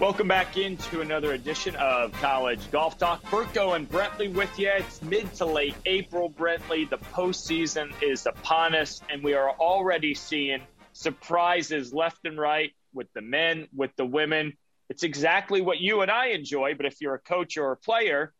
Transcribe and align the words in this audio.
Welcome 0.00 0.28
back 0.28 0.56
into 0.56 1.00
another 1.00 1.32
edition 1.32 1.76
of 1.76 2.12
College 2.12 2.70
Golf 2.70 2.98
Talk. 2.98 3.22
Burko 3.24 3.76
and 3.76 3.88
Brentley 3.88 4.32
with 4.32 4.58
you. 4.58 4.70
It's 4.70 5.02
mid 5.02 5.34
to 5.34 5.44
late 5.44 5.74
April, 5.86 6.30
Brentley. 6.30 6.88
The 6.88 6.98
postseason 6.98 7.92
is 8.00 8.24
upon 8.26 8.74
us, 8.74 9.00
and 9.10 9.22
we 9.22 9.34
are 9.34 9.50
already 9.50 10.14
seeing 10.14 10.60
surprises 10.92 11.92
left 11.92 12.24
and 12.24 12.38
right 12.38 12.72
with 12.92 13.06
the 13.12 13.22
men, 13.22 13.68
with 13.76 13.90
the 13.96 14.06
women. 14.06 14.54
It's 14.88 15.02
exactly 15.02 15.60
what 15.60 15.78
you 15.78 16.00
and 16.00 16.10
I 16.10 16.28
enjoy, 16.28 16.74
but 16.74 16.86
if 16.86 17.00
you're 17.00 17.14
a 17.14 17.20
coach 17.20 17.56
or 17.56 17.72
a 17.72 17.76
player, 17.76 18.32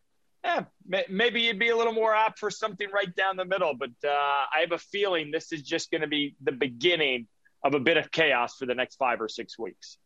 eh, 0.45 0.63
maybe 1.09 1.43
you'd 1.43 1.59
be 1.59 1.69
a 1.69 1.77
little 1.77 1.93
more 1.93 2.15
apt 2.15 2.39
for 2.39 2.51
something 2.51 2.89
right 2.93 3.15
down 3.15 3.37
the 3.37 3.45
middle. 3.45 3.75
But 3.75 3.91
uh, 4.05 4.11
I 4.11 4.61
have 4.61 4.73
a 4.73 4.79
feeling 4.79 5.31
this 5.31 5.53
is 5.53 5.63
just 5.63 5.91
going 5.91 6.03
to 6.03 6.09
be 6.09 6.37
the 6.43 6.53
beginning 6.53 7.27
of 7.65 7.75
a 7.75 7.81
bit 7.81 7.97
of 7.97 8.11
chaos 8.11 8.57
for 8.57 8.67
the 8.67 8.75
next 8.75 8.97
five 8.97 9.21
or 9.21 9.29
six 9.29 9.59
weeks. 9.59 9.99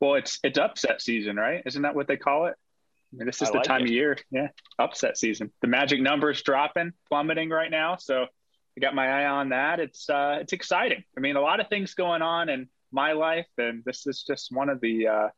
Well, 0.00 0.14
it's 0.14 0.38
it's 0.42 0.58
upset 0.58 1.00
season, 1.00 1.36
right? 1.36 1.62
Isn't 1.66 1.82
that 1.82 1.94
what 1.94 2.08
they 2.08 2.16
call 2.16 2.46
it? 2.46 2.54
I 3.12 3.16
mean, 3.16 3.26
this 3.26 3.42
is 3.42 3.48
I 3.48 3.52
the 3.52 3.56
like 3.58 3.66
time 3.66 3.82
it. 3.82 3.84
of 3.84 3.90
year, 3.90 4.18
yeah, 4.30 4.48
upset 4.78 5.16
season. 5.16 5.52
The 5.60 5.68
magic 5.68 6.00
numbers 6.00 6.42
dropping, 6.42 6.92
plummeting 7.08 7.50
right 7.50 7.70
now. 7.70 7.96
So 7.96 8.22
I 8.76 8.80
got 8.80 8.94
my 8.94 9.06
eye 9.06 9.26
on 9.26 9.50
that. 9.50 9.80
It's 9.80 10.10
uh, 10.10 10.38
it's 10.40 10.52
exciting. 10.52 11.04
I 11.16 11.20
mean, 11.20 11.36
a 11.36 11.40
lot 11.40 11.60
of 11.60 11.68
things 11.68 11.94
going 11.94 12.22
on 12.22 12.48
in 12.48 12.68
my 12.90 13.12
life, 13.12 13.46
and 13.56 13.82
this 13.84 14.06
is 14.06 14.24
just 14.24 14.48
one 14.50 14.68
of 14.68 14.80
the 14.80 15.08
uh, 15.08 15.28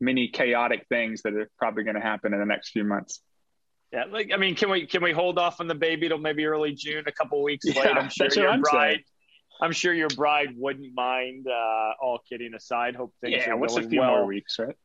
many 0.00 0.28
chaotic 0.28 0.86
things 0.88 1.22
that 1.22 1.34
are 1.34 1.50
probably 1.58 1.84
going 1.84 1.96
to 1.96 2.02
happen 2.02 2.34
in 2.34 2.40
the 2.40 2.46
next 2.46 2.70
few 2.70 2.84
months. 2.84 3.20
Yeah, 3.92 4.04
like 4.10 4.30
I 4.32 4.36
mean, 4.36 4.54
can 4.56 4.70
we 4.70 4.86
can 4.86 5.02
we 5.02 5.12
hold 5.12 5.38
off 5.38 5.60
on 5.60 5.68
the 5.68 5.74
baby 5.74 6.08
till 6.08 6.18
maybe 6.18 6.44
early 6.46 6.72
June, 6.72 7.04
a 7.06 7.12
couple 7.12 7.42
weeks 7.42 7.64
yeah, 7.66 7.90
I'm 7.90 8.10
sure 8.10 8.28
your 8.34 8.48
I'm 8.48 8.60
bride 8.60 8.92
saying. 8.92 9.04
I'm 9.60 9.72
sure 9.72 9.94
your 9.94 10.08
bride 10.08 10.54
wouldn't 10.56 10.94
mind. 10.94 11.46
Uh, 11.46 11.92
all 12.02 12.20
kidding 12.28 12.54
aside, 12.54 12.96
hope 12.96 13.14
things 13.20 13.36
yeah, 13.38 13.50
are 13.50 13.56
what's 13.56 13.74
going 13.74 13.86
a 13.86 13.90
few 13.90 14.00
well. 14.00 14.10
more 14.10 14.26
weeks, 14.26 14.58
right? 14.58 14.76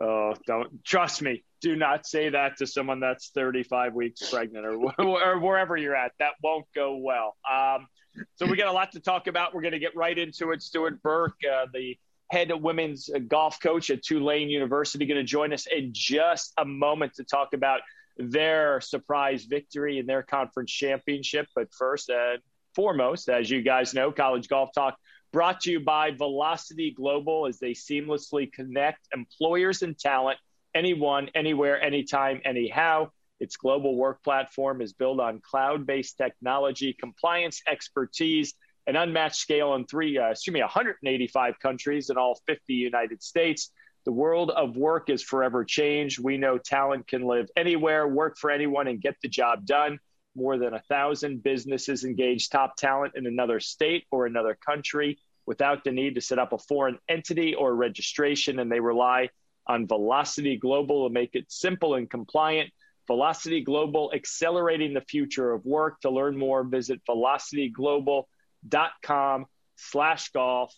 Oh, 0.00 0.34
don't 0.46 0.84
trust 0.84 1.22
me. 1.22 1.42
Do 1.60 1.74
not 1.74 2.06
say 2.06 2.28
that 2.28 2.58
to 2.58 2.66
someone 2.66 3.00
that's 3.00 3.30
35 3.30 3.94
weeks 3.94 4.30
pregnant 4.30 4.66
or, 4.66 4.92
or 5.00 5.38
wherever 5.40 5.76
you're 5.76 5.96
at. 5.96 6.12
That 6.18 6.32
won't 6.42 6.66
go 6.74 6.96
well. 6.96 7.34
Um, 7.50 7.88
so 8.34 8.46
we 8.46 8.56
got 8.56 8.68
a 8.68 8.72
lot 8.72 8.92
to 8.92 9.00
talk 9.00 9.26
about. 9.26 9.54
We're 9.54 9.62
going 9.62 9.72
to 9.72 9.78
get 9.78 9.96
right 9.96 10.16
into 10.16 10.52
it. 10.52 10.62
Stuart 10.62 11.02
Burke, 11.02 11.38
uh, 11.50 11.66
the 11.72 11.96
head 12.30 12.50
of 12.50 12.60
women's 12.60 13.08
golf 13.28 13.58
coach 13.60 13.90
at 13.90 14.02
Tulane 14.02 14.50
University, 14.50 15.06
going 15.06 15.16
to 15.16 15.24
join 15.24 15.52
us 15.52 15.66
in 15.66 15.90
just 15.92 16.52
a 16.58 16.64
moment 16.64 17.14
to 17.14 17.24
talk 17.24 17.54
about 17.54 17.80
their 18.16 18.80
surprise 18.80 19.44
victory 19.44 19.98
in 19.98 20.06
their 20.06 20.22
conference 20.22 20.72
championship. 20.72 21.46
But 21.54 21.72
first, 21.72 22.10
uh, 22.10 22.38
foremost, 22.74 23.28
as 23.28 23.50
you 23.50 23.62
guys 23.62 23.94
know, 23.94 24.12
College 24.12 24.48
Golf 24.48 24.70
Talk 24.74 24.96
brought 25.32 25.60
to 25.62 25.70
you 25.70 25.80
by 25.80 26.12
Velocity 26.12 26.92
Global 26.92 27.46
as 27.46 27.58
they 27.58 27.72
seamlessly 27.72 28.50
connect 28.52 29.08
employers 29.14 29.82
and 29.82 29.98
talent 29.98 30.38
anyone, 30.74 31.30
anywhere, 31.34 31.80
anytime, 31.80 32.40
anyhow. 32.44 33.10
Its 33.38 33.56
global 33.56 33.96
work 33.96 34.22
platform 34.22 34.80
is 34.80 34.92
built 34.92 35.20
on 35.20 35.40
cloud 35.40 35.86
based 35.86 36.16
technology, 36.16 36.94
compliance 36.94 37.62
expertise, 37.70 38.54
and 38.86 38.96
unmatched 38.96 39.36
scale 39.36 39.74
in 39.74 39.84
three, 39.86 40.16
uh, 40.16 40.30
excuse 40.30 40.54
me, 40.54 40.60
185 40.60 41.58
countries 41.58 42.08
in 42.08 42.16
all 42.16 42.40
50 42.46 42.72
United 42.72 43.22
States. 43.22 43.70
The 44.06 44.12
world 44.12 44.50
of 44.50 44.76
work 44.76 45.10
is 45.10 45.22
forever 45.22 45.64
changed. 45.64 46.22
We 46.22 46.38
know 46.38 46.58
talent 46.58 47.08
can 47.08 47.26
live 47.26 47.48
anywhere, 47.56 48.06
work 48.06 48.38
for 48.38 48.52
anyone, 48.52 48.86
and 48.86 49.00
get 49.00 49.16
the 49.20 49.28
job 49.28 49.66
done 49.66 49.98
more 50.36 50.58
than 50.58 50.74
a 50.74 50.80
thousand 50.80 51.42
businesses 51.42 52.04
engage 52.04 52.48
top 52.48 52.76
talent 52.76 53.14
in 53.16 53.26
another 53.26 53.58
state 53.58 54.06
or 54.12 54.26
another 54.26 54.54
country 54.54 55.18
without 55.44 55.82
the 55.82 55.90
need 55.90 56.14
to 56.14 56.20
set 56.20 56.38
up 56.38 56.52
a 56.52 56.58
foreign 56.58 57.00
entity 57.08 57.56
or 57.56 57.74
registration, 57.74 58.60
and 58.60 58.70
they 58.70 58.78
rely 58.78 59.28
on 59.66 59.88
Velocity 59.88 60.56
Global 60.56 61.08
to 61.08 61.12
make 61.12 61.34
it 61.34 61.50
simple 61.50 61.96
and 61.96 62.08
compliant. 62.08 62.70
Velocity 63.08 63.62
Global 63.62 64.12
accelerating 64.14 64.94
the 64.94 65.00
future 65.00 65.52
of 65.52 65.64
work. 65.64 66.00
To 66.02 66.10
learn 66.10 66.38
more, 66.38 66.62
visit 66.62 67.00
velocityglobal.com 67.08 69.46
slash 69.76 70.30
golf. 70.30 70.72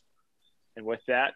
And 0.76 0.86
with 0.86 1.04
that, 1.08 1.34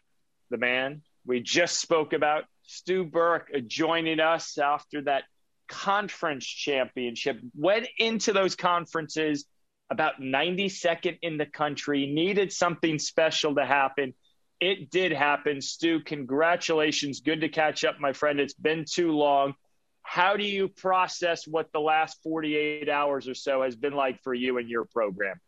the 0.49 0.59
man 0.59 1.03
we 1.27 1.41
just 1.41 1.81
spoke 1.81 2.13
about, 2.13 2.45
Stu 2.63 3.05
Burke, 3.05 3.51
joining 3.67 4.21
us 4.21 4.59
after 4.59 5.03
that 5.03 5.25
conference 5.69 6.45
championship, 6.45 7.41
went 7.55 7.89
into 7.99 8.33
those 8.33 8.57
conferences 8.57 9.45
about 9.91 10.21
92nd 10.21 11.19
in 11.23 11.37
the 11.37 11.47
country, 11.47 12.07
needed 12.07 12.53
something 12.53 12.99
special 12.99 13.55
to 13.55 13.65
happen. 13.65 14.15
It 14.61 14.91
did 14.91 15.13
happen. 15.13 15.61
Stu, 15.61 16.01
congratulations. 16.01 17.21
Good 17.21 17.41
to 17.43 17.49
catch 17.49 17.85
up, 17.85 18.01
my 18.01 18.13
friend. 18.13 18.41
It's 18.41 18.55
been 18.55 18.85
too 18.89 19.13
long. 19.13 19.55
How 20.03 20.37
do 20.37 20.45
you 20.45 20.69
process 20.69 21.47
what 21.47 21.73
the 21.73 21.81
last 21.81 22.23
48 22.23 22.89
hours 22.89 23.29
or 23.29 23.35
so 23.35 23.63
has 23.63 23.77
been 23.77 23.93
like 23.93 24.21
for 24.23 24.35
you 24.35 24.59
and 24.59 24.69
your 24.69 24.85
program? 24.85 25.41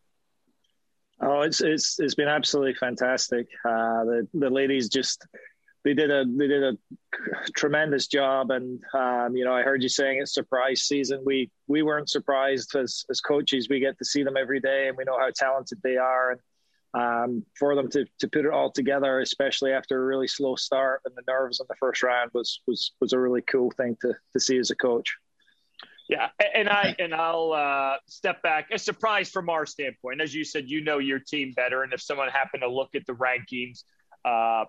Oh, 1.20 1.42
it's 1.42 1.60
it's 1.60 2.00
it's 2.00 2.14
been 2.14 2.28
absolutely 2.28 2.74
fantastic. 2.74 3.46
Uh, 3.64 4.04
the 4.04 4.28
the 4.34 4.50
ladies 4.50 4.88
just 4.88 5.26
they 5.84 5.95
did 5.95 6.11
a 6.11 6.25
they 6.25 6.49
did 6.49 6.62
a 6.62 6.77
tremendous 7.55 8.06
job. 8.06 8.50
And 8.50 8.83
um, 8.95 9.37
you 9.37 9.45
know 9.45 9.55
I 9.55 9.62
heard 9.62 9.83
you 9.83 9.89
saying 9.89 10.21
it's 10.21 10.34
surprise 10.34 10.83
season. 10.83 11.22
We 11.25 11.50
we 11.67 11.83
weren't 11.83 12.09
surprised 12.09 12.75
as 12.75 13.05
as 13.11 13.21
coaches. 13.21 13.69
We 13.69 13.81
get 13.81 13.99
to 13.99 14.05
see 14.05 14.22
them 14.22 14.37
every 14.37 14.61
day 14.61 14.89
and 14.89 14.97
we 14.97 15.05
know 15.05 15.19
how 15.19 15.31
talented 15.34 15.78
they 15.83 15.97
are. 15.97 16.33
And 16.33 16.41
um, 16.95 17.45
for 17.59 17.75
them 17.75 17.91
to 17.91 18.06
to 18.21 18.28
put 18.28 18.45
it 18.45 18.53
all 18.53 18.71
together 18.71 19.19
especially 19.21 19.72
after 19.72 20.00
a 20.00 20.06
really 20.06 20.28
slow 20.28 20.55
start 20.55 21.00
and 21.05 21.15
the 21.17 21.25
nerves 21.27 21.61
in 21.61 21.67
the 21.69 21.75
first 21.77 22.03
round 22.03 22.31
was 22.33 22.61
was 22.66 22.93
was 23.01 23.12
a 23.12 23.19
really 23.19 23.43
cool 23.43 23.71
thing 23.72 23.97
to 24.01 24.15
to 24.33 24.41
see 24.41 24.59
as 24.59 24.71
a 24.71 24.77
coach. 24.77 25.16
Yeah, 26.09 26.28
and 26.55 26.69
I 26.69 26.95
and 26.99 27.15
I'll 27.15 27.53
uh, 27.53 27.97
step 28.06 28.43
back. 28.43 28.69
A 28.71 28.78
surprise 28.78 29.31
from 29.31 29.49
our 29.49 29.65
standpoint, 29.65 30.21
as 30.21 30.34
you 30.34 30.45
said, 30.45 30.69
you 30.69 30.83
know 30.83 30.99
your 30.99 31.19
team 31.19 31.53
better, 31.56 31.83
and 31.83 31.95
if 31.95 32.03
someone 32.03 32.28
happened 32.28 32.62
to 32.62 32.69
look 32.69 32.95
at 32.95 33.06
the 33.06 33.15
rankings, 33.15 33.84
uh, 34.25 34.66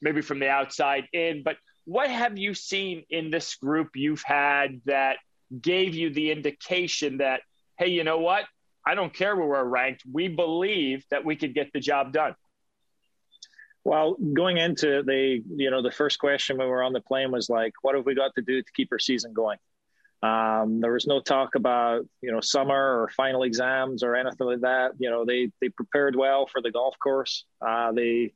maybe 0.00 0.22
from 0.22 0.38
the 0.38 0.48
outside 0.48 1.04
in, 1.12 1.42
but 1.42 1.56
what 1.84 2.10
have 2.10 2.38
you 2.38 2.54
seen 2.54 3.04
in 3.10 3.30
this 3.30 3.56
group 3.56 3.90
you've 3.94 4.22
had 4.22 4.80
that 4.86 5.16
gave 5.60 5.94
you 5.94 6.10
the 6.10 6.30
indication 6.30 7.18
that, 7.18 7.40
hey, 7.78 7.88
you 7.88 8.04
know 8.04 8.18
what? 8.18 8.44
I 8.86 8.94
don't 8.94 9.12
care 9.12 9.36
where 9.36 9.46
we're 9.46 9.64
ranked. 9.64 10.02
We 10.10 10.28
believe 10.28 11.04
that 11.10 11.24
we 11.24 11.36
could 11.36 11.54
get 11.54 11.72
the 11.72 11.80
job 11.80 12.12
done. 12.12 12.34
Well, 13.82 14.16
going 14.34 14.58
into 14.58 15.02
the, 15.02 15.42
you 15.56 15.70
know, 15.70 15.82
the 15.82 15.90
first 15.90 16.18
question 16.18 16.58
when 16.58 16.66
we 16.66 16.70
were 16.70 16.82
on 16.82 16.92
the 16.92 17.00
plane 17.00 17.32
was 17.32 17.48
like, 17.48 17.72
what 17.82 17.94
have 17.94 18.04
we 18.04 18.14
got 18.14 18.34
to 18.34 18.42
do 18.42 18.62
to 18.62 18.72
keep 18.72 18.88
our 18.92 18.98
season 18.98 19.32
going? 19.32 19.58
Um, 20.22 20.80
there 20.80 20.92
was 20.92 21.06
no 21.06 21.20
talk 21.20 21.54
about, 21.54 22.06
you 22.20 22.30
know, 22.30 22.40
summer 22.40 23.02
or 23.02 23.08
final 23.16 23.42
exams 23.42 24.02
or 24.02 24.16
anything 24.16 24.46
like 24.46 24.60
that. 24.60 24.92
You 24.98 25.10
know, 25.10 25.24
they 25.24 25.50
they 25.62 25.70
prepared 25.70 26.14
well 26.14 26.46
for 26.46 26.60
the 26.60 26.70
golf 26.70 26.94
course. 26.98 27.46
Uh, 27.66 27.92
they 27.92 28.34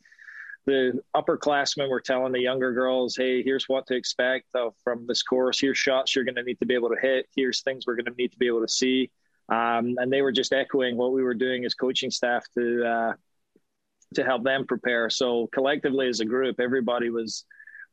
the 0.66 1.00
upperclassmen 1.14 1.88
were 1.88 2.00
telling 2.00 2.32
the 2.32 2.40
younger 2.40 2.72
girls, 2.72 3.16
"Hey, 3.16 3.42
here's 3.42 3.68
what 3.68 3.86
to 3.88 3.96
expect 3.96 4.46
uh, 4.54 4.70
from 4.82 5.06
this 5.06 5.22
course. 5.22 5.60
Here's 5.60 5.78
shots 5.78 6.14
you're 6.14 6.24
going 6.24 6.36
to 6.36 6.42
need 6.42 6.58
to 6.60 6.66
be 6.66 6.74
able 6.74 6.90
to 6.90 7.00
hit. 7.00 7.26
Here's 7.36 7.62
things 7.62 7.86
we're 7.86 7.96
going 7.96 8.06
to 8.06 8.14
need 8.16 8.32
to 8.32 8.38
be 8.38 8.46
able 8.46 8.62
to 8.62 8.68
see." 8.68 9.10
Um, 9.48 9.96
and 9.98 10.12
they 10.12 10.22
were 10.22 10.32
just 10.32 10.52
echoing 10.52 10.96
what 10.96 11.12
we 11.12 11.22
were 11.22 11.34
doing 11.34 11.64
as 11.64 11.74
coaching 11.74 12.10
staff 12.10 12.44
to 12.54 12.84
uh, 12.84 13.12
to 14.14 14.24
help 14.24 14.44
them 14.44 14.66
prepare. 14.66 15.10
So 15.10 15.48
collectively, 15.52 16.08
as 16.08 16.20
a 16.20 16.24
group, 16.24 16.60
everybody 16.60 17.10
was 17.10 17.44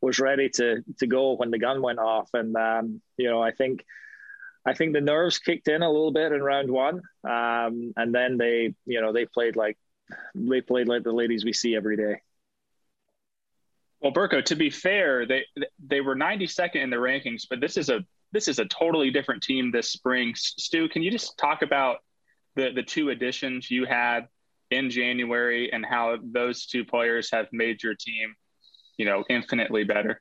was 0.01 0.19
ready 0.19 0.49
to 0.49 0.83
to 0.99 1.07
go 1.07 1.33
when 1.33 1.51
the 1.51 1.59
gun 1.59 1.81
went 1.81 1.99
off. 1.99 2.29
And 2.33 2.55
um, 2.55 3.01
you 3.17 3.29
know, 3.29 3.41
I 3.41 3.51
think 3.51 3.83
I 4.65 4.73
think 4.73 4.93
the 4.93 5.01
nerves 5.01 5.39
kicked 5.39 5.67
in 5.67 5.81
a 5.81 5.91
little 5.91 6.11
bit 6.11 6.31
in 6.31 6.41
round 6.41 6.69
one, 6.69 7.01
um, 7.23 7.93
and 7.95 8.13
then 8.13 8.37
they 8.37 8.73
you 8.85 9.01
know 9.01 9.11
they 9.11 9.25
played 9.25 9.55
like 9.55 9.77
they 10.35 10.61
played 10.61 10.87
like 10.87 11.03
the 11.03 11.11
ladies 11.11 11.43
we 11.43 11.53
see 11.53 11.75
every 11.75 11.97
day. 11.97 12.21
Well, 14.01 14.11
Burko, 14.11 14.43
to 14.45 14.55
be 14.55 14.69
fair, 14.69 15.27
they 15.27 15.45
they 15.85 16.01
were 16.01 16.15
92nd 16.15 16.75
in 16.75 16.89
the 16.89 16.97
rankings, 16.97 17.43
but 17.49 17.59
this 17.59 17.77
is 17.77 17.89
a 17.89 18.03
this 18.31 18.47
is 18.47 18.59
a 18.59 18.65
totally 18.65 19.11
different 19.11 19.43
team 19.43 19.71
this 19.71 19.91
spring. 19.91 20.33
Stu, 20.35 20.89
can 20.89 21.03
you 21.03 21.11
just 21.11 21.37
talk 21.37 21.61
about 21.61 21.97
the 22.55 22.71
the 22.73 22.83
two 22.83 23.09
additions 23.09 23.69
you 23.69 23.85
had 23.85 24.27
in 24.71 24.89
January 24.89 25.71
and 25.71 25.85
how 25.85 26.17
those 26.23 26.65
two 26.65 26.83
players 26.83 27.29
have 27.31 27.47
made 27.51 27.83
your 27.83 27.93
team, 27.93 28.35
you 28.97 29.05
know, 29.05 29.23
infinitely 29.29 29.83
better? 29.83 30.19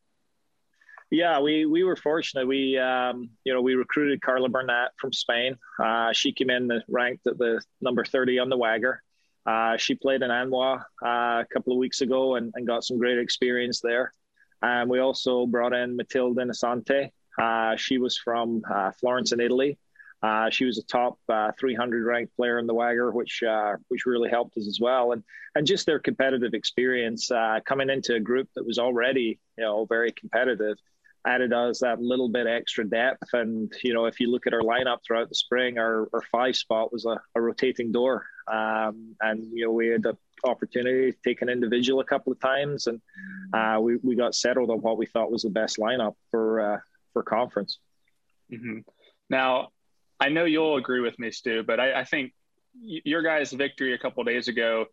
Yeah, 1.11 1.41
we 1.41 1.65
we 1.65 1.83
were 1.83 1.97
fortunate. 1.97 2.47
We 2.47 2.77
um, 2.77 3.31
you 3.45 3.55
know 3.55 3.63
we 3.63 3.75
recruited 3.75 4.21
Carla 4.21 4.51
Bernat 4.51 4.93
from 4.99 5.13
Spain. 5.13 5.57
Uh, 5.83 6.13
she 6.13 6.33
came 6.33 6.51
in 6.51 6.71
ranked 6.87 7.27
at 7.27 7.39
the 7.39 7.63
number 7.81 8.05
30 8.05 8.41
on 8.41 8.51
the 8.51 8.59
WAGR. 8.59 8.99
Uh, 9.47 9.77
she 9.77 9.95
played 9.95 10.23
in 10.23 10.31
ANWA 10.31 10.81
uh, 11.05 11.07
a 11.07 11.47
couple 11.53 11.73
of 11.73 11.79
weeks 11.79 12.01
ago 12.03 12.37
and, 12.37 12.53
and, 12.55 12.67
got 12.67 12.85
some 12.85 12.99
great 12.99 13.19
experience 13.19 13.81
there. 13.81 14.13
And 14.61 14.91
we 14.91 14.99
also 14.99 15.47
brought 15.47 15.73
in 15.73 15.97
Matilda 15.97 16.45
Nasante. 16.45 17.11
Uh, 17.41 17.77
she 17.77 17.99
was 17.99 18.19
from 18.19 18.63
uh, 18.71 18.93
Florence 19.01 19.33
in 19.33 19.41
Italy, 19.41 19.79
Uh, 20.23 20.51
she 20.51 20.67
was 20.67 20.77
a 20.77 20.83
top 20.83 21.19
uh, 21.31 21.51
300 21.59 22.05
ranked 22.05 22.37
player 22.37 22.59
in 22.59 22.67
the 22.67 22.75
WAGR, 22.75 23.15
which 23.15 23.43
which 23.89 24.05
really 24.05 24.29
helped 24.29 24.57
us 24.59 24.69
as 24.69 24.79
well. 24.79 25.13
And 25.13 25.25
and 25.55 25.67
just 25.67 25.87
their 25.87 25.99
competitive 25.99 26.53
experience 26.53 27.31
coming 27.65 27.89
into 27.89 28.15
a 28.15 28.21
group 28.21 28.49
that 28.55 28.67
was 28.67 28.79
already 28.79 29.41
you 29.57 29.65
know 29.65 29.87
very 29.87 30.13
competitive 30.13 30.77
added 31.27 31.53
us 31.53 31.81
that 31.81 32.01
little 32.01 32.29
bit 32.29 32.47
extra 32.47 32.85
depth. 32.85 33.29
And 33.33 33.73
you 33.83 33.95
know, 33.95 34.07
if 34.07 34.21
you 34.21 34.31
look 34.31 34.47
at 34.47 34.55
our 34.55 34.63
lineup 34.63 34.99
throughout 35.05 35.29
the 35.29 35.35
spring, 35.35 35.79
our, 35.79 36.09
our 36.13 36.23
five 36.33 36.57
spot 36.57 36.93
was 36.93 37.05
a, 37.05 37.21
a 37.35 37.41
rotating 37.41 37.93
door, 37.93 38.27
um, 38.51 39.15
and 39.21 39.47
you 39.53 39.67
know 39.67 39.73
we 39.73 39.89
had 39.89 40.03
the 40.03 40.17
opportunity 40.45 41.13
to 41.13 41.19
take 41.25 41.43
an 41.43 41.49
individual 41.49 42.01
a 42.01 42.05
couple 42.05 42.33
of 42.33 42.41
times, 42.41 42.87
and 42.87 43.01
uh, 43.53 43.79
we 43.81 43.97
we 44.03 44.17
got 44.17 44.35
settled 44.35 44.71
on 44.71 44.79
what 44.79 44.99
we 44.99 45.07
thought 45.07 45.31
was 45.31 45.43
the 45.43 45.51
best 45.51 45.79
lineup 45.79 46.15
for 46.31 46.61
uh, 46.61 46.79
for 47.13 47.23
conference. 47.23 47.79
Mm-hmm. 48.53 48.81
Now, 49.29 49.69
I 50.19 50.29
know 50.29 50.45
you'll 50.45 50.77
agree 50.77 51.01
with 51.01 51.19
me, 51.19 51.31
Stu, 51.31 51.63
but 51.63 51.79
I, 51.79 52.01
I 52.01 52.05
think 52.05 52.33
your 52.75 53.23
guys' 53.23 53.53
victory 53.53 53.95
a 53.95 53.99
couple 53.99 54.23
days 54.25 54.49
ago 54.49 54.87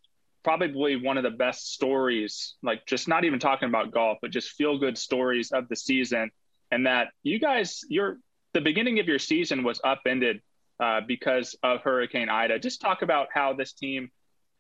probably 0.48 0.96
one 0.96 1.18
of 1.18 1.24
the 1.24 1.30
best 1.30 1.74
stories, 1.74 2.56
like 2.64 2.86
just 2.86 3.10
not 3.10 3.26
even 3.26 3.38
talking 3.38 3.68
about 3.68 3.92
golf, 3.92 4.18
but 4.22 4.32
just 4.32 4.52
feel 4.52 4.78
good 4.78 4.98
stories 4.98 5.52
of 5.52 5.68
the 5.68 5.76
season. 5.76 6.32
And 6.72 6.86
that 6.86 7.10
you 7.22 7.38
guys, 7.38 7.82
your 7.90 8.20
the 8.54 8.62
beginning 8.62 9.00
of 9.00 9.08
your 9.08 9.20
season 9.20 9.62
was 9.62 9.82
upended 9.84 10.42
uh, 10.80 11.02
because 11.08 11.56
of 11.64 11.82
Hurricane 11.82 12.30
Ida. 12.30 12.60
Just 12.60 12.82
talk 12.82 13.02
about 13.02 13.28
how 13.34 13.54
this 13.54 13.74
team 13.74 14.12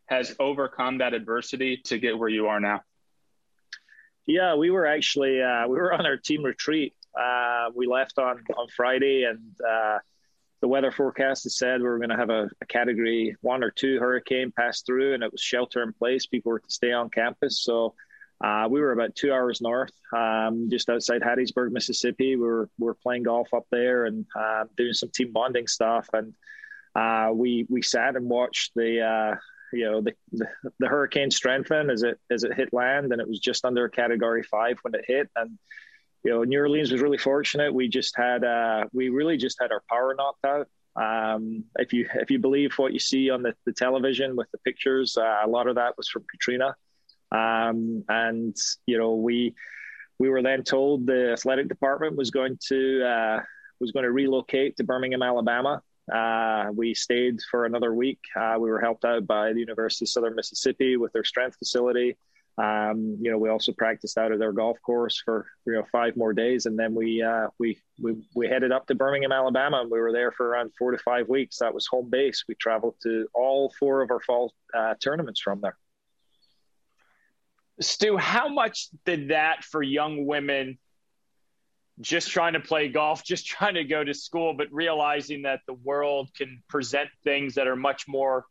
has 0.05 0.35
overcome 0.39 0.99
that 0.99 1.13
adversity 1.13 1.77
to 1.85 1.99
get 1.99 2.17
where 2.17 2.29
you 2.29 2.47
are 2.47 2.59
now. 2.59 2.81
Yeah, 4.25 4.55
we 4.55 4.71
were 4.71 4.85
actually 4.85 5.41
uh, 5.41 5.67
we 5.67 5.77
were 5.77 5.93
on 5.93 6.05
our 6.05 6.17
team 6.17 6.43
retreat. 6.43 6.93
Uh, 7.17 7.69
we 7.73 7.87
left 7.87 8.19
on 8.19 8.43
on 8.57 8.67
Friday, 8.75 9.23
and 9.23 9.55
uh, 9.65 9.99
the 10.61 10.67
weather 10.67 10.91
forecast 10.91 11.43
has 11.43 11.57
said 11.57 11.81
we 11.81 11.87
were 11.87 11.97
going 11.97 12.09
to 12.09 12.17
have 12.17 12.29
a, 12.29 12.49
a, 12.61 12.65
category 12.65 13.35
one 13.41 13.63
or 13.63 13.71
two 13.71 13.99
hurricane 13.99 14.51
pass 14.51 14.81
through, 14.81 15.13
and 15.13 15.23
it 15.23 15.31
was 15.31 15.41
shelter 15.41 15.81
in 15.81 15.93
place. 15.93 16.25
People 16.25 16.51
were 16.51 16.59
to 16.59 16.69
stay 16.69 16.91
on 16.91 17.09
campus. 17.09 17.63
So 17.63 17.93
uh, 18.43 18.67
we 18.69 18.81
were 18.81 18.91
about 18.91 19.15
two 19.15 19.33
hours 19.33 19.61
north, 19.61 19.91
um, 20.15 20.67
just 20.69 20.89
outside 20.89 21.21
Hattiesburg, 21.21 21.71
Mississippi. 21.71 22.35
We 22.35 22.45
were, 22.47 22.69
we 22.77 22.85
were 22.85 22.93
playing 22.93 23.23
golf 23.23 23.53
up 23.53 23.65
there 23.71 24.05
and 24.05 24.25
uh, 24.35 24.65
doing 24.75 24.93
some 24.93 25.09
team 25.09 25.31
bonding 25.31 25.67
stuff. 25.67 26.07
And 26.13 26.33
uh, 26.95 27.31
we 27.33 27.65
we 27.69 27.81
sat 27.81 28.15
and 28.15 28.29
watched 28.29 28.73
the 28.75 29.01
uh, 29.01 29.35
you 29.73 29.85
know 29.85 30.01
the, 30.01 30.13
the, 30.31 30.47
the 30.79 30.87
hurricane 30.87 31.31
strengthen 31.31 31.89
as 31.89 32.03
it 32.03 32.19
as 32.29 32.43
it 32.43 32.53
hit 32.53 32.73
land, 32.73 33.11
and 33.11 33.21
it 33.21 33.27
was 33.27 33.39
just 33.39 33.65
under 33.65 33.89
category 33.89 34.43
five 34.43 34.77
when 34.83 34.93
it 34.93 35.05
hit. 35.07 35.29
And 35.35 35.57
you 36.23 36.31
know, 36.31 36.43
New 36.43 36.59
Orleans 36.59 36.91
was 36.91 37.01
really 37.01 37.17
fortunate. 37.17 37.73
We 37.73 37.87
just 37.87 38.17
had, 38.17 38.43
uh, 38.43 38.85
we 38.91 39.09
really 39.09 39.37
just 39.37 39.57
had 39.61 39.71
our 39.71 39.81
power 39.89 40.13
knocked 40.13 40.45
out. 40.45 40.67
Um, 40.95 41.65
if 41.77 41.93
you 41.93 42.07
if 42.15 42.31
you 42.31 42.39
believe 42.39 42.73
what 42.77 42.91
you 42.91 42.99
see 42.99 43.29
on 43.29 43.43
the, 43.43 43.53
the 43.65 43.71
television 43.71 44.35
with 44.35 44.49
the 44.51 44.57
pictures, 44.59 45.15
uh, 45.17 45.41
a 45.43 45.47
lot 45.47 45.67
of 45.67 45.75
that 45.75 45.95
was 45.95 46.09
from 46.09 46.23
Katrina. 46.29 46.75
Um, 47.31 48.03
and 48.07 48.55
you 48.85 48.97
know, 48.97 49.15
we 49.15 49.55
we 50.19 50.29
were 50.29 50.41
then 50.41 50.63
told 50.63 51.05
the 51.05 51.33
athletic 51.33 51.67
department 51.67 52.15
was 52.15 52.31
going 52.31 52.57
to 52.67 53.05
uh, 53.05 53.39
was 53.79 53.91
going 53.91 54.03
to 54.05 54.11
relocate 54.11 54.77
to 54.77 54.83
Birmingham, 54.83 55.21
Alabama. 55.21 55.81
Uh, 56.11 56.67
we 56.73 56.93
stayed 56.93 57.39
for 57.51 57.65
another 57.65 57.93
week. 57.93 58.19
Uh, 58.35 58.55
we 58.59 58.69
were 58.69 58.79
helped 58.79 59.03
out 59.03 59.27
by 59.27 59.51
the 59.51 59.59
University 59.59 60.05
of 60.05 60.09
Southern 60.09 60.35
Mississippi 60.35 60.95
with 60.95 61.11
their 61.11 61.25
strength 61.25 61.57
facility. 61.57 62.17
Um, 62.57 63.17
you 63.21 63.29
know, 63.29 63.37
we 63.37 63.49
also 63.49 63.71
practiced 63.71 64.17
out 64.17 64.31
of 64.31 64.39
their 64.39 64.51
golf 64.51 64.77
course 64.81 65.21
for 65.23 65.45
you 65.67 65.73
know 65.73 65.83
five 65.91 66.17
more 66.17 66.33
days, 66.33 66.65
and 66.65 66.79
then 66.79 66.95
we 66.95 67.21
uh, 67.21 67.47
we 67.59 67.77
we 68.01 68.15
we 68.35 68.47
headed 68.47 68.71
up 68.71 68.87
to 68.87 68.95
Birmingham, 68.95 69.31
Alabama, 69.31 69.81
and 69.81 69.91
we 69.91 69.99
were 69.99 70.11
there 70.11 70.31
for 70.31 70.47
around 70.47 70.71
four 70.79 70.91
to 70.91 70.97
five 70.97 71.29
weeks. 71.29 71.59
That 71.59 71.73
was 71.73 71.85
home 71.85 72.09
base. 72.09 72.45
We 72.47 72.55
traveled 72.55 72.95
to 73.03 73.27
all 73.35 73.71
four 73.77 74.01
of 74.01 74.09
our 74.09 74.21
fall 74.21 74.53
uh, 74.73 74.95
tournaments 74.99 75.39
from 75.39 75.61
there. 75.61 75.77
Stu, 77.79 78.17
how 78.17 78.49
much 78.49 78.89
did 79.05 79.29
that 79.29 79.63
for 79.63 79.83
young 79.83 80.25
women 80.25 80.77
just 81.99 82.29
trying 82.29 82.53
to 82.53 82.59
play 82.59 82.89
golf, 82.89 83.23
just 83.23 83.45
trying 83.45 83.75
to 83.75 83.83
go 83.83 84.03
to 84.03 84.13
school, 84.13 84.53
but 84.53 84.67
realizing 84.71 85.43
that 85.43 85.61
the 85.67 85.73
world 85.73 86.29
can 86.35 86.61
present 86.67 87.09
things 87.23 87.55
that 87.55 87.67
are 87.67 87.75
much 87.75 88.07
more 88.07 88.45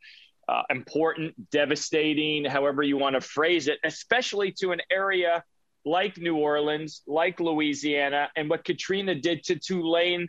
uh, 0.49 0.63
important, 0.71 1.35
devastating, 1.51 2.45
however 2.45 2.83
you 2.83 2.97
want 2.97 3.15
to 3.15 3.21
phrase 3.21 3.69
it, 3.69 3.79
especially 3.85 4.53
to 4.53 4.73
an 4.73 4.81
area 4.91 5.43
like 5.85 6.19
New 6.19 6.37
Orleans, 6.37 7.03
like 7.07 7.41
Louisiana, 7.41 8.29
and 8.37 8.51
what 8.51 8.65
Katrina 8.65 9.15
did 9.15 9.45
to 9.45 9.57
Tulane 9.57 10.29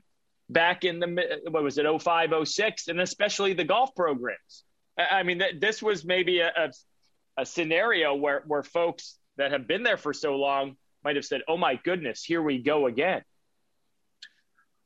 back 0.50 0.84
in 0.84 1.00
the, 1.00 1.40
what 1.50 1.64
was 1.64 1.78
it, 1.78 1.86
05, 2.02 2.48
06, 2.48 2.88
and 2.88 3.02
especially 3.02 3.54
the 3.54 3.64
golf 3.64 3.94
programs. 3.96 4.64
I 4.98 5.24
mean, 5.24 5.42
this 5.60 5.82
was 5.82 6.06
maybe 6.06 6.40
a, 6.40 6.48
a, 6.48 6.72
a 7.38 7.46
scenario 7.46 8.16
where, 8.16 8.44
where 8.48 8.64
folks 8.64 9.18
that 9.38 9.52
have 9.52 9.68
been 9.68 9.84
there 9.84 9.98
for 9.98 10.14
so 10.14 10.36
long 10.36 10.76
might 11.04 11.16
have 11.16 11.26
said, 11.26 11.42
oh 11.48 11.58
my 11.58 11.76
goodness, 11.76 12.24
here 12.24 12.42
we 12.42 12.62
go 12.62 12.88
again. 12.88 13.22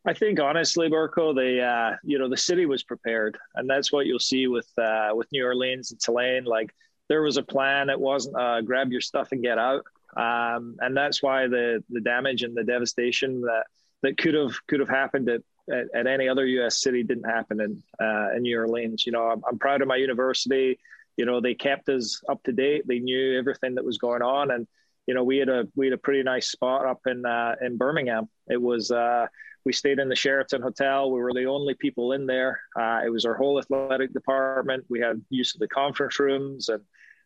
I 0.05 0.13
think 0.13 0.39
honestly, 0.39 0.89
Burko, 0.89 1.35
the 1.35 1.61
uh, 1.61 1.97
you 2.03 2.17
know 2.17 2.27
the 2.27 2.37
city 2.37 2.65
was 2.65 2.81
prepared, 2.81 3.37
and 3.53 3.69
that's 3.69 3.91
what 3.91 4.07
you'll 4.07 4.19
see 4.19 4.47
with 4.47 4.67
uh, 4.77 5.09
with 5.13 5.27
New 5.31 5.45
Orleans 5.45 5.91
and 5.91 5.99
Tulane. 5.99 6.43
Like 6.43 6.73
there 7.07 7.21
was 7.21 7.37
a 7.37 7.43
plan. 7.43 7.89
It 7.89 7.99
wasn't 7.99 8.35
uh, 8.35 8.61
grab 8.61 8.91
your 8.91 9.01
stuff 9.01 9.31
and 9.31 9.43
get 9.43 9.59
out, 9.59 9.83
um, 10.17 10.75
and 10.79 10.97
that's 10.97 11.21
why 11.21 11.47
the 11.47 11.83
the 11.91 12.01
damage 12.01 12.41
and 12.41 12.57
the 12.57 12.63
devastation 12.63 13.41
that 13.41 13.65
that 14.01 14.17
could 14.17 14.33
have 14.33 14.53
could 14.67 14.79
have 14.79 14.89
happened 14.89 15.29
at, 15.29 15.41
at, 15.71 15.85
at 15.93 16.07
any 16.07 16.27
other 16.27 16.47
U.S. 16.47 16.81
city 16.81 17.03
didn't 17.03 17.29
happen 17.29 17.61
in 17.61 17.83
uh, 18.03 18.35
in 18.35 18.41
New 18.41 18.57
Orleans. 18.57 19.05
You 19.05 19.11
know, 19.11 19.29
I'm, 19.29 19.43
I'm 19.47 19.59
proud 19.59 19.83
of 19.83 19.87
my 19.87 19.97
university. 19.97 20.79
You 21.21 21.27
know, 21.27 21.39
they 21.39 21.53
kept 21.53 21.87
us 21.87 22.19
up 22.27 22.41
to 22.45 22.51
date. 22.51 22.87
They 22.87 22.97
knew 22.97 23.37
everything 23.37 23.75
that 23.75 23.85
was 23.85 23.99
going 23.99 24.23
on, 24.23 24.49
and 24.49 24.65
you 25.05 25.13
know, 25.13 25.23
we 25.23 25.37
had 25.37 25.49
a 25.49 25.67
we 25.75 25.85
had 25.85 25.93
a 25.93 25.99
pretty 25.99 26.23
nice 26.23 26.49
spot 26.49 26.87
up 26.87 27.01
in 27.05 27.23
uh, 27.27 27.53
in 27.61 27.77
Birmingham. 27.77 28.27
It 28.49 28.59
was 28.59 28.89
uh, 28.89 29.27
we 29.63 29.71
stayed 29.71 29.99
in 29.99 30.09
the 30.09 30.15
Sheraton 30.15 30.63
Hotel. 30.63 31.11
We 31.11 31.19
were 31.19 31.31
the 31.31 31.45
only 31.45 31.75
people 31.75 32.13
in 32.13 32.25
there. 32.25 32.59
Uh, 32.75 33.01
it 33.05 33.11
was 33.11 33.23
our 33.25 33.35
whole 33.35 33.59
athletic 33.59 34.13
department. 34.13 34.83
We 34.89 34.99
had 34.99 35.21
use 35.29 35.53
of 35.53 35.59
the 35.59 35.67
conference 35.67 36.19
rooms, 36.19 36.69
and 36.69 36.81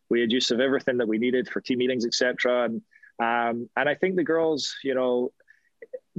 we 0.10 0.20
had 0.20 0.30
use 0.30 0.52
of 0.52 0.60
everything 0.60 0.98
that 0.98 1.08
we 1.08 1.18
needed 1.18 1.48
for 1.48 1.62
team 1.62 1.78
meetings, 1.78 2.06
etc. 2.06 2.66
And 2.66 2.82
um, 3.20 3.70
and 3.78 3.88
I 3.88 3.96
think 3.96 4.18
the 4.18 4.26
girls, 4.26 4.76
you 4.84 4.94
know, 4.94 5.32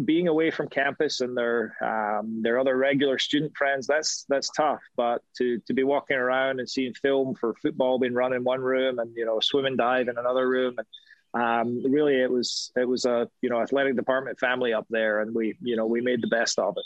being 0.04 0.28
away 0.28 0.50
from 0.50 0.69
campus 0.69 1.20
and 1.20 1.37
their 1.37 1.75
um, 1.82 2.43
their 2.43 2.58
other 2.58 2.76
regular 2.76 3.19
student 3.19 3.56
friends, 3.56 3.87
that's 3.87 4.26
that's 4.28 4.50
tough. 4.50 4.81
But 4.96 5.22
to 5.38 5.60
to 5.66 5.75
be 5.75 5.84
walking 5.84 6.16
around 6.16 6.60
and 6.60 6.69
seeing 6.69 6.94
film 6.94 7.34
for 7.34 7.55
football 7.55 7.98
being 7.98 8.15
run 8.15 8.32
in 8.32 8.44
one 8.44 8.60
room, 8.60 8.98
and 8.98 9.15
you 9.17 9.24
know, 9.24 9.41
swim 9.41 9.65
and 9.65 9.79
dive 9.79 10.08
in 10.08 10.19
another 10.19 10.48
room, 10.48 10.76
and 10.79 10.86
um, 11.43 11.93
really 11.93 12.20
it 12.20 12.31
was 12.31 12.72
it 12.76 12.86
was 12.86 13.05
a 13.05 13.29
you 13.41 13.48
know 13.48 13.60
athletic 13.60 13.96
department 13.96 14.38
family 14.38 14.72
up 14.72 14.86
there, 14.91 15.20
and 15.20 15.34
we 15.34 15.56
you 15.62 15.76
know 15.76 15.86
we 15.86 16.00
made 16.00 16.22
the 16.22 16.29
best 16.29 16.58
of 16.58 16.74
it. 16.76 16.84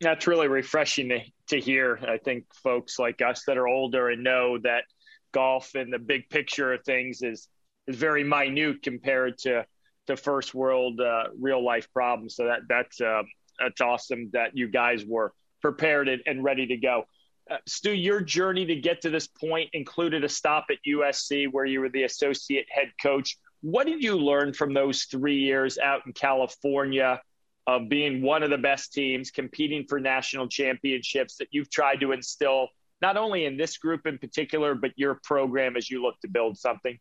That's 0.00 0.26
really 0.26 0.48
refreshing 0.48 1.08
to, 1.08 1.20
to 1.48 1.60
hear. 1.60 1.98
I 2.06 2.18
think 2.18 2.44
folks 2.62 2.98
like 2.98 3.22
us 3.22 3.44
that 3.46 3.56
are 3.56 3.66
older 3.66 4.10
and 4.10 4.22
know 4.22 4.58
that 4.58 4.84
golf 5.32 5.74
and 5.74 5.90
the 5.90 5.98
big 5.98 6.28
picture 6.28 6.74
of 6.74 6.84
things 6.84 7.22
is 7.22 7.48
is 7.86 7.96
very 7.96 8.24
minute 8.24 8.82
compared 8.82 9.38
to 9.38 9.64
to 10.06 10.16
first 10.16 10.54
world 10.54 11.00
uh, 11.00 11.24
real 11.38 11.64
life 11.64 11.92
problems. 11.92 12.36
So 12.36 12.46
that 12.46 12.60
that's 12.68 13.00
uh, 13.00 13.22
that's 13.58 13.80
awesome 13.80 14.30
that 14.32 14.56
you 14.56 14.68
guys 14.68 15.04
were 15.04 15.32
prepared 15.62 16.08
and, 16.08 16.22
and 16.26 16.44
ready 16.44 16.66
to 16.66 16.76
go. 16.76 17.04
Uh, 17.50 17.58
Stu, 17.66 17.92
your 17.92 18.20
journey 18.20 18.66
to 18.66 18.76
get 18.76 19.02
to 19.02 19.10
this 19.10 19.28
point 19.28 19.70
included 19.72 20.24
a 20.24 20.28
stop 20.28 20.66
at 20.70 20.78
USC 20.86 21.46
where 21.50 21.64
you 21.64 21.80
were 21.80 21.88
the 21.88 22.02
associate 22.02 22.66
head 22.70 22.90
coach. 23.00 23.36
What 23.60 23.86
did 23.86 24.02
you 24.02 24.16
learn 24.16 24.52
from 24.52 24.74
those 24.74 25.04
three 25.04 25.38
years 25.38 25.78
out 25.78 26.02
in 26.06 26.12
California 26.12 27.20
of 27.66 27.88
being 27.88 28.22
one 28.22 28.42
of 28.42 28.50
the 28.50 28.58
best 28.58 28.92
teams, 28.92 29.30
competing 29.30 29.86
for 29.88 29.98
national 29.98 30.48
championships 30.48 31.36
that 31.36 31.48
you've 31.50 31.70
tried 31.70 32.00
to 32.00 32.12
instill 32.12 32.68
not 33.02 33.16
only 33.16 33.44
in 33.44 33.56
this 33.56 33.76
group 33.76 34.06
in 34.06 34.18
particular, 34.18 34.74
but 34.74 34.92
your 34.96 35.20
program 35.22 35.76
as 35.76 35.90
you 35.90 36.02
look 36.02 36.18
to 36.20 36.28
build 36.28 36.56
something? 36.56 36.98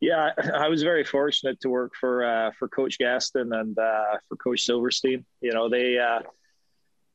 Yeah, 0.00 0.30
I 0.54 0.68
was 0.68 0.82
very 0.82 1.04
fortunate 1.04 1.60
to 1.60 1.68
work 1.68 1.92
for 1.98 2.24
uh, 2.24 2.50
for 2.58 2.68
Coach 2.68 2.98
Gaston 2.98 3.52
and 3.52 3.78
uh, 3.78 4.18
for 4.28 4.36
Coach 4.36 4.62
Silverstein. 4.62 5.24
You 5.40 5.52
know, 5.52 5.68
they 5.68 5.98
uh, 5.98 6.20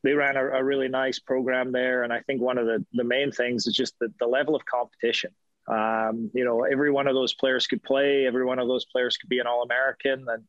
they 0.05 0.13
ran 0.13 0.37
a, 0.37 0.45
a, 0.45 0.63
really 0.63 0.87
nice 0.87 1.17
program 1.17 1.71
there. 1.71 2.03
And 2.03 2.13
I 2.13 2.21
think 2.21 2.39
one 2.39 2.59
of 2.59 2.67
the, 2.67 2.85
the 2.93 3.03
main 3.03 3.31
things 3.31 3.65
is 3.65 3.73
just 3.73 3.95
the, 3.99 4.13
the 4.19 4.27
level 4.27 4.55
of 4.55 4.63
competition. 4.65 5.31
Um, 5.67 6.29
you 6.35 6.45
know, 6.45 6.63
every 6.63 6.91
one 6.91 7.07
of 7.07 7.15
those 7.15 7.33
players 7.33 7.65
could 7.65 7.81
play, 7.81 8.27
every 8.27 8.45
one 8.45 8.59
of 8.59 8.67
those 8.67 8.85
players 8.85 9.17
could 9.17 9.29
be 9.29 9.39
an 9.39 9.47
All 9.47 9.63
American. 9.63 10.23
And, 10.29 10.43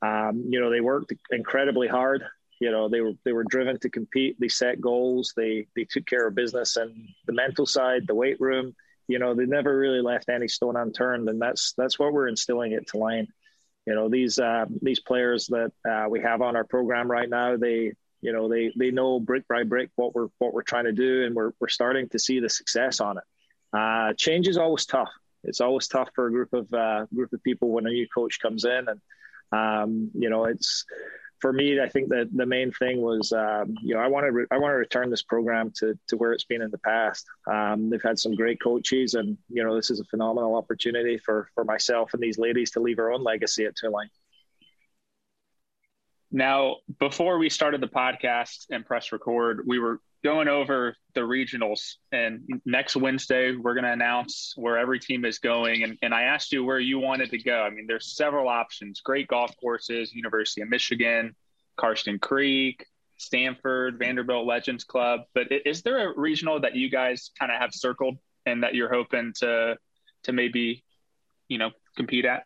um, 0.00 0.44
you 0.48 0.60
know, 0.60 0.70
they 0.70 0.80
worked 0.80 1.12
incredibly 1.32 1.88
hard. 1.88 2.22
You 2.60 2.70
know, 2.70 2.88
they 2.88 3.00
were 3.00 3.14
they 3.24 3.32
were 3.32 3.44
driven 3.44 3.80
to 3.80 3.88
compete. 3.88 4.36
They 4.38 4.48
set 4.48 4.80
goals. 4.80 5.32
They 5.36 5.66
they 5.74 5.86
took 5.90 6.06
care 6.06 6.28
of 6.28 6.34
business 6.36 6.76
and 6.76 6.94
the 7.26 7.32
mental 7.32 7.66
side, 7.66 8.06
the 8.06 8.14
weight 8.14 8.38
room. 8.38 8.76
You 9.10 9.18
know, 9.18 9.34
they 9.34 9.44
never 9.44 9.76
really 9.76 10.00
left 10.00 10.28
any 10.28 10.46
stone 10.46 10.76
unturned, 10.76 11.28
and 11.28 11.42
that's 11.42 11.72
that's 11.76 11.98
what 11.98 12.12
we're 12.12 12.28
instilling 12.28 12.74
at 12.74 12.86
Tulane. 12.86 13.26
You 13.84 13.94
know, 13.96 14.08
these 14.08 14.38
uh, 14.38 14.66
these 14.82 15.00
players 15.00 15.48
that 15.48 15.72
uh, 15.88 16.08
we 16.08 16.20
have 16.20 16.42
on 16.42 16.54
our 16.54 16.62
program 16.62 17.10
right 17.10 17.28
now, 17.28 17.56
they 17.56 17.92
you 18.20 18.32
know 18.32 18.48
they 18.48 18.72
they 18.76 18.92
know 18.92 19.18
brick 19.18 19.48
by 19.48 19.64
brick 19.64 19.90
what 19.96 20.14
we're 20.14 20.28
what 20.38 20.54
we're 20.54 20.62
trying 20.62 20.84
to 20.84 20.92
do, 20.92 21.24
and 21.24 21.34
we're 21.34 21.50
we're 21.58 21.68
starting 21.68 22.08
to 22.10 22.20
see 22.20 22.38
the 22.38 22.48
success 22.48 23.00
on 23.00 23.18
it. 23.18 23.24
Uh, 23.72 24.12
change 24.16 24.46
is 24.46 24.58
always 24.58 24.86
tough. 24.86 25.10
It's 25.42 25.60
always 25.60 25.88
tough 25.88 26.10
for 26.14 26.28
a 26.28 26.30
group 26.30 26.52
of 26.52 26.72
uh, 26.72 27.06
group 27.12 27.32
of 27.32 27.42
people 27.42 27.70
when 27.70 27.86
a 27.86 27.90
new 27.90 28.06
coach 28.14 28.38
comes 28.40 28.64
in, 28.64 28.86
and 28.86 29.00
um, 29.50 30.10
you 30.14 30.30
know 30.30 30.44
it's 30.44 30.84
for 31.40 31.52
me, 31.52 31.80
I 31.80 31.88
think 31.88 32.08
that 32.10 32.28
the 32.32 32.46
main 32.46 32.70
thing 32.72 33.00
was, 33.00 33.32
um, 33.32 33.74
you 33.82 33.94
know, 33.94 34.00
I 34.00 34.08
want 34.08 34.26
to 34.26 34.32
re- 34.32 34.46
I 34.50 34.58
want 34.58 34.72
to 34.72 34.76
return 34.76 35.10
this 35.10 35.22
program 35.22 35.72
to 35.76 35.98
to 36.08 36.16
where 36.16 36.32
it's 36.32 36.44
been 36.44 36.62
in 36.62 36.70
the 36.70 36.78
past. 36.78 37.26
Um, 37.50 37.90
they've 37.90 38.02
had 38.02 38.18
some 38.18 38.34
great 38.34 38.60
coaches, 38.62 39.14
and 39.14 39.36
you 39.48 39.64
know, 39.64 39.74
this 39.74 39.90
is 39.90 40.00
a 40.00 40.04
phenomenal 40.04 40.54
opportunity 40.54 41.18
for 41.18 41.48
for 41.54 41.64
myself 41.64 42.12
and 42.14 42.22
these 42.22 42.38
ladies 42.38 42.72
to 42.72 42.80
leave 42.80 42.98
our 42.98 43.12
own 43.12 43.22
legacy 43.22 43.64
at 43.64 43.74
Tulane. 43.76 44.10
Now, 46.30 46.76
before 46.98 47.38
we 47.38 47.48
started 47.50 47.80
the 47.80 47.88
podcast 47.88 48.66
and 48.70 48.86
press 48.86 49.10
record, 49.10 49.64
we 49.66 49.78
were 49.78 50.00
going 50.22 50.48
over 50.48 50.94
the 51.14 51.20
regionals. 51.20 51.94
And 52.12 52.42
next 52.64 52.96
Wednesday, 52.96 53.56
we're 53.56 53.74
going 53.74 53.84
to 53.84 53.92
announce 53.92 54.52
where 54.56 54.78
every 54.78 54.98
team 54.98 55.24
is 55.24 55.38
going. 55.38 55.82
And, 55.82 55.98
and 56.02 56.14
I 56.14 56.22
asked 56.22 56.52
you 56.52 56.64
where 56.64 56.78
you 56.78 56.98
wanted 56.98 57.30
to 57.30 57.42
go. 57.42 57.62
I 57.62 57.70
mean, 57.70 57.86
there's 57.86 58.16
several 58.16 58.48
options 58.48 59.00
great 59.00 59.28
golf 59.28 59.54
courses, 59.60 60.12
University 60.12 60.60
of 60.60 60.68
Michigan, 60.68 61.34
Karsten 61.76 62.18
Creek, 62.18 62.84
Stanford, 63.16 63.98
Vanderbilt 63.98 64.46
Legends 64.46 64.84
Club. 64.84 65.20
But 65.34 65.48
is 65.50 65.82
there 65.82 66.10
a 66.10 66.18
regional 66.18 66.60
that 66.60 66.76
you 66.76 66.90
guys 66.90 67.30
kind 67.38 67.50
of 67.50 67.58
have 67.60 67.72
circled 67.72 68.18
and 68.46 68.62
that 68.62 68.74
you're 68.74 68.92
hoping 68.92 69.32
to 69.38 69.76
to 70.24 70.32
maybe, 70.32 70.84
you 71.48 71.58
know, 71.58 71.70
compete 71.96 72.26
at? 72.26 72.44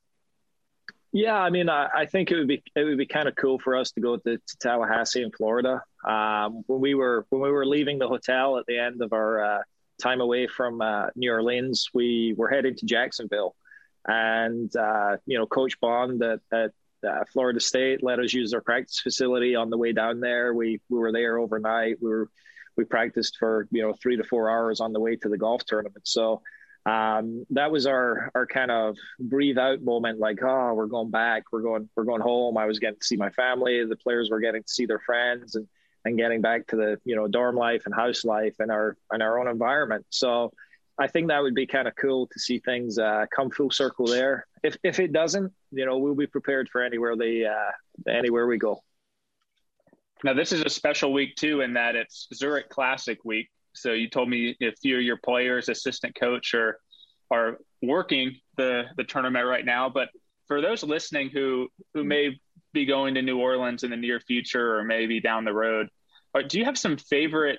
Yeah, 1.17 1.37
I 1.37 1.51
mean, 1.51 1.69
I, 1.69 1.89
I, 1.95 2.07
think 2.07 2.33
it 2.33 2.37
would 2.37 2.49
be 2.49 2.65
it 2.75 2.83
would 2.83 2.99
be 2.99 3.07
kind 3.07 3.29
of 3.29 3.37
cool 3.37 3.61
for 3.61 3.77
us 3.77 3.93
to 3.93 4.01
go 4.01 4.17
to, 4.17 4.37
to 4.37 4.57
Tallahassee 4.59 5.23
in 5.23 5.31
Florida. 5.31 5.81
Um, 6.05 6.65
when 6.67 6.81
we 6.81 6.95
were 6.95 7.25
when 7.31 7.41
we 7.41 7.53
were 7.53 7.65
leaving 7.65 8.01
the 8.01 8.09
hotel 8.09 8.59
at 8.59 8.67
the 8.67 8.81
end 8.81 9.01
of 9.01 9.13
our 9.13 9.45
uh, 9.59 9.63
time 10.03 10.21
away 10.21 10.49
from 10.49 10.83
uh, 10.83 11.11
New 11.15 11.31
Orleans, 11.31 11.89
we 11.95 12.35
were 12.37 12.49
heading 12.49 12.75
to 12.75 12.85
Jacksonville, 12.85 13.55
and 14.05 14.75
uh, 14.75 15.19
you 15.25 15.39
know, 15.39 15.47
Coach 15.47 15.79
Bond 15.79 16.21
at, 16.21 16.41
at 16.53 16.73
uh, 17.09 17.23
Florida 17.33 17.61
State 17.61 18.03
let 18.03 18.19
us 18.19 18.33
use 18.33 18.51
their 18.51 18.61
practice 18.61 18.99
facility 18.99 19.55
on 19.55 19.71
the 19.71 19.79
way 19.79 19.93
down 19.93 20.19
there. 20.19 20.53
We 20.53 20.81
we 20.89 20.99
were 20.99 21.13
there 21.13 21.39
overnight. 21.39 21.99
We 22.03 22.09
were 22.09 22.29
we 22.77 22.83
practiced 22.87 23.37
for 23.39 23.69
you 23.71 23.83
know 23.83 23.93
three 23.93 24.17
to 24.17 24.25
four 24.25 24.51
hours 24.51 24.81
on 24.81 24.93
the 24.93 24.99
way 24.99 25.15
to 25.15 25.29
the 25.29 25.39
golf 25.39 25.65
tournament. 25.65 26.09
So 26.09 26.43
um, 26.87 27.47
that 27.51 27.71
was 27.71 27.87
our 27.87 28.31
our 28.35 28.47
kind 28.47 28.71
of 28.71 28.97
breathe 29.19 29.57
out 29.57 29.81
moment 29.81 30.19
like 30.19 30.43
oh 30.43 30.75
we're 30.75 30.87
going 30.87 31.11
back. 31.11 31.45
We're 31.51 31.63
going 31.63 31.89
we're 31.97 32.05
going 32.05 32.21
home. 32.21 32.59
I 32.59 32.67
was 32.67 32.79
getting 32.79 33.01
to 33.01 33.07
see 33.07 33.17
my 33.17 33.31
family. 33.31 33.85
The 33.85 33.97
players 33.97 34.31
were 34.31 34.41
getting 34.41 34.63
to 34.63 34.69
see 34.69 34.85
their 34.85 34.99
friends 34.99 35.55
and 35.55 35.67
and 36.05 36.19
getting 36.19 36.43
back 36.43 36.67
to 36.69 36.77
the 36.77 37.01
you 37.05 37.17
know 37.17 37.27
dorm 37.27 37.57
life 37.57 37.87
and 37.87 37.95
house 37.95 38.25
life 38.25 38.57
and 38.59 38.71
our 38.71 38.97
and 39.11 39.23
our 39.23 39.39
own 39.39 39.49
environment. 39.49 40.05
So 40.11 40.53
i 40.97 41.09
think 41.09 41.27
that 41.27 41.43
would 41.43 41.57
be 41.57 41.67
kind 41.67 41.89
of 41.89 41.97
cool 41.97 42.29
to 42.29 42.39
see 42.39 42.61
things 42.61 42.99
uh, 42.99 43.25
come 43.35 43.51
full 43.51 43.71
circle 43.71 44.07
there. 44.07 44.47
If 44.63 44.77
if 44.83 45.01
it 45.01 45.13
doesn't 45.13 45.53
you 45.73 45.87
know 45.87 45.97
we'll 45.97 46.15
be 46.15 46.27
prepared 46.27 46.69
for 46.69 46.83
anywhere 46.83 47.17
they 47.17 47.47
uh, 47.47 48.11
anywhere 48.11 48.47
we 48.47 48.59
go. 48.59 48.83
Now 50.23 50.35
this 50.35 50.53
is 50.53 50.61
a 50.61 50.71
special 50.71 51.15
week 51.15 51.37
too 51.37 51.63
in 51.63 51.73
that 51.75 51.97
it's 51.97 52.29
zurich 52.35 52.69
classic 52.69 53.25
week 53.25 53.49
so 53.75 53.93
you 53.93 54.09
told 54.09 54.29
me 54.29 54.57
few 54.81 54.97
of 54.97 55.03
your 55.03 55.17
players, 55.17 55.69
assistant 55.69 56.15
coach, 56.19 56.55
are 56.55 56.79
are 57.31 57.59
working 57.83 58.37
the 58.57 58.85
the 58.97 59.05
tournament 59.05 59.47
right 59.47 59.65
now. 59.65 59.89
But 59.89 60.09
for 60.47 60.61
those 60.61 60.83
listening 60.83 61.31
who 61.31 61.69
who 61.93 62.05
may 62.05 62.39
be 62.73 62.87
going 62.87 63.15
to 63.15 63.23
New 63.23 63.39
Orleans 63.39 63.85
in 63.85 63.91
the 63.91 63.97
near 63.97 64.21
future 64.21 64.77
or 64.77 64.85
maybe 64.85 65.21
down 65.21 65.45
the 65.45 65.53
road, 65.53 65.89
do 66.49 66.59
you 66.59 66.65
have 66.65 66.79
some 66.79 66.97
favorite 66.97 67.59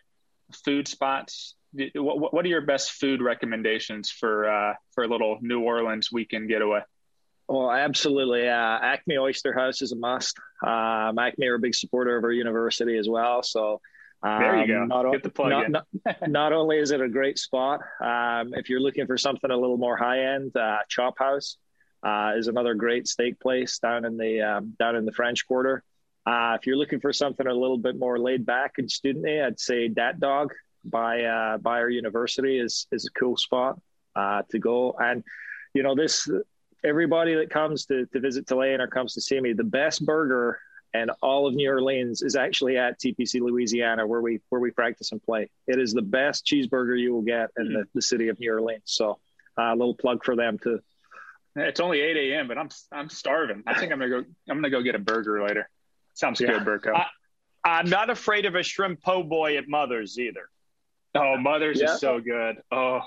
food 0.66 0.88
spots? 0.88 1.56
What, 1.96 2.34
what 2.34 2.46
are 2.46 2.50
your 2.50 2.62
best 2.62 2.92
food 2.92 3.22
recommendations 3.22 4.10
for 4.10 4.50
uh, 4.50 4.74
for 4.94 5.04
a 5.04 5.08
little 5.08 5.38
New 5.42 5.62
Orleans 5.62 6.12
weekend 6.12 6.48
getaway? 6.48 6.82
Well, 7.48 7.72
absolutely. 7.72 8.48
Uh, 8.48 8.80
Acme 8.82 9.18
Oyster 9.20 9.54
House 9.54 9.82
is 9.82 9.92
a 9.92 9.96
must. 9.96 10.38
Um, 10.66 11.20
Acme 11.20 11.46
are 11.48 11.56
a 11.56 11.60
big 11.60 11.76
supporter 11.76 12.18
of 12.18 12.24
our 12.24 12.32
university 12.32 12.98
as 12.98 13.08
well, 13.08 13.44
so 13.44 13.82
there 14.24 14.58
you 14.62 14.68
go. 14.68 14.82
Um, 14.82 14.88
not, 14.88 15.12
Get 15.12 15.24
the 15.24 15.30
plug 15.30 15.50
not, 15.50 15.86
not, 16.06 16.30
not, 16.30 16.54
only 16.54 16.78
is 16.78 16.92
it 16.92 17.02
a 17.02 17.10
great 17.10 17.38
spot, 17.38 17.82
um, 18.02 18.54
if 18.54 18.70
you're 18.70 18.80
looking 18.80 19.06
for 19.06 19.18
something 19.18 19.52
a 19.52 19.58
little 19.58 19.78
more 19.78 19.98
high 19.98 20.34
end, 20.34 20.56
uh, 20.58 20.78
Chop 20.90 21.20
House 21.20 21.58
uh, 22.04 22.34
is 22.36 22.48
another 22.48 22.74
great 22.74 23.08
steak 23.08 23.40
place 23.40 23.80
down 23.80 24.06
in 24.06 24.18
the 24.18 24.42
um, 24.42 24.76
down 24.80 24.96
in 24.96 25.06
the 25.06 25.12
French 25.12 25.48
Quarter. 25.48 25.84
Uh, 26.26 26.58
if 26.60 26.66
you're 26.66 26.78
looking 26.78 27.00
for 27.00 27.14
something 27.14 27.46
a 27.46 27.54
little 27.54 27.78
bit 27.78 27.98
more 27.98 28.18
laid 28.18 28.46
back 28.46 28.74
and 28.78 28.90
studenty, 28.90 29.46
I'd 29.46 29.60
say 29.60 29.88
Dat 29.88 30.20
Dog 30.20 30.54
by 30.84 31.24
uh, 31.24 31.58
by 31.58 31.80
our 31.80 31.90
university 31.90 32.60
is 32.60 32.88
is 32.92 33.06
a 33.06 33.20
cool 33.20 33.38
spot 33.38 33.80
uh, 34.16 34.42
to 34.50 34.60
go. 34.60 34.96
And 35.00 35.24
you 35.74 35.84
know 35.84 35.96
this 35.96 36.30
everybody 36.84 37.34
that 37.36 37.50
comes 37.50 37.86
to, 37.88 38.06
to 38.08 38.20
visit 38.20 38.48
Tulane 38.48 38.80
or 38.80 38.88
comes 38.88 39.14
to 39.16 39.22
see 39.22 39.40
me, 39.40 39.54
the 39.54 39.64
best 39.64 40.06
burger 40.06 40.60
and 41.02 41.12
all 41.22 41.48
of 41.48 41.54
New 41.54 41.70
Orleans 41.70 42.22
is 42.22 42.36
actually 42.36 42.78
at 42.78 43.00
TPC 43.00 43.42
Louisiana, 43.42 44.08
where 44.08 44.22
we 44.22 44.40
where 44.50 44.62
we 44.62 44.72
practice 44.72 45.12
and 45.12 45.22
play. 45.22 45.50
It 45.68 45.80
is 45.80 45.94
the 45.94 46.02
best 46.02 46.46
cheeseburger 46.46 47.00
you 47.00 47.14
will 47.14 47.22
get 47.22 47.50
in 47.58 47.74
the, 47.74 47.86
the 47.94 48.02
city 48.02 48.30
of 48.30 48.40
New 48.40 48.52
Orleans. 48.52 48.84
So, 48.86 49.20
uh, 49.58 49.74
a 49.74 49.76
little 49.76 49.96
plug 49.96 50.24
for 50.24 50.36
them 50.36 50.58
too. 50.58 50.80
It's 51.56 51.80
only 51.80 52.02
eight 52.02 52.18
a.m., 52.18 52.48
but 52.48 52.58
I'm 52.58 52.70
I'm 52.92 53.10
starving. 53.10 53.64
I 53.66 53.80
think 53.80 53.92
I'm 53.92 54.00
gonna 54.00 54.22
go. 54.22 54.28
I'm 54.50 54.58
gonna 54.58 54.70
go 54.70 54.82
get 54.82 54.96
a 54.96 55.00
burger 55.00 55.44
later. 55.44 55.70
Sounds 56.14 56.40
yeah. 56.40 56.48
good, 56.48 56.66
Burko. 56.66 57.06
I, 57.66 57.80
am 57.80 57.90
not 57.90 58.10
afraid 58.10 58.46
of 58.46 58.56
a 58.56 58.64
shrimp 58.64 59.02
po' 59.02 59.24
boy 59.24 59.58
at 59.58 59.68
Mother's 59.68 60.18
either. 60.18 60.50
Oh, 61.14 61.38
Mother's 61.38 61.82
yeah. 61.82 61.94
is 61.94 62.00
so 62.00 62.20
good. 62.20 62.58
Oh, 62.72 63.02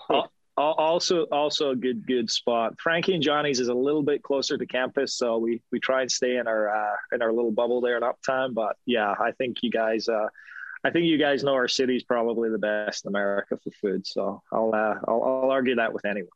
also 0.58 1.24
also 1.24 1.70
a 1.70 1.76
good 1.76 2.06
good 2.06 2.30
spot. 2.30 2.80
Frankie 2.80 3.14
and 3.14 3.22
Johnny's 3.22 3.60
is 3.60 3.68
a 3.68 3.74
little 3.74 4.02
bit 4.02 4.22
closer 4.22 4.58
to 4.58 4.66
campus, 4.66 5.16
so 5.16 5.38
we 5.38 5.62
we 5.70 5.80
try 5.80 6.02
and 6.02 6.10
stay 6.10 6.36
in 6.36 6.46
our 6.46 6.68
uh, 6.68 6.96
in 7.12 7.22
our 7.22 7.32
little 7.32 7.52
bubble 7.52 7.80
there 7.80 7.96
in 7.96 8.02
Uptown. 8.02 8.54
But 8.54 8.76
yeah, 8.86 9.14
I 9.18 9.32
think 9.32 9.58
you 9.62 9.70
guys. 9.70 10.08
Uh, 10.08 10.28
I 10.84 10.90
think 10.90 11.06
you 11.06 11.18
guys 11.18 11.42
know 11.42 11.54
our 11.54 11.66
city's 11.66 12.04
probably 12.04 12.50
the 12.50 12.58
best 12.58 13.04
in 13.04 13.08
America 13.08 13.58
for 13.62 13.70
food, 13.82 14.06
so 14.06 14.42
I'll 14.52 14.72
uh, 14.74 14.94
I'll, 15.08 15.22
I'll 15.24 15.50
argue 15.50 15.76
that 15.76 15.92
with 15.92 16.04
anyone. 16.04 16.30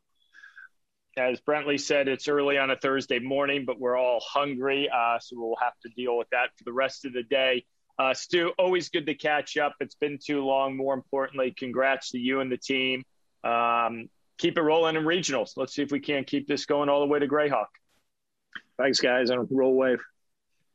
As 1.15 1.39
Brentley 1.41 1.79
said, 1.79 2.07
it's 2.07 2.27
early 2.27 2.57
on 2.57 2.71
a 2.71 2.75
Thursday 2.75 3.19
morning, 3.19 3.65
but 3.65 3.79
we're 3.79 3.97
all 3.97 4.19
hungry, 4.19 4.89
uh, 4.89 5.19
so 5.19 5.35
we'll 5.37 5.55
have 5.61 5.73
to 5.83 5.89
deal 5.95 6.17
with 6.17 6.27
that 6.31 6.49
for 6.57 6.63
the 6.65 6.73
rest 6.73 7.05
of 7.05 7.13
the 7.13 7.23
day. 7.23 7.65
Uh, 7.99 8.13
Stu, 8.13 8.51
always 8.57 8.89
good 8.89 9.05
to 9.05 9.13
catch 9.13 9.55
up. 9.55 9.75
It's 9.79 9.95
been 9.95 10.17
too 10.23 10.43
long. 10.43 10.75
More 10.75 10.95
importantly, 10.95 11.53
congrats 11.55 12.11
to 12.11 12.17
you 12.17 12.39
and 12.39 12.51
the 12.51 12.57
team. 12.57 13.03
Um, 13.43 14.09
keep 14.37 14.57
it 14.57 14.61
rolling 14.61 14.95
in 14.95 15.03
regionals. 15.03 15.51
Let's 15.55 15.73
see 15.73 15.83
if 15.83 15.91
we 15.91 15.99
can't 15.99 16.27
keep 16.27 16.47
this 16.47 16.65
going 16.65 16.89
all 16.89 17.01
the 17.01 17.07
way 17.07 17.19
to 17.19 17.27
Grayhawk. 17.27 17.67
Thanks, 18.77 18.99
guys, 18.99 19.29
and 19.29 19.47
roll 19.51 19.75
wave. 19.75 19.99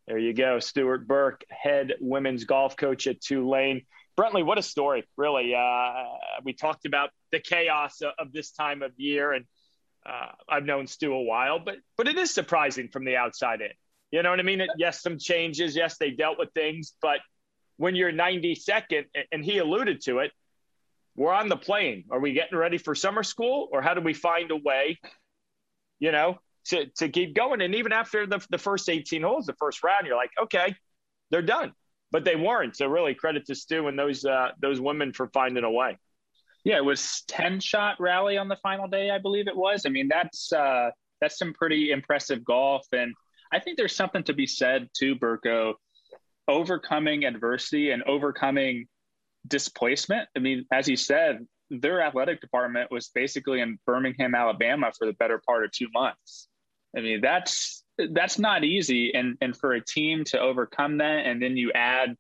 There 0.07 0.19
you 0.19 0.33
go. 0.33 0.59
Stuart 0.59 1.07
Burke, 1.07 1.45
head 1.51 1.95
women's 2.01 2.45
golf 2.45 2.77
coach 2.77 3.07
at 3.07 3.21
Tulane. 3.21 3.83
Brentley, 4.17 4.45
what 4.45 4.59
a 4.59 4.63
story, 4.63 5.05
really. 5.17 5.55
Uh, 5.55 6.05
we 6.45 6.53
talked 6.53 6.87
about 6.87 7.11
the 7.31 7.41
chaos 7.41 8.01
of 8.19 8.33
this 8.33 8.51
time 8.53 8.83
of 8.83 8.93
year, 8.97 9.33
and 9.33 9.45
uh, 10.07 10.33
I've 10.49 10.65
known 10.65 10.87
Stu 10.87 11.13
a 11.13 11.23
while, 11.23 11.59
but 11.59 11.77
but 11.97 12.09
it 12.09 12.17
is 12.17 12.33
surprising 12.33 12.89
from 12.89 13.05
the 13.05 13.17
outside 13.17 13.61
in. 13.61 13.71
You 14.11 14.23
know 14.23 14.31
what 14.31 14.41
I 14.41 14.45
mean? 14.45 14.63
It, 14.63 14.71
yes, 14.79 15.03
some 15.03 15.19
changes. 15.19 15.77
Yes, 15.77 15.99
they 15.99 16.11
dealt 16.11 16.39
with 16.39 16.53
things, 16.55 16.95
but 17.03 17.21
when 17.77 17.95
you're 17.95 18.11
92nd, 18.11 19.05
and 19.31 19.45
he 19.45 19.59
alluded 19.59 20.01
to 20.03 20.21
it, 20.21 20.33
we're 21.19 21.33
on 21.33 21.49
the 21.49 21.57
plane. 21.57 22.05
Are 22.13 22.21
we 22.21 22.33
getting 22.33 22.57
ready 22.57 22.79
for 22.79 22.95
summer 22.95 23.25
school, 23.25 23.69
or 23.73 23.83
how 23.83 23.93
do 23.93 24.01
we 24.01 24.15
find 24.15 24.53
a 24.53 24.57
way, 24.57 25.01
you 25.99 26.13
know, 26.13 26.39
to 26.67 26.87
to 26.99 27.09
keep 27.09 27.35
going? 27.35 27.61
And 27.61 27.75
even 27.75 27.93
after 27.93 28.25
the 28.25 28.45
the 28.51 28.57
first 28.57 28.89
18 28.89 29.23
holes, 29.23 29.47
the 29.47 29.55
first 29.55 29.83
round, 29.83 30.07
you're 30.07 30.17
like, 30.17 30.31
okay, 30.41 30.77
they're 31.31 31.43
done, 31.43 31.73
but 32.13 32.25
they 32.25 32.37
weren't. 32.37 32.77
So 32.77 32.87
really, 32.87 33.15
credit 33.15 33.47
to 33.47 33.57
Stu 33.57 33.89
and 33.89 33.99
those 33.99 34.25
uh, 34.25 34.51
those 34.61 34.81
women 34.81 35.13
for 35.13 35.29
finding 35.35 35.65
a 35.65 35.71
way. 35.71 35.99
Yeah, 36.63 36.77
it 36.77 36.85
was 36.85 37.25
10 37.29 37.61
shot 37.61 37.97
rally 37.99 38.37
on 38.37 38.49
the 38.49 38.57
final 38.57 38.89
day, 38.89 39.11
I 39.11 39.19
believe 39.19 39.49
it 39.49 39.57
was. 39.57 39.87
I 39.87 39.89
mean, 39.89 40.07
that's 40.09 40.53
uh, 40.53 40.91
that's 41.21 41.37
some 41.37 41.53
pretty 41.53 41.91
impressive 41.91 42.45
golf, 42.45 42.87
and 42.93 43.13
I 43.53 43.59
think 43.59 43.77
there's 43.77 43.97
something 43.97 44.23
to 44.25 44.35
be 44.35 44.47
said 44.47 44.89
too, 44.97 45.17
Burko, 45.17 45.75
overcoming 46.47 47.25
adversity 47.25 47.91
and 47.91 48.05
overcoming 48.05 48.87
displacement. 49.49 50.29
I 50.37 50.41
mean, 50.41 50.67
as 50.73 50.89
you 50.89 50.97
said, 50.97 51.47
their 51.71 52.01
athletic 52.01 52.41
department 52.41 52.91
was 52.91 53.09
basically 53.09 53.61
in 53.61 53.79
Birmingham, 53.87 54.35
Alabama 54.35 54.93
for 54.97 55.07
the 55.07 55.13
better 55.13 55.41
part 55.45 55.65
of 55.65 55.73
two 55.73 55.89
months. 55.93 56.49
I 56.97 57.01
mean, 57.01 57.21
that's 57.21 57.85
that's 58.11 58.39
not 58.39 58.65
easy, 58.65 59.13
and 59.15 59.37
and 59.41 59.57
for 59.57 59.73
a 59.73 59.85
team 59.85 60.25
to 60.25 60.41
overcome 60.41 60.99
that, 60.99 61.27
and 61.27 61.43
then 61.43 61.57
you 61.57 61.73
add 61.73 62.17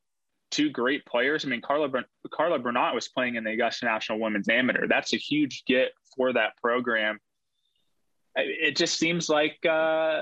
two 0.51 0.71
great 0.71 1.05
players. 1.07 1.45
I 1.45 1.49
mean, 1.49 1.63
Carla 1.63 1.89
Carla 2.33 2.59
Bernat 2.59 2.95
was 2.95 3.09
playing 3.09 3.37
in 3.37 3.45
the 3.45 3.53
Augusta 3.53 3.87
National 3.87 4.21
Women's 4.21 4.49
Amateur. 4.49 4.87
That's 4.87 5.13
a 5.15 5.17
huge 5.17 5.65
get 5.67 5.93
for 6.17 6.33
that 6.33 6.57
program. 6.63 7.19
it 8.37 8.77
just 8.77 8.99
seems 8.99 9.29
like 9.29 9.59
uh, 9.65 9.71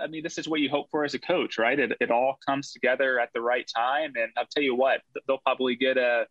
I 0.03 0.07
mean 0.09 0.23
this 0.23 0.39
is 0.39 0.49
what 0.49 0.61
you 0.61 0.71
hope 0.71 0.89
for 0.91 1.05
as 1.05 1.15
a 1.15 1.19
coach, 1.19 1.59
right? 1.59 1.79
It 1.79 1.93
it 2.01 2.11
all 2.11 2.39
comes 2.47 2.73
together 2.73 3.19
at 3.19 3.31
the 3.35 3.41
right 3.41 3.69
time, 3.75 4.13
and 4.17 4.31
I'll 4.37 4.47
tell 4.47 4.63
you 4.63 4.75
what, 4.75 5.01
they'll 5.27 5.39
probably 5.39 5.77
get 5.77 5.97
a 5.97 6.27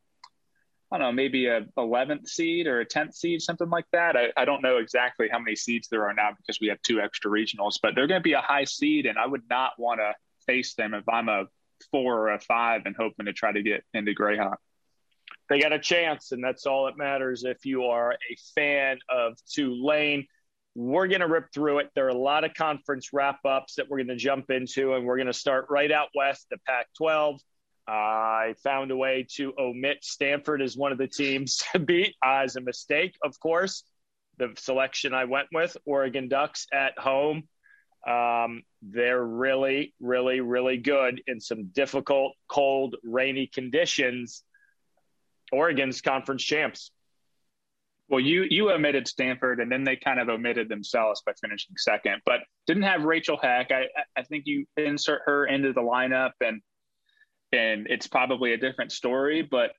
I 0.92 0.98
don't 0.98 1.08
know, 1.08 1.12
maybe 1.12 1.48
a 1.48 1.62
11th 1.78 2.28
seed 2.28 2.68
or 2.68 2.80
a 2.80 2.86
10th 2.86 3.16
seed, 3.16 3.42
something 3.42 3.70
like 3.70 3.86
that. 3.92 4.16
I, 4.16 4.32
I 4.38 4.46
don't 4.46 4.62
know 4.62 4.78
exactly 4.78 5.28
how 5.32 5.40
many 5.40 5.56
seeds 5.56 5.88
there 5.90 6.08
are 6.08 6.14
now 6.14 6.30
because 6.38 6.60
we 6.62 6.68
have 6.68 6.82
two 6.84 7.02
extra 7.02 7.32
regionals, 7.32 7.80
but 7.82 7.96
they're 7.96 8.08
going 8.08 8.22
to 8.22 8.24
be 8.24 8.34
a 8.34 8.42
high 8.42 8.66
seed, 8.66 9.06
and 9.08 9.18
I 9.18 9.26
would 9.26 9.44
not 9.50 9.74
want 9.80 10.00
to 10.00 10.14
face 10.46 10.76
them 10.76 10.94
if 10.94 11.08
I'm 11.10 11.28
a 11.28 11.46
four 11.92 12.20
or 12.20 12.34
a 12.34 12.40
five 12.40 12.84
and 12.86 12.96
hoping 12.96 13.26
to 13.26 13.34
try 13.34 13.52
to 13.52 13.64
get 13.64 13.84
into 13.94 14.14
Grayhawk. 14.14 14.58
They 15.50 15.60
got 15.60 15.74
a 15.74 15.80
chance, 15.80 16.32
and 16.32 16.44
that's 16.44 16.66
all 16.66 16.86
that 16.86 16.98
matters 16.98 17.44
if 17.44 17.66
you 17.66 17.86
are 17.86 18.14
a 18.14 18.36
fan 18.56 19.00
of 19.10 19.38
Tulane. 19.52 20.28
We're 20.76 21.08
going 21.08 21.22
to 21.22 21.28
rip 21.28 21.52
through 21.54 21.80
it. 21.80 21.92
There 21.96 22.06
are 22.06 22.10
a 22.10 22.18
lot 22.18 22.44
of 22.44 22.54
conference 22.54 23.12
wrap 23.14 23.40
ups 23.46 23.76
that 23.76 23.90
we're 23.90 23.98
going 23.98 24.08
to 24.08 24.16
jump 24.16 24.50
into, 24.50 24.94
and 24.94 25.06
we're 25.06 25.18
going 25.18 25.28
to 25.28 25.34
start 25.34 25.68
right 25.70 25.92
out 25.92 26.10
west, 26.16 26.48
the 26.50 26.58
Pac 26.68 26.88
12. 26.98 27.40
I 27.88 28.56
found 28.64 28.92
a 28.92 28.98
way 28.98 29.28
to 29.36 29.54
omit 29.58 30.04
Stanford 30.04 30.62
as 30.62 30.76
one 30.76 30.92
of 30.92 30.98
the 30.98 31.08
teams 31.08 31.58
to 31.72 31.80
beat 31.80 32.16
as 32.24 32.56
a 32.56 32.62
mistake, 32.62 33.16
of 33.24 33.40
course. 33.40 33.84
The 34.38 34.54
selection 34.58 35.14
I 35.14 35.26
went 35.26 35.48
with, 35.54 35.78
Oregon 35.86 36.28
Ducks 36.28 36.68
at 36.74 36.98
home. 36.98 37.48
Um, 38.06 38.64
they're 38.82 39.24
really, 39.24 39.94
really, 40.00 40.42
really 40.42 40.78
good 40.78 41.22
in 41.26 41.40
some 41.40 41.68
difficult, 41.68 42.34
cold, 42.48 42.98
rainy 43.04 43.48
conditions. 43.48 44.44
Oregon's 45.52 46.02
conference 46.02 46.44
champs. 46.44 46.92
Well, 48.08 48.20
you 48.20 48.46
you 48.48 48.72
omitted 48.72 49.08
Stanford, 49.08 49.60
and 49.60 49.72
then 49.72 49.84
they 49.84 49.96
kind 49.96 50.20
of 50.20 50.30
omitted 50.30 50.70
themselves 50.70 51.24
by 51.26 51.32
finishing 51.42 51.76
second, 51.78 52.22
but 52.26 52.42
didn't 52.68 52.84
have 52.84 53.04
Rachel 53.04 53.38
Heck. 53.42 53.72
I 53.72 53.86
I 54.16 54.24
think 54.24 54.44
you 54.46 54.66
insert 54.78 55.22
her 55.26 55.48
into 55.48 55.74
the 55.74 55.82
lineup, 55.82 56.34
and 56.42 56.62
and 57.56 57.88
it's 57.90 58.08
probably 58.08 58.54
a 58.54 58.58
different 58.58 58.92
story. 58.92 59.42
But 59.42 59.72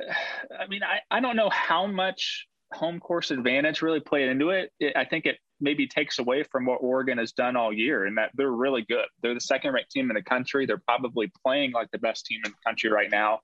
I 0.00 0.66
mean, 0.68 0.82
I 0.82 1.00
I 1.10 1.20
don't 1.20 1.36
know 1.36 1.50
how 1.50 1.86
much 1.86 2.46
home 2.72 3.00
course 3.00 3.30
advantage 3.30 3.82
really 3.82 4.00
played 4.00 4.28
into 4.28 4.50
it. 4.50 4.70
it 4.78 4.96
I 4.96 5.04
think 5.04 5.26
it 5.26 5.38
maybe 5.60 5.88
takes 5.88 6.18
away 6.18 6.44
from 6.44 6.66
what 6.66 6.76
Oregon 6.76 7.18
has 7.18 7.32
done 7.32 7.56
all 7.56 7.72
year, 7.72 8.06
and 8.06 8.18
that 8.18 8.30
they're 8.34 8.50
really 8.50 8.84
good. 8.88 9.06
They're 9.22 9.34
the 9.34 9.40
second 9.40 9.72
ranked 9.72 9.90
team 9.90 10.10
in 10.10 10.14
the 10.14 10.22
country. 10.22 10.66
They're 10.66 10.78
probably 10.78 11.32
playing 11.44 11.72
like 11.72 11.90
the 11.90 11.98
best 11.98 12.26
team 12.26 12.40
in 12.44 12.52
the 12.52 12.56
country 12.64 12.90
right 12.90 13.10
now. 13.10 13.40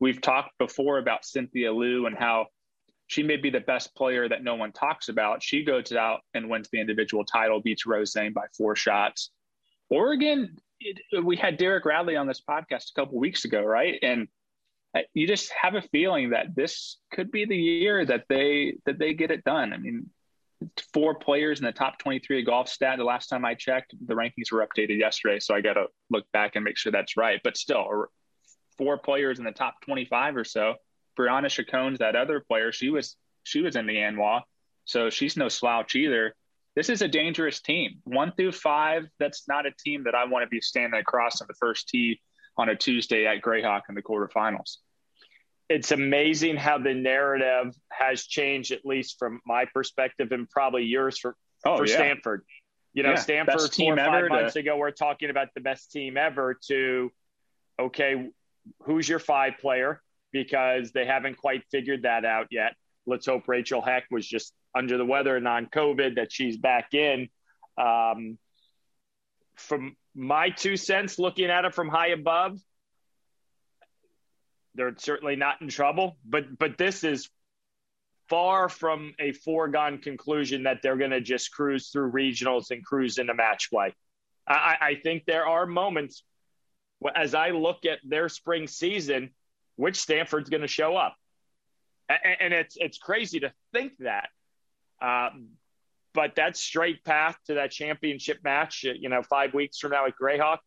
We've 0.00 0.20
talked 0.20 0.56
before 0.58 0.98
about 0.98 1.24
Cynthia 1.24 1.72
Lu 1.72 2.06
and 2.06 2.16
how 2.16 2.46
she 3.08 3.22
may 3.22 3.36
be 3.36 3.50
the 3.50 3.60
best 3.60 3.94
player 3.96 4.28
that 4.28 4.44
no 4.44 4.54
one 4.54 4.70
talks 4.70 5.08
about. 5.08 5.42
She 5.42 5.64
goes 5.64 5.92
out 5.92 6.20
and 6.34 6.48
wins 6.48 6.68
the 6.70 6.80
individual 6.80 7.24
title, 7.24 7.60
beats 7.60 7.86
Rose 7.86 8.12
Zhang 8.12 8.32
by 8.32 8.46
four 8.56 8.76
shots. 8.76 9.30
Oregon, 9.90 10.58
it, 10.80 11.24
we 11.24 11.36
had 11.36 11.56
Derek 11.56 11.84
Radley 11.84 12.16
on 12.16 12.26
this 12.26 12.40
podcast 12.40 12.90
a 12.90 13.00
couple 13.00 13.18
weeks 13.18 13.44
ago, 13.44 13.62
right? 13.62 13.98
And 14.02 14.28
you 15.14 15.26
just 15.26 15.52
have 15.60 15.74
a 15.74 15.82
feeling 15.82 16.30
that 16.30 16.54
this 16.56 16.98
could 17.12 17.30
be 17.30 17.44
the 17.44 17.56
year 17.56 18.04
that 18.04 18.24
they 18.28 18.78
that 18.86 18.98
they 18.98 19.14
get 19.14 19.30
it 19.30 19.44
done. 19.44 19.72
I 19.72 19.76
mean, 19.76 20.10
four 20.92 21.14
players 21.14 21.58
in 21.58 21.64
the 21.64 21.72
top 21.72 21.98
23 21.98 22.40
of 22.40 22.46
golf 22.46 22.68
stat. 22.68 22.98
The 22.98 23.04
last 23.04 23.28
time 23.28 23.44
I 23.44 23.54
checked, 23.54 23.94
the 24.06 24.14
rankings 24.14 24.50
were 24.50 24.66
updated 24.66 24.98
yesterday, 24.98 25.40
so 25.40 25.54
I 25.54 25.60
got 25.60 25.74
to 25.74 25.86
look 26.10 26.24
back 26.32 26.56
and 26.56 26.64
make 26.64 26.76
sure 26.76 26.90
that's 26.90 27.16
right. 27.16 27.40
But 27.44 27.56
still, 27.56 28.06
four 28.76 28.98
players 28.98 29.38
in 29.38 29.44
the 29.44 29.52
top 29.52 29.80
25 29.82 30.36
or 30.36 30.44
so 30.44 30.74
Brianna 31.18 31.50
Chacon's 31.50 31.98
that 31.98 32.16
other 32.16 32.40
player. 32.40 32.72
She 32.72 32.90
was 32.90 33.16
she 33.42 33.60
was 33.60 33.76
in 33.76 33.86
the 33.86 33.96
ANWA, 33.96 34.42
so 34.84 35.10
she's 35.10 35.36
no 35.36 35.48
slouch 35.48 35.96
either. 35.96 36.34
This 36.78 36.88
is 36.88 37.02
a 37.02 37.08
dangerous 37.08 37.60
team. 37.60 37.98
One 38.04 38.30
through 38.36 38.52
five, 38.52 39.08
that's 39.18 39.48
not 39.48 39.66
a 39.66 39.72
team 39.84 40.04
that 40.04 40.14
I 40.14 40.26
want 40.26 40.44
to 40.44 40.48
be 40.48 40.60
standing 40.60 41.00
across 41.00 41.40
on 41.40 41.48
the 41.48 41.54
first 41.54 41.88
tee 41.88 42.20
on 42.56 42.68
a 42.68 42.76
Tuesday 42.76 43.26
at 43.26 43.42
Grayhawk 43.42 43.80
in 43.88 43.96
the 43.96 44.02
quarterfinals. 44.02 44.76
It's 45.68 45.90
amazing 45.90 46.56
how 46.56 46.78
the 46.78 46.94
narrative 46.94 47.74
has 47.90 48.26
changed, 48.26 48.70
at 48.70 48.86
least 48.86 49.16
from 49.18 49.40
my 49.44 49.64
perspective, 49.74 50.30
and 50.30 50.48
probably 50.48 50.84
yours 50.84 51.18
for 51.18 51.34
oh, 51.66 51.78
for 51.78 51.84
yeah. 51.84 51.96
Stanford. 51.96 52.44
You 52.94 53.02
know, 53.02 53.10
yeah, 53.10 53.16
Stanford 53.16 53.74
four 53.74 53.94
or 53.94 53.96
five 53.96 54.28
months 54.28 54.52
to... 54.52 54.60
ago, 54.60 54.76
we're 54.76 54.92
talking 54.92 55.30
about 55.30 55.48
the 55.56 55.60
best 55.60 55.90
team 55.90 56.16
ever. 56.16 56.56
To 56.68 57.10
okay, 57.80 58.28
who's 58.84 59.08
your 59.08 59.18
five 59.18 59.54
player? 59.58 60.00
because 60.32 60.92
they 60.92 61.06
haven't 61.06 61.36
quite 61.36 61.62
figured 61.70 62.02
that 62.02 62.24
out 62.24 62.48
yet. 62.50 62.74
Let's 63.06 63.26
hope 63.26 63.48
Rachel 63.48 63.80
Heck 63.80 64.04
was 64.10 64.26
just 64.26 64.52
under 64.78 64.96
the 64.96 65.04
weather, 65.04 65.36
and 65.36 65.44
non 65.44 65.66
COVID, 65.66 66.16
that 66.16 66.32
she's 66.32 66.56
back 66.56 66.94
in. 66.94 67.28
Um, 67.76 68.38
from 69.56 69.96
my 70.14 70.50
two 70.50 70.76
cents, 70.76 71.18
looking 71.18 71.46
at 71.46 71.64
it 71.64 71.74
from 71.74 71.88
high 71.88 72.08
above, 72.08 72.58
they're 74.74 74.94
certainly 74.96 75.36
not 75.36 75.60
in 75.60 75.68
trouble. 75.68 76.16
But 76.24 76.58
but 76.58 76.78
this 76.78 77.04
is 77.04 77.28
far 78.28 78.68
from 78.68 79.14
a 79.18 79.32
foregone 79.32 79.98
conclusion 79.98 80.64
that 80.64 80.80
they're 80.82 80.96
going 80.96 81.10
to 81.10 81.20
just 81.20 81.50
cruise 81.50 81.88
through 81.88 82.12
regionals 82.12 82.70
and 82.70 82.84
cruise 82.84 83.18
into 83.18 83.34
match 83.34 83.70
play. 83.70 83.94
I, 84.46 84.76
I 84.80 84.94
think 85.02 85.24
there 85.26 85.46
are 85.46 85.66
moments 85.66 86.22
as 87.14 87.34
I 87.34 87.50
look 87.50 87.84
at 87.84 87.98
their 88.04 88.28
spring 88.28 88.66
season 88.66 89.30
which 89.78 89.96
Stanford's 89.96 90.50
going 90.50 90.62
to 90.62 90.68
show 90.68 90.96
up. 90.96 91.16
And 92.08 92.52
it's 92.52 92.76
it's 92.78 92.98
crazy 92.98 93.40
to 93.40 93.52
think 93.72 93.92
that, 94.00 94.30
um, 95.00 95.48
but 96.14 96.36
that 96.36 96.56
straight 96.56 97.04
path 97.04 97.38
to 97.46 97.54
that 97.54 97.70
championship 97.70 98.38
match, 98.42 98.84
you 98.84 99.08
know, 99.08 99.22
five 99.22 99.54
weeks 99.54 99.78
from 99.78 99.92
now 99.92 100.06
at 100.06 100.14
Grayhawk, 100.20 100.58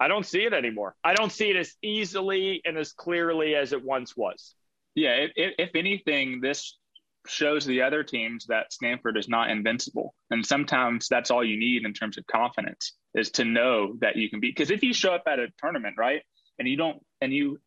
I 0.00 0.08
don't 0.08 0.24
see 0.24 0.44
it 0.44 0.52
anymore. 0.52 0.94
I 1.02 1.14
don't 1.14 1.32
see 1.32 1.50
it 1.50 1.56
as 1.56 1.74
easily 1.82 2.62
and 2.64 2.78
as 2.78 2.92
clearly 2.92 3.54
as 3.54 3.72
it 3.72 3.84
once 3.84 4.16
was. 4.16 4.54
Yeah, 4.94 5.26
if, 5.34 5.54
if 5.58 5.70
anything, 5.74 6.40
this 6.40 6.78
shows 7.26 7.64
the 7.64 7.82
other 7.82 8.02
teams 8.02 8.46
that 8.46 8.72
Stanford 8.72 9.16
is 9.16 9.28
not 9.28 9.50
invincible. 9.50 10.14
And 10.30 10.46
sometimes 10.46 11.08
that's 11.08 11.30
all 11.30 11.44
you 11.44 11.58
need 11.58 11.84
in 11.84 11.92
terms 11.92 12.16
of 12.16 12.26
confidence 12.26 12.94
is 13.14 13.30
to 13.32 13.44
know 13.44 13.96
that 14.00 14.16
you 14.16 14.30
can 14.30 14.40
beat. 14.40 14.56
Because 14.56 14.70
if 14.70 14.82
you 14.82 14.94
show 14.94 15.14
up 15.14 15.24
at 15.26 15.38
a 15.38 15.48
tournament, 15.58 15.96
right, 15.98 16.22
and 16.58 16.66
you 16.66 16.76
don't 16.76 17.04
and 17.20 17.32
you 17.32 17.58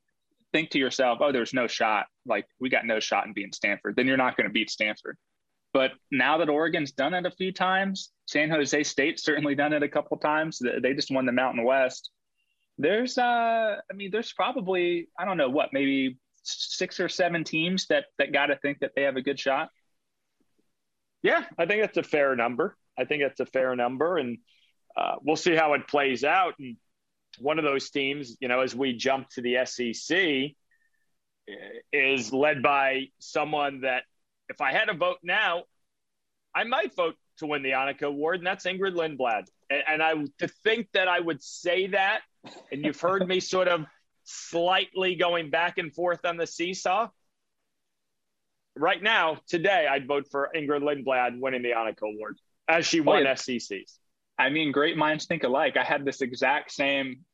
think 0.53 0.71
to 0.71 0.79
yourself, 0.79 1.19
oh, 1.21 1.31
there's 1.31 1.53
no 1.53 1.67
shot, 1.67 2.07
like 2.25 2.45
we 2.59 2.69
got 2.69 2.85
no 2.85 2.99
shot 2.99 3.25
in 3.25 3.33
beating 3.33 3.53
Stanford, 3.53 3.95
then 3.95 4.07
you're 4.07 4.17
not 4.17 4.37
going 4.37 4.47
to 4.47 4.53
beat 4.53 4.69
Stanford. 4.69 5.17
But 5.73 5.91
now 6.11 6.37
that 6.39 6.49
Oregon's 6.49 6.91
done 6.91 7.13
it 7.13 7.25
a 7.25 7.31
few 7.31 7.53
times, 7.53 8.11
San 8.25 8.49
Jose 8.49 8.83
State 8.83 9.19
certainly 9.19 9.55
done 9.55 9.73
it 9.73 9.83
a 9.83 9.89
couple 9.89 10.17
times. 10.17 10.59
They 10.59 10.93
just 10.93 11.11
won 11.11 11.25
the 11.25 11.31
Mountain 11.31 11.63
West. 11.63 12.09
There's, 12.77 13.17
uh, 13.17 13.77
I 13.89 13.93
mean, 13.93 14.11
there's 14.11 14.33
probably 14.33 15.07
I 15.17 15.25
don't 15.25 15.37
know 15.37 15.49
what, 15.49 15.69
maybe 15.71 16.17
six 16.43 16.99
or 16.99 17.07
seven 17.07 17.43
teams 17.43 17.87
that 17.87 18.05
that 18.17 18.33
got 18.33 18.47
to 18.47 18.57
think 18.57 18.79
that 18.79 18.91
they 18.95 19.03
have 19.03 19.15
a 19.15 19.21
good 19.21 19.39
shot. 19.39 19.69
Yeah, 21.21 21.45
I 21.57 21.65
think 21.65 21.81
that's 21.81 21.97
a 21.97 22.03
fair 22.03 22.35
number. 22.35 22.75
I 22.97 23.05
think 23.05 23.23
that's 23.23 23.39
a 23.39 23.45
fair 23.45 23.75
number, 23.75 24.17
and 24.17 24.39
uh, 24.97 25.15
we'll 25.21 25.35
see 25.35 25.55
how 25.55 25.73
it 25.73 25.87
plays 25.87 26.23
out. 26.23 26.55
And 26.59 26.77
one 27.39 27.59
of 27.59 27.63
those 27.63 27.89
teams, 27.91 28.35
you 28.39 28.47
know, 28.47 28.61
as 28.61 28.75
we 28.75 28.93
jump 28.93 29.29
to 29.29 29.41
the 29.41 29.65
SEC, 29.65 30.55
is 31.91 32.33
led 32.33 32.61
by 32.61 33.07
someone 33.19 33.81
that, 33.81 34.03
if 34.49 34.61
I 34.61 34.71
had 34.71 34.89
a 34.89 34.93
vote 34.93 35.17
now, 35.23 35.63
I 36.53 36.63
might 36.65 36.95
vote 36.95 37.15
to 37.37 37.45
win 37.47 37.63
the 37.63 37.71
Annika 37.71 38.03
Award, 38.03 38.39
and 38.39 38.47
that's 38.47 38.65
Ingrid 38.65 38.95
Lindblad. 38.95 39.45
And, 39.69 39.83
and 39.87 40.03
I 40.03 40.13
to 40.39 40.47
think 40.63 40.87
that 40.93 41.07
I 41.07 41.19
would 41.19 41.41
say 41.41 41.87
that, 41.87 42.21
and 42.71 42.83
you've 42.83 42.99
heard 42.99 43.27
me 43.27 43.39
sort 43.39 43.67
of 43.67 43.85
slightly 44.23 45.15
going 45.15 45.49
back 45.49 45.77
and 45.77 45.93
forth 45.93 46.25
on 46.25 46.37
the 46.37 46.47
seesaw. 46.47 47.09
Right 48.75 49.01
now, 49.01 49.37
today, 49.47 49.87
I'd 49.89 50.07
vote 50.07 50.27
for 50.31 50.49
Ingrid 50.55 50.81
Lindblad 50.81 51.39
winning 51.39 51.61
the 51.61 51.71
Annika 51.71 52.03
Award 52.03 52.37
as 52.67 52.85
she 52.85 52.99
oh, 53.01 53.03
won 53.03 53.27
oh, 53.27 53.29
yeah. 53.29 53.33
SECs. 53.33 53.97
I 54.37 54.49
mean, 54.49 54.71
great 54.71 54.97
minds 54.97 55.25
think 55.25 55.43
alike. 55.43 55.77
I 55.77 55.83
had 55.83 56.05
this 56.05 56.21
exact 56.21 56.71
same, 56.71 57.25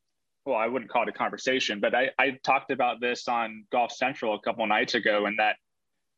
well, 0.47 0.57
I 0.57 0.67
wouldn't 0.67 0.89
call 0.89 1.03
it 1.03 1.09
a 1.09 1.11
conversation, 1.11 1.81
but 1.81 1.93
I, 1.93 2.11
I 2.17 2.37
talked 2.43 2.71
about 2.71 3.01
this 3.01 3.27
on 3.27 3.65
Golf 3.69 3.91
Central 3.91 4.33
a 4.33 4.39
couple 4.39 4.65
nights 4.65 4.95
ago, 4.95 5.25
and 5.25 5.37
that 5.39 5.57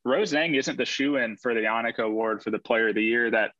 Rose 0.06 0.32
Zhang 0.32 0.58
isn't 0.58 0.78
the 0.78 0.86
shoe 0.86 1.18
in 1.18 1.36
for 1.36 1.56
the 1.56 1.62
Annika 1.62 2.00
Award 2.00 2.44
for 2.44 2.52
the 2.52 2.60
Player 2.60 2.90
of 2.90 2.96
the 2.96 3.04
Year 3.04 3.32
that 3.32 3.52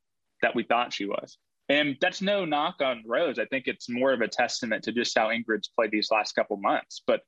that 0.44 0.56
we 0.56 0.64
thought 0.64 0.94
she 0.94 1.06
was. 1.06 1.38
And 1.70 1.98
that's 2.00 2.22
no 2.22 2.46
knock 2.46 2.76
on 2.82 3.04
Rose. 3.06 3.40
I 3.40 3.46
think 3.46 3.66
it's 3.68 3.90
more 3.90 4.14
of 4.14 4.22
a 4.22 4.28
testament 4.28 4.84
to 4.84 4.92
just 4.92 5.18
how 5.18 5.30
Ingrid's 5.30 5.70
played 5.76 5.92
these 5.92 6.10
last 6.12 6.34
couple 6.34 6.58
months. 6.58 7.02
But 7.06 7.22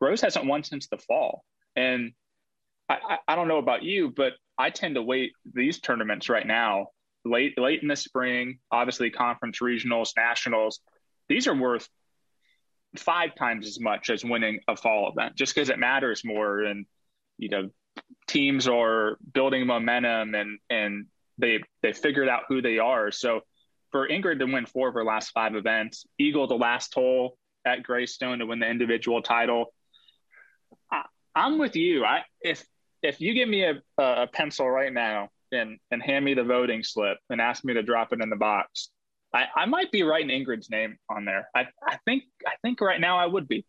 Rose 0.00 0.20
hasn't 0.20 0.46
won 0.46 0.64
since 0.64 0.88
the 0.88 0.98
fall. 0.98 1.44
And 1.76 2.12
I, 2.88 2.98
I, 3.08 3.18
I 3.28 3.36
don't 3.36 3.48
know 3.48 3.58
about 3.58 3.84
you, 3.84 4.12
but 4.14 4.34
I 4.58 4.70
tend 4.70 4.96
to 4.96 5.02
wait 5.02 5.32
these 5.54 5.80
tournaments 5.80 6.28
right 6.28 6.46
now 6.46 6.88
late 7.24 7.56
late 7.58 7.82
in 7.82 7.88
the 7.88 7.96
spring, 7.96 8.58
obviously 8.72 9.10
conference 9.10 9.60
regionals, 9.60 10.10
nationals, 10.16 10.80
these 11.28 11.46
are 11.46 11.54
worth 11.54 11.88
five 12.96 13.34
times 13.34 13.66
as 13.66 13.80
much 13.80 14.10
as 14.10 14.24
winning 14.24 14.60
a 14.68 14.76
fall 14.76 15.10
event, 15.10 15.36
just 15.36 15.54
because 15.54 15.70
it 15.70 15.78
matters 15.78 16.24
more 16.24 16.60
and 16.60 16.86
you 17.38 17.48
know 17.48 17.70
teams 18.26 18.68
are 18.68 19.16
building 19.32 19.66
momentum 19.66 20.34
and 20.34 20.58
and 20.70 21.06
they 21.38 21.60
they 21.82 21.92
figured 21.92 22.28
out 22.28 22.44
who 22.48 22.62
they 22.62 22.78
are. 22.78 23.10
So 23.10 23.40
for 23.90 24.08
Ingrid 24.08 24.38
to 24.38 24.46
win 24.46 24.66
four 24.66 24.88
of 24.88 24.94
her 24.94 25.04
last 25.04 25.30
five 25.30 25.54
events, 25.54 26.06
Eagle 26.18 26.46
the 26.46 26.54
last 26.54 26.94
hole 26.94 27.36
at 27.64 27.82
Greystone 27.82 28.38
to 28.38 28.46
win 28.46 28.58
the 28.58 28.68
individual 28.68 29.22
title. 29.22 29.72
I, 30.90 31.04
am 31.34 31.58
with 31.58 31.76
you. 31.76 32.04
I 32.04 32.22
if 32.40 32.64
if 33.02 33.20
you 33.20 33.34
give 33.34 33.48
me 33.48 33.64
a, 33.64 33.82
a 33.98 34.26
pencil 34.26 34.68
right 34.68 34.92
now 34.92 35.28
and 35.50 35.78
and 35.90 36.02
hand 36.02 36.24
me 36.24 36.34
the 36.34 36.44
voting 36.44 36.82
slip 36.82 37.18
and 37.30 37.40
ask 37.40 37.64
me 37.64 37.74
to 37.74 37.82
drop 37.82 38.12
it 38.12 38.22
in 38.22 38.30
the 38.30 38.36
box, 38.36 38.90
I, 39.32 39.46
I 39.56 39.66
might 39.66 39.90
be 39.90 40.02
writing 40.02 40.28
Ingrid's 40.28 40.70
name 40.70 40.98
on 41.08 41.24
there. 41.24 41.48
I, 41.54 41.66
I 41.86 41.98
think 42.04 42.24
I 42.46 42.52
think 42.62 42.80
right 42.80 43.00
now 43.00 43.18
I 43.18 43.26
would 43.26 43.48
be. 43.48 43.64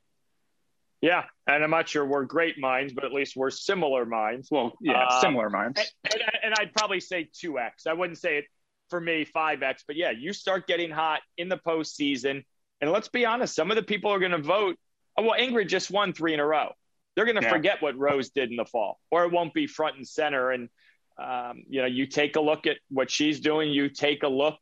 Yeah, 1.01 1.23
and 1.47 1.63
I'm 1.63 1.69
not 1.69 1.89
sure 1.89 2.05
we're 2.05 2.23
great 2.23 2.57
minds, 2.57 2.93
but 2.93 3.03
at 3.03 3.11
least 3.11 3.35
we're 3.35 3.49
similar 3.49 4.05
minds. 4.05 4.47
Well, 4.49 4.73
yeah, 4.79 5.05
um, 5.05 5.21
similar 5.21 5.49
minds. 5.49 5.79
And, 6.05 6.13
and, 6.13 6.31
and 6.43 6.53
I'd 6.57 6.73
probably 6.73 7.01
say 7.01 7.29
two 7.33 7.59
X. 7.59 7.87
I 7.87 7.93
wouldn't 7.93 8.19
say 8.19 8.37
it 8.37 8.45
for 8.89 9.01
me 9.01 9.25
five 9.25 9.63
X, 9.63 9.83
but 9.85 9.97
yeah, 9.97 10.11
you 10.11 10.31
start 10.31 10.65
getting 10.67 10.91
hot 10.91 11.19
in 11.37 11.49
the 11.49 11.57
postseason, 11.57 12.45
and 12.79 12.91
let's 12.91 13.09
be 13.09 13.25
honest, 13.25 13.55
some 13.55 13.69
of 13.69 13.75
the 13.75 13.83
people 13.83 14.11
are 14.11 14.19
going 14.19 14.31
to 14.31 14.41
vote. 14.41 14.77
Oh, 15.17 15.23
well, 15.23 15.39
Ingrid 15.39 15.67
just 15.67 15.91
won 15.91 16.13
three 16.13 16.33
in 16.33 16.39
a 16.39 16.45
row. 16.45 16.71
They're 17.15 17.25
going 17.25 17.37
to 17.37 17.43
yeah. 17.43 17.49
forget 17.49 17.81
what 17.81 17.97
Rose 17.97 18.29
did 18.29 18.49
in 18.49 18.55
the 18.55 18.65
fall, 18.65 18.99
or 19.11 19.25
it 19.25 19.31
won't 19.31 19.53
be 19.53 19.67
front 19.67 19.97
and 19.97 20.07
center. 20.07 20.51
And 20.51 20.69
um, 21.17 21.63
you 21.69 21.81
know, 21.81 21.87
you 21.87 22.07
take 22.07 22.37
a 22.37 22.41
look 22.41 22.65
at 22.65 22.77
what 22.89 23.11
she's 23.11 23.39
doing. 23.39 23.71
You 23.71 23.89
take 23.89 24.23
a 24.23 24.27
look 24.27 24.57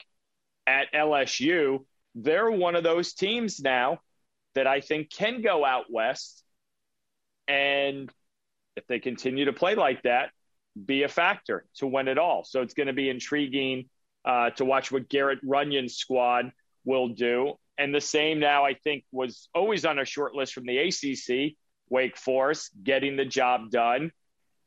at 0.68 0.92
LSU. 0.94 1.86
They're 2.16 2.52
one 2.52 2.76
of 2.76 2.84
those 2.84 3.14
teams 3.14 3.60
now 3.60 4.00
that 4.56 4.68
I 4.68 4.82
think 4.82 5.10
can 5.10 5.42
go 5.42 5.66
out 5.66 5.86
west. 5.90 6.44
And 7.48 8.12
if 8.76 8.86
they 8.88 9.00
continue 9.00 9.46
to 9.46 9.54
play 9.54 9.76
like 9.76 10.04
that, 10.04 10.30
be 10.86 11.04
a 11.04 11.08
factor 11.08 11.66
to 11.76 11.88
win 11.88 12.08
it 12.08 12.18
all. 12.18 12.44
So 12.44 12.62
it's 12.62 12.74
going 12.74 12.88
to 12.88 12.94
be 12.94 13.10
intriguing 13.10 13.90
uh, 14.24 14.52
to 14.52 14.66
watch 14.66 14.92
what 14.92 15.10
Garrett 15.10 15.40
Runion's 15.44 15.96
squad 15.96 16.52
will 16.86 17.10
do. 17.10 17.54
And 17.78 17.94
the 17.94 18.02
same 18.02 18.40
now, 18.40 18.66
I 18.66 18.76
think, 18.76 19.04
was 19.12 19.50
always 19.56 19.86
on 19.86 20.00
a 20.00 20.06
short 20.06 20.36
list 20.36 20.54
from 20.54 20.66
the 20.66 20.78
ACC, 20.78 21.56
Wake 21.90 22.18
Forest, 22.18 22.72
getting 22.84 23.16
the 23.16 23.26
job 23.26 23.72
done 23.72 24.12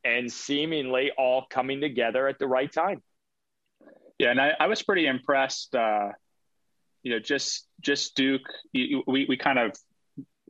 and 0.04 0.30
seemingly 0.30 1.10
all 1.16 1.46
coming 1.48 1.80
together 1.80 2.28
at 2.28 2.38
the 2.38 2.46
right 2.46 2.70
time. 2.70 3.02
Yeah, 4.18 4.30
and 4.30 4.40
I, 4.40 4.52
I 4.58 4.66
was 4.66 4.82
pretty 4.82 5.06
impressed. 5.06 5.74
Uh, 5.74 6.10
you 7.02 7.12
know, 7.12 7.18
just 7.18 7.66
just 7.80 8.14
Duke. 8.16 8.48
We 8.72 9.26
we 9.28 9.36
kind 9.36 9.58
of 9.58 9.72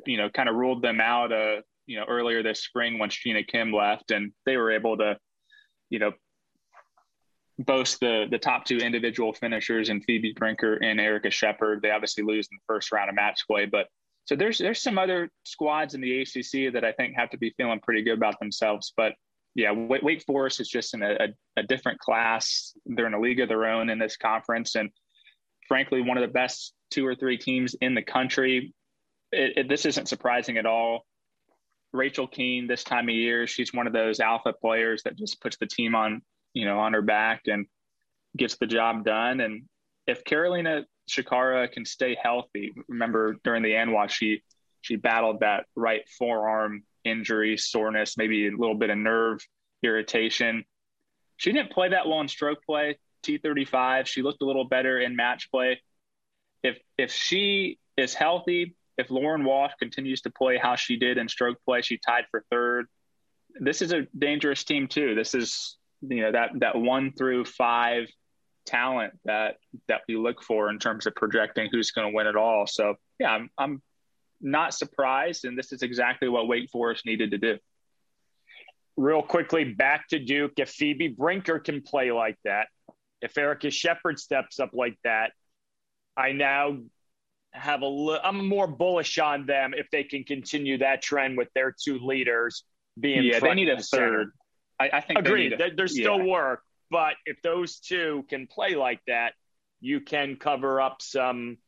you 0.07 0.17
know 0.17 0.29
kind 0.31 0.49
of 0.49 0.55
ruled 0.55 0.83
them 0.83 1.01
out. 1.01 1.33
Uh, 1.33 1.63
you 1.87 1.99
know, 1.99 2.05
earlier 2.09 2.43
this 2.43 2.63
spring 2.63 2.99
when 2.99 3.11
Gina 3.11 3.43
Kim 3.43 3.73
left, 3.73 4.11
and 4.11 4.33
they 4.47 4.57
were 4.57 4.71
able 4.71 4.97
to, 4.97 5.19
you 5.91 5.99
know, 5.99 6.13
boast 7.59 8.01
the 8.01 8.27
the 8.31 8.39
top 8.39 8.65
two 8.65 8.79
individual 8.79 9.33
finishers 9.33 9.89
in 9.89 10.01
Phoebe 10.03 10.35
Brinker 10.37 10.75
and 10.75 11.01
Erica 11.01 11.31
Shepherd. 11.31 11.83
They 11.83 11.91
obviously 11.91 12.25
lose 12.25 12.49
in 12.51 12.57
the 12.57 12.73
first 12.73 12.93
round 12.93 13.09
of 13.09 13.17
match 13.17 13.47
play, 13.47 13.67
but 13.67 13.89
so 14.25 14.37
there's 14.37 14.59
there's 14.59 14.83
some 14.83 14.99
other 14.99 15.31
squads 15.45 15.95
in 15.95 16.01
the 16.01 16.23
ACC 16.23 16.73
that 16.73 16.85
I 16.85 16.93
think 16.93 17.15
have 17.17 17.31
to 17.31 17.39
be 17.39 17.53
feeling 17.57 17.81
pretty 17.81 18.03
good 18.03 18.17
about 18.17 18.39
themselves. 18.41 18.93
But 18.97 19.13
yeah, 19.55 19.73
Wake 19.73 20.25
Forest 20.25 20.61
is 20.61 20.69
just 20.69 20.95
in 20.95 21.03
a, 21.03 21.29
a, 21.57 21.63
different 21.63 22.01
class. 22.01 22.73
They're 22.87 23.07
in 23.07 23.15
a 23.15 23.21
league 23.21 23.41
of 23.41 23.49
their 23.49 23.67
own 23.67 23.89
in 23.89 23.99
this 24.01 24.17
conference, 24.17 24.75
and 24.75 24.91
frankly, 25.69 26.01
one 26.01 26.17
of 26.19 26.23
the 26.23 26.33
best 26.33 26.75
two 26.91 27.07
or 27.07 27.15
three 27.15 27.39
teams 27.39 27.75
in 27.81 27.95
the 27.95 28.03
country. 28.03 28.75
It, 29.31 29.53
it, 29.57 29.69
this 29.69 29.87
isn't 29.87 30.09
surprising 30.09 30.59
at 30.59 30.67
all. 30.67 31.07
Rachel 31.93 32.29
Kuehn, 32.29 32.67
this 32.67 32.83
time 32.83 33.09
of 33.09 33.15
year, 33.15 33.47
she's 33.47 33.73
one 33.73 33.87
of 33.87 33.93
those 33.93 34.19
alpha 34.19 34.53
players 34.53 35.05
that 35.05 35.17
just 35.17 35.41
puts 35.41 35.57
the 35.57 35.67
team 35.67 35.95
on, 35.95 36.23
you 36.53 36.65
know, 36.65 36.81
on 36.81 36.93
her 36.93 37.03
back 37.03 37.43
and 37.47 37.67
gets 38.37 38.57
the 38.57 38.67
job 38.67 39.05
done. 39.05 39.41
And 39.41 39.63
if 40.09 40.25
Carolina 40.25 40.85
Chacarra 41.09 41.71
can 41.71 41.85
stay 41.85 42.17
healthy, 42.21 42.73
remember 42.89 43.37
during 43.45 43.63
the 43.63 43.73
ANWA, 43.73 44.11
she 44.11 44.43
she 44.81 44.97
battled 44.97 45.41
that 45.41 45.67
right 45.77 46.03
forearm 46.19 46.83
injury, 47.05 47.57
soreness, 47.57 48.17
maybe 48.17 48.49
a 48.49 48.51
little 48.51 48.75
bit 48.75 48.91
of 48.91 48.99
nerve 48.99 49.41
irritation. 49.83 50.65
She 51.37 51.53
didn't 51.53 51.73
play 51.73 51.91
that 51.91 52.07
well 52.07 52.21
in 52.21 52.29
stroke 52.29 52.59
play, 52.65 52.99
T35. 53.25 54.07
She 54.07 54.23
looked 54.23 54.43
a 54.43 54.47
little 54.47 54.65
better 54.65 55.01
in 55.01 55.17
match 55.17 55.51
play. 55.51 55.81
If 56.63 56.79
if 56.97 57.13
she 57.13 57.79
is 57.97 58.15
healthy, 58.15 58.75
if 58.97 59.11
Lauren 59.11 59.45
Walsh 59.45 59.73
continues 59.79 60.23
to 60.23 60.31
play 60.31 60.59
how 60.59 60.77
she 60.77 60.97
did 60.97 61.19
in 61.19 61.29
stroke 61.29 61.59
play, 61.65 61.83
she 61.83 61.99
tied 61.99 62.25
for 62.31 62.45
third. 62.51 62.87
This 63.61 63.83
is 63.83 63.93
a 63.93 64.07
dangerous 64.17 64.65
team 64.65 64.89
too. 64.89 65.15
This 65.15 65.35
is 65.35 65.77
you 66.01 66.23
know 66.23 66.33
that 66.33 66.51
that 66.61 66.77
one 66.77 67.13
through 67.13 67.45
five 67.45 68.09
talent 68.67 69.13
that 69.25 69.57
that 69.89 70.03
we 70.09 70.17
look 70.17 70.43
for 70.43 70.71
in 70.71 70.79
terms 70.79 71.07
of 71.07 71.15
projecting 71.15 71.69
who's 71.71 71.91
going 71.91 72.11
to 72.11 72.15
win 72.15 72.27
it 72.27 72.37
all. 72.37 72.67
So 72.67 72.95
yeah, 73.19 73.31
I'm 73.31 73.51
I'm 73.59 73.83
not 74.45 74.75
surprised, 74.75 75.45
and 75.45 75.59
this 75.59 75.73
is 75.73 75.83
exactly 75.83 76.29
what 76.29 76.47
Wake 76.47 76.71
Forest 76.71 77.07
needed 77.07 77.33
to 77.33 77.39
do. 77.39 77.59
Real 78.97 79.23
quickly, 79.23 79.65
back 79.65 80.07
to 80.09 80.19
Duke. 80.19 80.53
If 80.59 80.71
Phoebe 80.71 81.09
Brinker 81.09 81.59
can 81.59 81.83
play 81.83 82.13
like 82.13 82.37
that, 82.45 82.69
if 83.23 83.37
Erica 83.37 83.71
Shepherd 83.71 84.21
steps 84.21 84.61
up 84.61 84.71
like 84.73 84.97
that, 85.03 85.33
I 86.17 86.33
now 86.33 86.79
have 87.53 87.83
a 87.83 87.89
li- 87.89 88.21
I'm 88.23 88.47
more 88.47 88.67
bullish 88.67 89.19
on 89.19 89.47
them 89.47 89.75
if 89.77 89.89
they 89.91 90.05
can 90.05 90.25
continue 90.25 90.79
that 90.79 91.03
trend 91.03 91.37
with 91.37 91.49
their 91.55 91.75
two 91.77 91.99
leaders 91.99 92.65
being. 93.01 93.25
Yeah, 93.25 93.41
they 93.41 93.55
need 93.55 93.71
a 93.71 93.83
third. 93.83 94.31
I, 94.79 94.91
I, 94.93 95.01
think 95.01 95.21
agreed. 95.21 95.53
A, 95.55 95.75
There's 95.75 95.93
still 95.93 96.19
yeah. 96.19 96.25
work, 96.25 96.63
but 96.91 97.15
if 97.27 97.41
those 97.43 97.79
two 97.79 98.25
can 98.29 98.47
play 98.47 98.75
like 98.75 99.01
that, 99.07 99.33
you 99.81 100.01
can 100.01 100.37
cover 100.37 100.81
up 100.81 101.01
some 101.01 101.59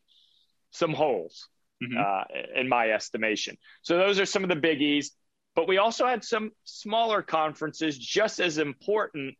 some 0.72 0.92
holes 0.92 1.48
mm-hmm. 1.82 1.96
uh, 1.96 2.60
in 2.60 2.68
my 2.68 2.90
estimation. 2.90 3.56
So 3.82 3.96
those 3.96 4.18
are 4.18 4.26
some 4.26 4.42
of 4.42 4.48
the 4.48 4.56
biggies. 4.56 5.08
But 5.54 5.66
we 5.66 5.78
also 5.78 6.06
had 6.06 6.22
some 6.22 6.50
smaller 6.64 7.22
conferences 7.22 7.96
just 7.96 8.40
as 8.40 8.58
important 8.58 9.36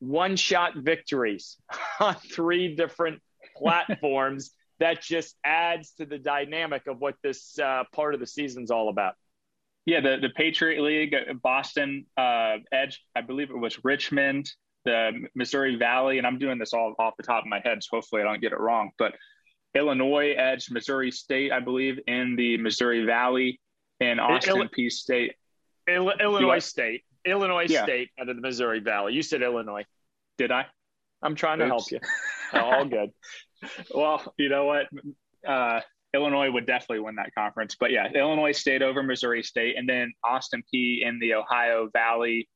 one 0.00 0.36
shot 0.36 0.72
victories 0.76 1.58
on 2.00 2.16
three 2.16 2.74
different 2.74 3.20
platforms 3.56 4.52
that 4.80 5.00
just 5.00 5.36
adds 5.44 5.92
to 5.92 6.06
the 6.06 6.18
dynamic 6.18 6.88
of 6.88 6.98
what 6.98 7.14
this 7.22 7.56
uh, 7.58 7.84
part 7.92 8.14
of 8.14 8.20
the 8.20 8.26
season's 8.26 8.70
all 8.70 8.88
about. 8.88 9.14
Yeah, 9.84 10.00
the, 10.00 10.16
the 10.20 10.30
Patriot 10.30 10.82
League, 10.82 11.14
uh, 11.14 11.34
Boston 11.34 12.06
uh, 12.16 12.56
Edge, 12.72 13.04
I 13.14 13.20
believe 13.20 13.50
it 13.50 13.58
was 13.58 13.84
Richmond, 13.84 14.50
the 14.84 15.28
Missouri 15.34 15.76
Valley, 15.76 16.18
and 16.18 16.26
I'm 16.26 16.38
doing 16.38 16.58
this 16.58 16.72
all 16.72 16.94
off 16.98 17.16
the 17.16 17.22
top 17.22 17.44
of 17.44 17.48
my 17.48 17.60
head, 17.64 17.82
so 17.82 17.88
hopefully 17.92 18.22
I 18.22 18.24
don't 18.24 18.40
get 18.40 18.52
it 18.52 18.58
wrong. 18.58 18.90
But 18.98 19.14
Illinois 19.74 20.32
edged 20.32 20.72
Missouri 20.72 21.10
State, 21.10 21.52
I 21.52 21.60
believe, 21.60 21.98
in 22.06 22.36
the 22.36 22.56
Missouri 22.58 23.04
Valley, 23.04 23.60
and 24.00 24.20
Austin 24.20 24.58
Il- 24.58 24.68
Peay 24.68 24.90
State. 24.90 25.34
Il- 25.88 26.10
Illinois 26.10 26.58
State. 26.58 27.04
Illinois 27.24 27.66
yeah. 27.68 27.84
State 27.84 28.10
out 28.20 28.28
of 28.28 28.36
the 28.36 28.42
Missouri 28.42 28.80
Valley. 28.80 29.14
You 29.14 29.22
said 29.22 29.42
Illinois. 29.42 29.84
Did 30.38 30.50
I? 30.50 30.66
I'm 31.22 31.34
trying 31.34 31.60
Oops. 31.60 31.86
to 31.86 32.00
help 32.00 32.02
you. 32.52 32.60
all 32.60 32.84
good. 32.84 33.10
well, 33.94 34.34
you 34.38 34.48
know 34.48 34.64
what? 34.64 34.86
Uh, 35.46 35.80
Illinois 36.14 36.50
would 36.50 36.66
definitely 36.66 37.00
win 37.00 37.14
that 37.16 37.34
conference. 37.34 37.76
But 37.78 37.90
yeah, 37.90 38.08
Illinois 38.12 38.52
State 38.52 38.82
over 38.82 39.02
Missouri 39.02 39.42
State, 39.42 39.76
and 39.78 39.88
then 39.88 40.12
Austin 40.24 40.62
Peay 40.74 41.06
in 41.06 41.18
the 41.20 41.34
Ohio 41.34 41.88
Valley 41.92 42.48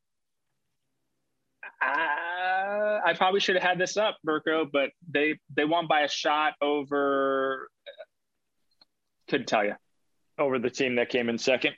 uh, 1.82 3.00
I 3.04 3.14
probably 3.16 3.40
should 3.40 3.56
have 3.56 3.62
had 3.62 3.78
this 3.78 3.96
up, 3.96 4.16
Burko, 4.26 4.66
but 4.70 4.90
they 5.10 5.38
they 5.54 5.64
won 5.64 5.86
by 5.86 6.00
a 6.00 6.08
shot 6.08 6.54
over. 6.60 7.68
Couldn't 9.28 9.46
tell 9.46 9.64
you. 9.64 9.74
Over 10.38 10.58
the 10.58 10.70
team 10.70 10.96
that 10.96 11.08
came 11.08 11.28
in 11.28 11.38
second. 11.38 11.74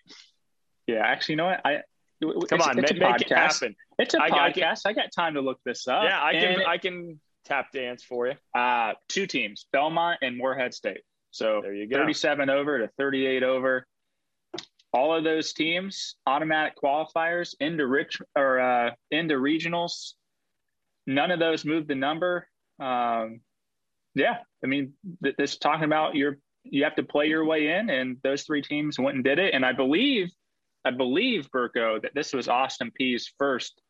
Yeah, 0.87 1.03
actually, 1.05 1.35
you 1.35 1.37
know 1.37 1.47
what? 1.47 1.61
I 1.65 1.83
come 2.23 2.61
on, 2.61 2.79
it's 2.79 2.93
make, 2.93 3.01
a 3.01 3.05
podcast. 3.05 3.21
it 3.21 3.33
happen. 3.33 3.77
It's 3.99 4.15
a 4.15 4.23
I, 4.23 4.31
podcast. 4.31 4.83
I, 4.85 4.91
I, 4.91 4.93
got 4.93 5.13
time 5.15 5.35
to 5.35 5.41
look 5.41 5.59
this 5.65 5.87
up. 5.89 6.05
Yeah, 6.05 6.23
I 6.23 6.33
can. 6.33 6.63
I 6.67 6.79
can 6.79 7.21
tap 7.45 7.73
dance 7.73 8.05
for 8.05 8.29
you. 8.29 8.35
Uh, 8.55 8.95
two 9.09 9.27
teams: 9.27 9.67
Belmont 9.73 10.19
and 10.23 10.37
Morehead 10.37 10.75
State. 10.75 11.03
So 11.31 11.61
there 11.63 11.75
you 11.75 11.89
go. 11.89 11.97
Thirty-seven 11.97 12.51
over 12.51 12.79
to 12.79 12.89
thirty-eight 12.99 13.43
over 13.43 13.87
all 14.93 15.15
of 15.15 15.25
those 15.25 15.53
teams 15.53 16.17
automatic 16.27 16.75
qualifiers 16.83 17.55
into 17.61 17.87
rich 17.87 18.21
or 18.37 18.61
uh, 18.61 18.91
into 19.11 19.35
regionals. 19.35 20.15
None 21.07 21.31
of 21.31 21.39
those 21.39 21.65
moved 21.65 21.89
the 21.89 21.95
number. 21.95 22.49
Um, 22.81 23.41
yeah, 24.15 24.39
I 24.65 24.67
mean, 24.67 24.95
th- 25.23 25.37
this 25.37 25.59
talking 25.59 25.85
about 25.85 26.15
your 26.15 26.39
you 26.65 26.85
have 26.85 26.97
to 26.97 27.03
play 27.03 27.27
your 27.27 27.45
way 27.45 27.69
in, 27.69 27.89
and 27.91 28.19
those 28.23 28.43
three 28.43 28.63
teams 28.63 28.99
went 28.99 29.17
and 29.17 29.25
did 29.25 29.39
it. 29.39 29.55
And 29.55 29.65
I 29.65 29.73
believe, 29.73 30.31
I 30.85 30.91
believe 30.91 31.49
Burko 31.51 32.03
that 32.03 32.15
this 32.15 32.33
was 32.33 32.49
Austin 32.49 32.91
Peay's 32.91 33.33
first 33.39 33.81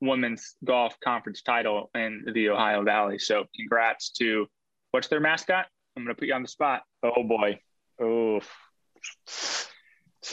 women's 0.00 0.56
golf 0.64 0.98
conference 1.00 1.42
title 1.42 1.90
in 1.94 2.24
the 2.34 2.50
Ohio 2.50 2.82
Valley. 2.82 3.18
So 3.18 3.44
congrats 3.56 4.10
to 4.12 4.46
what's 4.90 5.08
their 5.08 5.20
mascot? 5.20 5.66
I'm 5.96 6.04
going 6.04 6.14
to 6.14 6.18
put 6.18 6.28
you 6.28 6.34
on 6.34 6.42
the 6.42 6.48
spot. 6.48 6.82
Oh 7.02 7.22
boy. 7.22 7.60
Oh. 8.00 8.40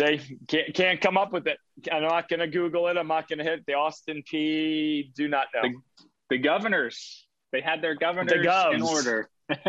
Say 0.01 0.37
can't, 0.47 0.73
can't 0.73 1.01
come 1.01 1.15
up 1.17 1.31
with 1.31 1.45
it. 1.45 1.57
I'm 1.91 2.01
not 2.01 2.27
going 2.27 2.39
to 2.39 2.47
Google 2.47 2.87
it. 2.87 2.97
I'm 2.97 3.07
not 3.07 3.29
going 3.29 3.37
to 3.37 3.45
hit 3.45 3.65
the 3.67 3.73
Austin 3.73 4.23
Peay. 4.23 5.13
Do 5.13 5.27
not 5.27 5.47
know. 5.53 5.61
The, 5.61 6.05
the 6.31 6.37
governors. 6.39 7.27
They 7.51 7.61
had 7.61 7.83
their 7.83 7.95
governors 7.95 8.31
the 8.31 8.71
in 8.71 8.81
order. 8.81 9.29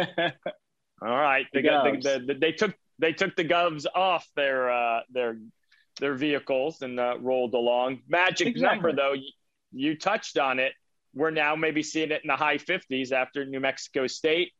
All 1.02 1.08
right, 1.08 1.46
the, 1.52 1.60
the, 1.60 2.24
the, 2.26 2.34
they 2.34 2.52
took 2.52 2.74
they 2.98 3.12
took 3.12 3.34
the 3.36 3.44
govs 3.44 3.86
off 3.92 4.26
their 4.36 4.70
uh, 4.70 5.00
their 5.10 5.36
their 6.00 6.14
vehicles 6.14 6.80
and 6.80 6.98
uh, 6.98 7.16
rolled 7.20 7.54
along. 7.54 7.98
Magic 8.08 8.46
exactly. 8.46 8.76
number 8.76 8.92
though, 8.94 9.12
you, 9.12 9.32
you 9.72 9.98
touched 9.98 10.38
on 10.38 10.60
it. 10.60 10.72
We're 11.14 11.30
now 11.30 11.56
maybe 11.56 11.82
seeing 11.82 12.10
it 12.10 12.22
in 12.22 12.28
the 12.28 12.36
high 12.36 12.56
50s 12.56 13.12
after 13.12 13.44
New 13.44 13.60
Mexico 13.60 14.06
State 14.06 14.52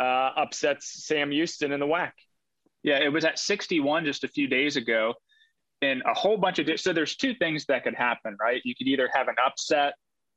uh, 0.00 0.30
upsets 0.36 1.06
Sam 1.06 1.30
Houston 1.30 1.70
in 1.70 1.78
the 1.78 1.86
WAC. 1.86 2.10
Yeah, 2.82 2.98
it 2.98 3.12
was 3.12 3.24
at 3.24 3.38
61 3.38 4.04
just 4.04 4.24
a 4.24 4.28
few 4.28 4.48
days 4.48 4.76
ago. 4.76 5.14
And 5.82 6.02
a 6.06 6.14
whole 6.14 6.36
bunch 6.36 6.58
of 6.58 6.68
so 6.78 6.92
there's 6.92 7.16
two 7.16 7.34
things 7.34 7.66
that 7.66 7.82
could 7.82 7.94
happen, 7.94 8.36
right? 8.40 8.60
You 8.64 8.74
could 8.74 8.86
either 8.86 9.10
have 9.12 9.28
an 9.28 9.34
upset 9.44 9.94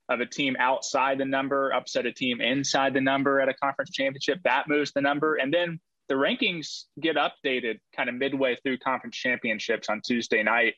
of 0.10 0.20
a 0.20 0.26
team 0.26 0.56
outside 0.60 1.18
the 1.20 1.26
number, 1.26 1.72
upset 1.72 2.06
a 2.06 2.12
team 2.12 2.42
inside 2.42 2.94
the 2.94 3.02
number 3.02 3.40
at 3.40 3.50
a 3.50 3.54
conference 3.54 3.92
championship. 3.92 4.40
That 4.44 4.68
moves 4.68 4.92
the 4.94 5.02
number. 5.02 5.36
And 5.36 5.54
then 5.54 5.80
the 6.10 6.16
rankings 6.16 6.86
get 7.00 7.16
updated 7.16 7.80
kind 7.96 8.10
of 8.10 8.16
midway 8.16 8.56
through 8.64 8.80
conference 8.80 9.18
championships 9.18 9.90
on 9.90 10.02
Tuesday 10.06 10.44
night. 10.44 10.76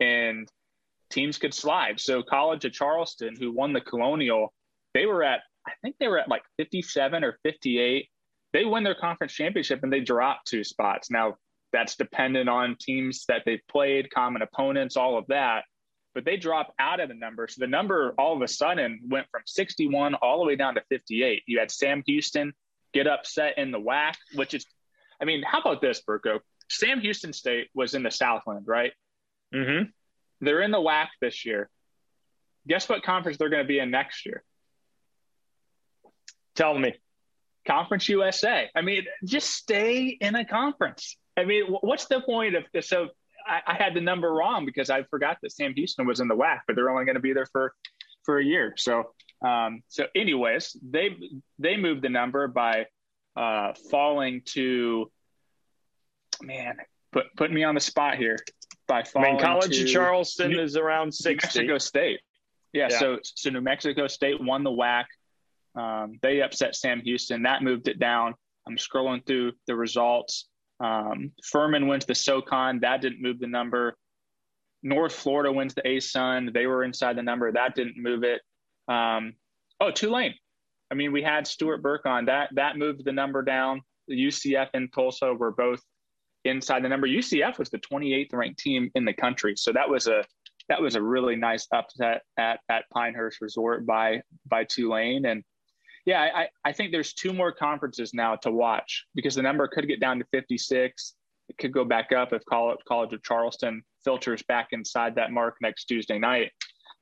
And 0.00 0.48
teams 1.10 1.38
could 1.38 1.54
slide. 1.54 2.00
So 2.00 2.22
College 2.22 2.64
of 2.64 2.72
Charleston, 2.72 3.34
who 3.38 3.52
won 3.52 3.72
the 3.72 3.80
Colonial, 3.80 4.52
they 4.94 5.06
were 5.06 5.22
at 5.22 5.40
I 5.66 5.72
think 5.82 5.96
they 5.98 6.08
were 6.08 6.18
at 6.18 6.28
like 6.28 6.42
57 6.58 7.24
or 7.24 7.38
58. 7.42 8.06
They 8.54 8.64
win 8.64 8.84
their 8.84 8.94
conference 8.94 9.32
championship 9.32 9.82
and 9.82 9.92
they 9.92 10.00
drop 10.00 10.44
two 10.44 10.62
spots. 10.62 11.10
Now 11.10 11.34
that's 11.72 11.96
dependent 11.96 12.48
on 12.48 12.76
teams 12.80 13.24
that 13.26 13.42
they've 13.44 13.60
played, 13.68 14.10
common 14.10 14.42
opponents, 14.42 14.96
all 14.96 15.18
of 15.18 15.26
that. 15.26 15.64
But 16.14 16.24
they 16.24 16.36
drop 16.36 16.72
out 16.78 17.00
of 17.00 17.08
the 17.08 17.16
number. 17.16 17.48
So 17.48 17.56
the 17.58 17.66
number 17.66 18.14
all 18.16 18.36
of 18.36 18.40
a 18.42 18.46
sudden 18.46 19.00
went 19.08 19.26
from 19.32 19.42
61 19.44 20.14
all 20.14 20.38
the 20.38 20.44
way 20.46 20.54
down 20.54 20.76
to 20.76 20.82
58. 20.88 21.42
You 21.46 21.58
had 21.58 21.72
Sam 21.72 22.04
Houston 22.06 22.52
get 22.92 23.08
upset 23.08 23.58
in 23.58 23.72
the 23.72 23.80
WAC, 23.80 24.14
which 24.34 24.54
is, 24.54 24.64
I 25.20 25.24
mean, 25.24 25.42
how 25.44 25.58
about 25.58 25.82
this, 25.82 26.00
Burko? 26.08 26.38
Sam 26.70 27.00
Houston 27.00 27.32
State 27.32 27.70
was 27.74 27.94
in 27.94 28.04
the 28.04 28.12
Southland, 28.12 28.68
right? 28.68 28.92
Mm-hmm. 29.52 29.86
They're 30.40 30.62
in 30.62 30.70
the 30.70 30.78
WAC 30.78 31.08
this 31.20 31.44
year. 31.44 31.68
Guess 32.68 32.88
what 32.88 33.02
conference 33.02 33.36
they're 33.36 33.50
going 33.50 33.64
to 33.64 33.68
be 33.68 33.80
in 33.80 33.90
next 33.90 34.24
year? 34.24 34.44
Tell 36.54 36.78
me. 36.78 36.94
Conference 37.66 38.08
USA. 38.08 38.68
I 38.74 38.82
mean, 38.82 39.04
just 39.24 39.50
stay 39.50 40.08
in 40.20 40.34
a 40.34 40.44
conference. 40.44 41.16
I 41.36 41.44
mean, 41.44 41.64
what's 41.80 42.06
the 42.06 42.20
point 42.20 42.54
of 42.54 42.64
this? 42.72 42.88
so? 42.88 43.08
I, 43.46 43.60
I 43.66 43.74
had 43.74 43.92
the 43.92 44.00
number 44.00 44.32
wrong 44.32 44.64
because 44.64 44.88
I 44.88 45.02
forgot 45.02 45.36
that 45.42 45.52
Sam 45.52 45.74
Houston 45.74 46.06
was 46.06 46.20
in 46.20 46.28
the 46.28 46.34
WAC, 46.34 46.60
but 46.66 46.76
they're 46.76 46.88
only 46.88 47.04
going 47.04 47.16
to 47.16 47.20
be 47.20 47.34
there 47.34 47.46
for 47.46 47.74
for 48.24 48.38
a 48.38 48.44
year. 48.44 48.74
So, 48.76 49.12
um, 49.44 49.82
so 49.88 50.06
anyways, 50.14 50.76
they 50.82 51.16
they 51.58 51.76
moved 51.76 52.02
the 52.02 52.08
number 52.08 52.48
by 52.48 52.86
uh, 53.36 53.72
falling 53.90 54.42
to 54.46 55.10
man, 56.42 56.76
put 57.12 57.26
put 57.36 57.52
me 57.52 57.64
on 57.64 57.74
the 57.74 57.80
spot 57.80 58.16
here 58.16 58.38
by 58.88 59.02
falling. 59.02 59.28
I 59.28 59.32
mean, 59.32 59.40
College 59.40 59.80
of 59.80 59.88
Charleston 59.88 60.52
New, 60.52 60.60
is 60.60 60.76
around 60.76 61.12
sixty. 61.12 61.60
New 61.60 61.66
Mexico 61.66 61.78
State. 61.78 62.20
Yeah, 62.72 62.88
yeah, 62.90 62.98
so 62.98 63.18
so 63.22 63.50
New 63.50 63.60
Mexico 63.60 64.06
State 64.06 64.42
won 64.42 64.64
the 64.64 64.70
WAC. 64.70 65.04
Um, 65.76 66.18
they 66.22 66.40
upset 66.40 66.76
Sam 66.76 67.00
Houston. 67.00 67.42
That 67.42 67.62
moved 67.62 67.88
it 67.88 67.98
down. 67.98 68.34
I'm 68.66 68.76
scrolling 68.76 69.26
through 69.26 69.52
the 69.66 69.76
results. 69.76 70.48
Um, 70.80 71.32
Furman 71.44 71.86
wins 71.86 72.06
the 72.06 72.14
SoCon. 72.14 72.80
That 72.80 73.00
didn't 73.00 73.22
move 73.22 73.38
the 73.38 73.46
number. 73.46 73.96
North 74.82 75.14
Florida 75.14 75.50
wins 75.52 75.74
the 75.74 75.82
ASUN. 75.82 76.52
They 76.52 76.66
were 76.66 76.84
inside 76.84 77.16
the 77.16 77.22
number. 77.22 77.50
That 77.50 77.74
didn't 77.74 77.96
move 77.96 78.22
it. 78.22 78.42
Um, 78.86 79.34
oh, 79.80 79.90
Tulane. 79.90 80.34
I 80.90 80.94
mean, 80.94 81.12
we 81.12 81.22
had 81.22 81.46
Stuart 81.46 81.82
Burke 81.82 82.06
on. 82.06 82.26
That 82.26 82.50
that 82.54 82.76
moved 82.76 83.04
the 83.04 83.12
number 83.12 83.42
down. 83.42 83.80
UCF 84.10 84.68
and 84.74 84.92
Tulsa 84.92 85.32
were 85.32 85.52
both 85.52 85.80
inside 86.44 86.84
the 86.84 86.88
number. 86.88 87.06
UCF 87.06 87.58
was 87.58 87.70
the 87.70 87.78
28th 87.78 88.34
ranked 88.34 88.60
team 88.60 88.90
in 88.94 89.06
the 89.06 89.14
country, 89.14 89.54
so 89.56 89.72
that 89.72 89.88
was 89.88 90.06
a 90.06 90.22
that 90.68 90.80
was 90.80 90.94
a 90.94 91.02
really 91.02 91.36
nice 91.36 91.66
upset 91.72 92.22
at 92.38 92.60
at 92.68 92.84
Pinehurst 92.92 93.40
Resort 93.40 93.86
by 93.86 94.20
by 94.46 94.64
Tulane. 94.64 95.24
And 95.24 95.42
yeah, 96.04 96.20
I 96.34 96.48
I 96.64 96.72
think 96.72 96.92
there's 96.92 97.14
two 97.14 97.32
more 97.32 97.52
conferences 97.52 98.12
now 98.12 98.36
to 98.36 98.50
watch 98.50 99.06
because 99.14 99.34
the 99.34 99.42
number 99.42 99.66
could 99.68 99.88
get 99.88 100.00
down 100.00 100.18
to 100.18 100.24
56. 100.32 101.14
It 101.48 101.58
could 101.58 101.72
go 101.72 101.84
back 101.84 102.12
up 102.12 102.32
if 102.32 102.44
College 102.44 102.78
College 102.86 103.12
of 103.12 103.22
Charleston 103.22 103.82
filters 104.04 104.42
back 104.42 104.68
inside 104.72 105.14
that 105.14 105.30
mark 105.30 105.56
next 105.60 105.86
Tuesday 105.86 106.18
night. 106.18 106.52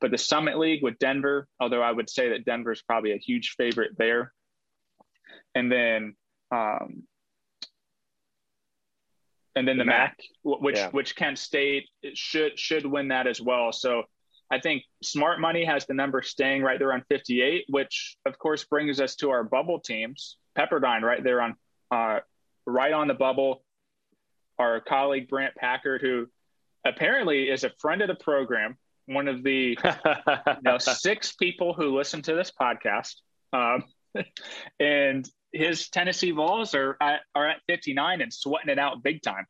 But 0.00 0.10
the 0.10 0.18
Summit 0.18 0.58
League 0.58 0.82
with 0.82 0.98
Denver, 0.98 1.48
although 1.60 1.82
I 1.82 1.92
would 1.92 2.10
say 2.10 2.30
that 2.30 2.44
Denver 2.44 2.72
is 2.72 2.82
probably 2.82 3.12
a 3.12 3.18
huge 3.18 3.54
favorite 3.56 3.92
there. 3.98 4.32
And 5.54 5.70
then 5.70 6.14
um, 6.50 7.04
and 9.54 9.66
then 9.66 9.78
the, 9.78 9.84
the 9.84 9.90
MAC, 9.90 10.18
MAC, 10.44 10.60
which 10.60 10.76
yeah. 10.76 10.90
which 10.90 11.16
Kent 11.16 11.38
State 11.38 11.88
should 12.14 12.58
should 12.58 12.86
win 12.86 13.08
that 13.08 13.26
as 13.26 13.40
well. 13.40 13.72
So 13.72 14.04
I 14.52 14.60
think 14.60 14.84
smart 15.02 15.40
money 15.40 15.64
has 15.64 15.86
the 15.86 15.94
number 15.94 16.20
staying 16.20 16.62
right 16.62 16.78
there 16.78 16.92
on 16.92 17.02
58, 17.08 17.64
which 17.70 18.18
of 18.26 18.38
course 18.38 18.64
brings 18.64 19.00
us 19.00 19.16
to 19.16 19.30
our 19.30 19.42
bubble 19.42 19.80
teams. 19.80 20.36
Pepperdine 20.56 21.00
right 21.00 21.24
there 21.24 21.40
on 21.40 21.56
uh, 21.90 22.20
right 22.66 22.92
on 22.92 23.08
the 23.08 23.14
bubble. 23.14 23.64
Our 24.58 24.80
colleague 24.80 25.28
Brant 25.28 25.54
Packard, 25.54 26.02
who 26.02 26.26
apparently 26.84 27.48
is 27.48 27.64
a 27.64 27.70
friend 27.78 28.02
of 28.02 28.08
the 28.08 28.14
program, 28.14 28.76
one 29.06 29.26
of 29.26 29.42
the 29.42 29.78
you 29.84 30.54
know, 30.62 30.76
six 30.76 31.32
people 31.32 31.72
who 31.72 31.96
listen 31.96 32.20
to 32.20 32.34
this 32.34 32.52
podcast, 32.52 33.14
um, 33.54 33.84
and 34.78 35.26
his 35.52 35.88
Tennessee 35.88 36.30
Vols 36.30 36.74
are 36.74 36.98
at, 37.00 37.20
are 37.34 37.48
at 37.48 37.60
59 37.68 38.20
and 38.20 38.30
sweating 38.30 38.68
it 38.68 38.78
out 38.78 39.02
big 39.02 39.22
time. 39.22 39.46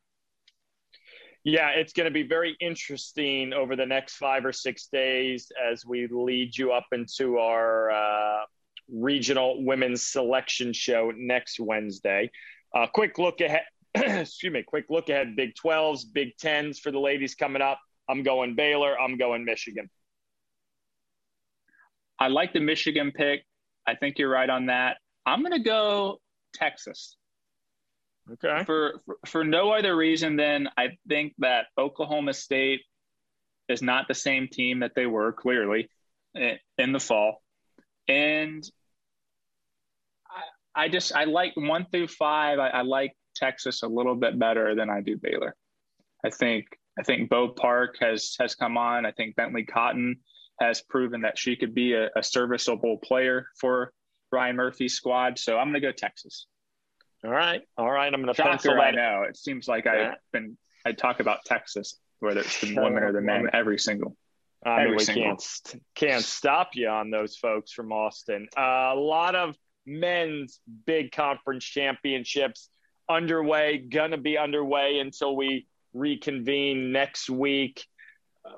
Yeah, 1.45 1.71
it's 1.71 1.93
going 1.93 2.05
to 2.05 2.13
be 2.13 2.23
very 2.23 2.57
interesting 2.61 3.53
over 3.53 3.75
the 3.75 3.87
next 3.87 4.15
five 4.17 4.45
or 4.45 4.53
six 4.53 4.87
days 4.87 5.51
as 5.71 5.85
we 5.85 6.07
lead 6.07 6.57
you 6.57 6.71
up 6.73 6.87
into 6.93 7.39
our 7.39 7.91
uh, 7.91 8.43
regional 8.89 9.65
women's 9.65 10.07
selection 10.07 10.73
show 10.73 11.13
next 11.17 11.59
Wednesday. 11.59 12.31
Uh, 12.73 12.87
quick 12.87 13.19
look 13.19 13.41
ahead. 13.41 13.65
excuse 13.95 14.53
me. 14.53 14.63
Quick 14.63 14.87
look 14.89 15.09
ahead. 15.09 15.35
Big 15.35 15.55
12s, 15.55 16.05
Big 16.13 16.37
10s 16.39 16.79
for 16.79 16.93
the 16.93 17.01
ladies 17.01 17.35
coming 17.35 17.61
up. 17.61 17.81
I'm 18.09 18.23
going 18.23 18.55
Baylor. 18.55 18.99
I'm 18.99 19.17
going 19.17 19.45
Michigan. 19.45 19.91
I 22.21 22.29
like 22.29 22.53
the 22.53 22.61
Michigan 22.61 23.11
pick. 23.11 23.45
I 23.87 23.97
think 23.97 24.19
you're 24.19 24.31
right 24.31 24.49
on 24.49 24.67
that. 24.67 24.99
I'm 25.27 25.41
going 25.41 25.53
to 25.53 25.59
go 25.59 26.21
Texas. 26.55 27.17
Okay. 28.31 28.65
For, 28.65 29.01
for, 29.05 29.19
for 29.27 29.45
no 29.45 29.73
other 29.73 29.97
reason 29.97 30.37
than 30.37 30.69
I 30.77 30.97
think 31.09 31.35
that 31.39 31.67
Oklahoma 31.77 32.33
State 32.33 32.83
is 33.69 33.83
not 33.83 34.07
the 34.09 34.15
same 34.15 34.49
team 34.49 34.81
that 34.81 34.93
they 34.95 35.07
were 35.07 35.33
clearly 35.33 35.91
in 36.35 36.93
the 36.93 37.01
fall, 37.01 37.43
and 38.09 38.65
I, 40.75 40.85
I 40.85 40.89
just 40.89 41.15
I 41.15 41.25
like 41.25 41.53
one 41.57 41.87
through 41.91 42.09
five. 42.09 42.59
I, 42.59 42.69
I 42.69 42.83
like 42.83 43.13
Texas 43.35 43.83
a 43.83 43.89
little 43.89 44.15
bit 44.15 44.39
better 44.39 44.75
than 44.75 44.89
I 44.89 45.01
do 45.01 45.17
Baylor. 45.17 45.55
I 46.25 46.31
think 46.31 46.67
I 46.99 47.03
think 47.03 47.31
Bo 47.31 47.49
Park 47.49 47.97
has 48.01 48.37
has 48.41 48.55
come 48.55 48.77
on. 48.77 49.07
I 49.07 49.13
think 49.13 49.37
Bentley 49.37 49.65
Cotton 49.65 50.17
has 50.61 50.83
proven 50.83 51.23
that 51.23 51.39
she 51.39 51.57
could 51.57 51.75
be 51.75 51.95
a, 51.95 52.09
a 52.17 52.23
serviceable 52.23 52.99
player 52.99 53.47
for 53.61 53.93
Ryan 54.31 54.57
Murphy's 54.57 54.95
squad. 54.95 55.39
So 55.39 55.59
I'm 55.59 55.69
going 55.69 55.81
to 55.81 55.81
go 55.81 55.93
Texas. 55.93 56.47
All 57.25 57.31
right, 57.31 57.63
all 57.77 57.91
right. 57.91 58.13
I'm 58.13 58.23
going 58.23 58.35
to 58.35 58.43
pencil 58.43 58.75
that 58.75 58.99
out. 58.99 59.29
It 59.29 59.37
seems 59.37 59.69
like 59.69 59.85
yeah. 59.85 60.13
I've 60.13 60.19
been 60.33 60.57
I 60.85 60.93
talk 60.93 61.21
about 61.21 61.45
Texas, 61.45 61.99
whether 62.21 62.41
it's 62.41 62.61
the 62.61 62.75
women 62.75 63.03
or 63.03 63.13
the 63.13 63.21
men, 63.21 63.49
every 63.53 63.79
single. 63.79 64.17
I 64.65 64.71
mean, 64.71 64.79
every 64.81 64.97
we 64.97 65.05
single. 65.05 65.25
can't 65.25 65.83
can't 65.95 66.25
stop 66.25 66.71
you 66.75 66.89
on 66.89 67.11
those 67.11 67.37
folks 67.37 67.73
from 67.73 67.93
Austin. 67.93 68.49
Uh, 68.57 68.91
a 68.93 68.97
lot 68.97 69.35
of 69.35 69.57
men's 69.87 70.61
big 70.87 71.13
conference 71.13 71.65
championships 71.65 72.69
underway, 73.09 73.79
gonna 73.79 74.19
be 74.19 74.39
underway 74.39 74.99
until 74.99 75.37
we 75.37 75.67
reconvene 75.95 76.93
next 76.93 77.29
week 77.29 77.85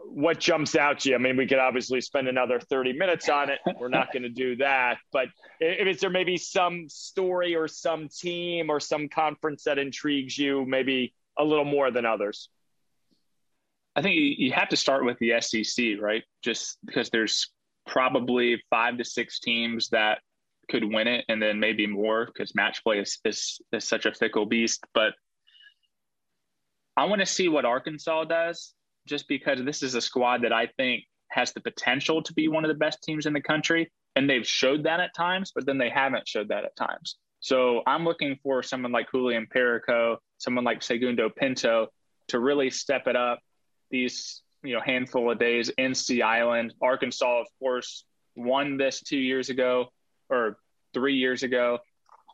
what 0.07 0.41
jumps 0.41 0.77
out 0.77 1.01
to 1.01 1.11
you? 1.11 1.15
I 1.15 1.19
mean, 1.19 1.37
we 1.37 1.47
could 1.47 1.59
obviously 1.59 2.01
spend 2.01 2.29
another 2.29 2.59
30 2.59 2.95
minutes 2.95 3.29
on 3.29 3.51
it. 3.51 3.59
We're 3.79 3.89
not 3.89 4.13
going 4.13 4.23
to 4.23 4.29
do 4.29 4.57
that. 4.57 4.99
But 5.13 5.29
is 5.61 6.01
there 6.01 6.11
maybe 6.11 6.37
some 6.37 6.89
story 6.89 7.55
or 7.55 7.69
some 7.69 8.09
team 8.09 8.71
or 8.71 8.81
some 8.81 9.09
conference 9.09 9.65
that 9.65 9.79
intrigues 9.79 10.39
you 10.39 10.65
maybe 10.65 11.15
a 11.39 11.45
little 11.45 11.65
more 11.65 11.91
than 11.91 12.07
others? 12.07 12.49
I 13.97 14.03
think 14.03 14.17
you 14.17 14.53
have 14.53 14.71
to 14.71 14.77
start 14.77 15.05
with 15.05 15.19
the 15.19 15.41
SEC, 15.41 16.01
right? 16.01 16.25
Just 16.43 16.79
because 16.85 17.11
there's 17.11 17.51
probably 17.87 18.63
five 18.71 18.99
to 18.99 19.05
six 19.05 19.39
teams 19.39 19.91
that 19.91 20.19
could 20.71 20.85
win 20.85 21.07
it, 21.07 21.27
and 21.29 21.43
then 21.43 21.61
maybe 21.61 21.87
more 21.87 22.27
because 22.27 22.55
match 22.55 22.83
play 22.83 22.99
is, 22.99 23.19
is, 23.25 23.61
is 23.73 23.87
such 23.87 24.07
a 24.07 24.15
fickle 24.15 24.47
beast. 24.47 24.83
But 24.95 25.13
I 26.97 27.05
want 27.05 27.21
to 27.21 27.27
see 27.27 27.49
what 27.49 27.67
Arkansas 27.67 28.25
does 28.25 28.73
just 29.07 29.29
because 29.29 29.63
this 29.65 29.83
is 29.83 29.95
a 29.95 30.01
squad 30.01 30.43
that 30.43 30.53
I 30.53 30.69
think 30.77 31.05
has 31.29 31.53
the 31.53 31.61
potential 31.61 32.23
to 32.23 32.33
be 32.33 32.49
one 32.49 32.65
of 32.65 32.69
the 32.69 32.75
best 32.75 33.03
teams 33.03 33.27
in 33.27 33.33
the 33.33 33.41
country. 33.41 33.91
and 34.17 34.31
they've 34.31 34.47
showed 34.47 34.85
that 34.85 35.01
at 35.01 35.13
times, 35.13 35.51
but 35.53 35.67
then 35.67 35.77
they 35.77 35.91
haven't 35.91 36.29
showed 36.29 36.49
that 36.49 36.65
at 36.65 36.77
times. 36.77 37.17
So 37.41 37.83
I'm 37.85 38.05
looking 38.05 38.39
for 38.45 38.63
someone 38.63 38.93
like 38.93 39.11
Julian 39.11 39.49
Perico, 39.51 40.19
someone 40.39 40.65
like 40.65 40.85
Segundo 40.85 41.29
Pinto 41.29 41.89
to 42.29 42.39
really 42.39 42.71
step 42.71 43.09
it 43.09 43.17
up 43.17 43.41
these 43.91 44.43
you 44.63 44.75
know 44.75 44.81
handful 44.81 45.31
of 45.31 45.39
days 45.39 45.69
in 45.77 45.95
Sea 45.95 46.23
Island. 46.23 46.75
Arkansas, 46.81 47.41
of 47.41 47.47
course, 47.59 48.05
won 48.35 48.77
this 48.77 49.03
two 49.03 49.19
years 49.19 49.51
ago 49.51 49.93
or 50.31 50.57
three 50.95 51.17
years 51.17 51.43
ago. 51.43 51.79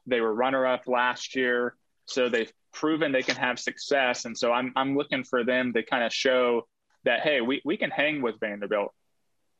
They 0.07 0.21
were 0.21 0.33
runner 0.33 0.67
up 0.67 0.87
last 0.87 1.35
year, 1.35 1.77
so 2.07 2.29
they've 2.29 2.53
proven 2.73 3.13
they 3.13 3.23
can 3.23 3.37
have 3.37 3.59
success. 3.59 4.25
And 4.25 4.37
so 4.37 4.53
I'm 4.53 4.73
I'm 4.77 4.97
looking 4.97 5.25
for 5.25 5.45
them 5.45 5.73
to 5.75 5.83
kind 5.83 6.05
of 6.05 6.13
show 6.13 6.67
that 7.05 7.21
hey, 7.21 7.41
we 7.41 7.61
we 7.65 7.77
can 7.77 7.91
hang 7.91 8.23
with 8.23 8.41
Vanderbilt. 8.41 8.93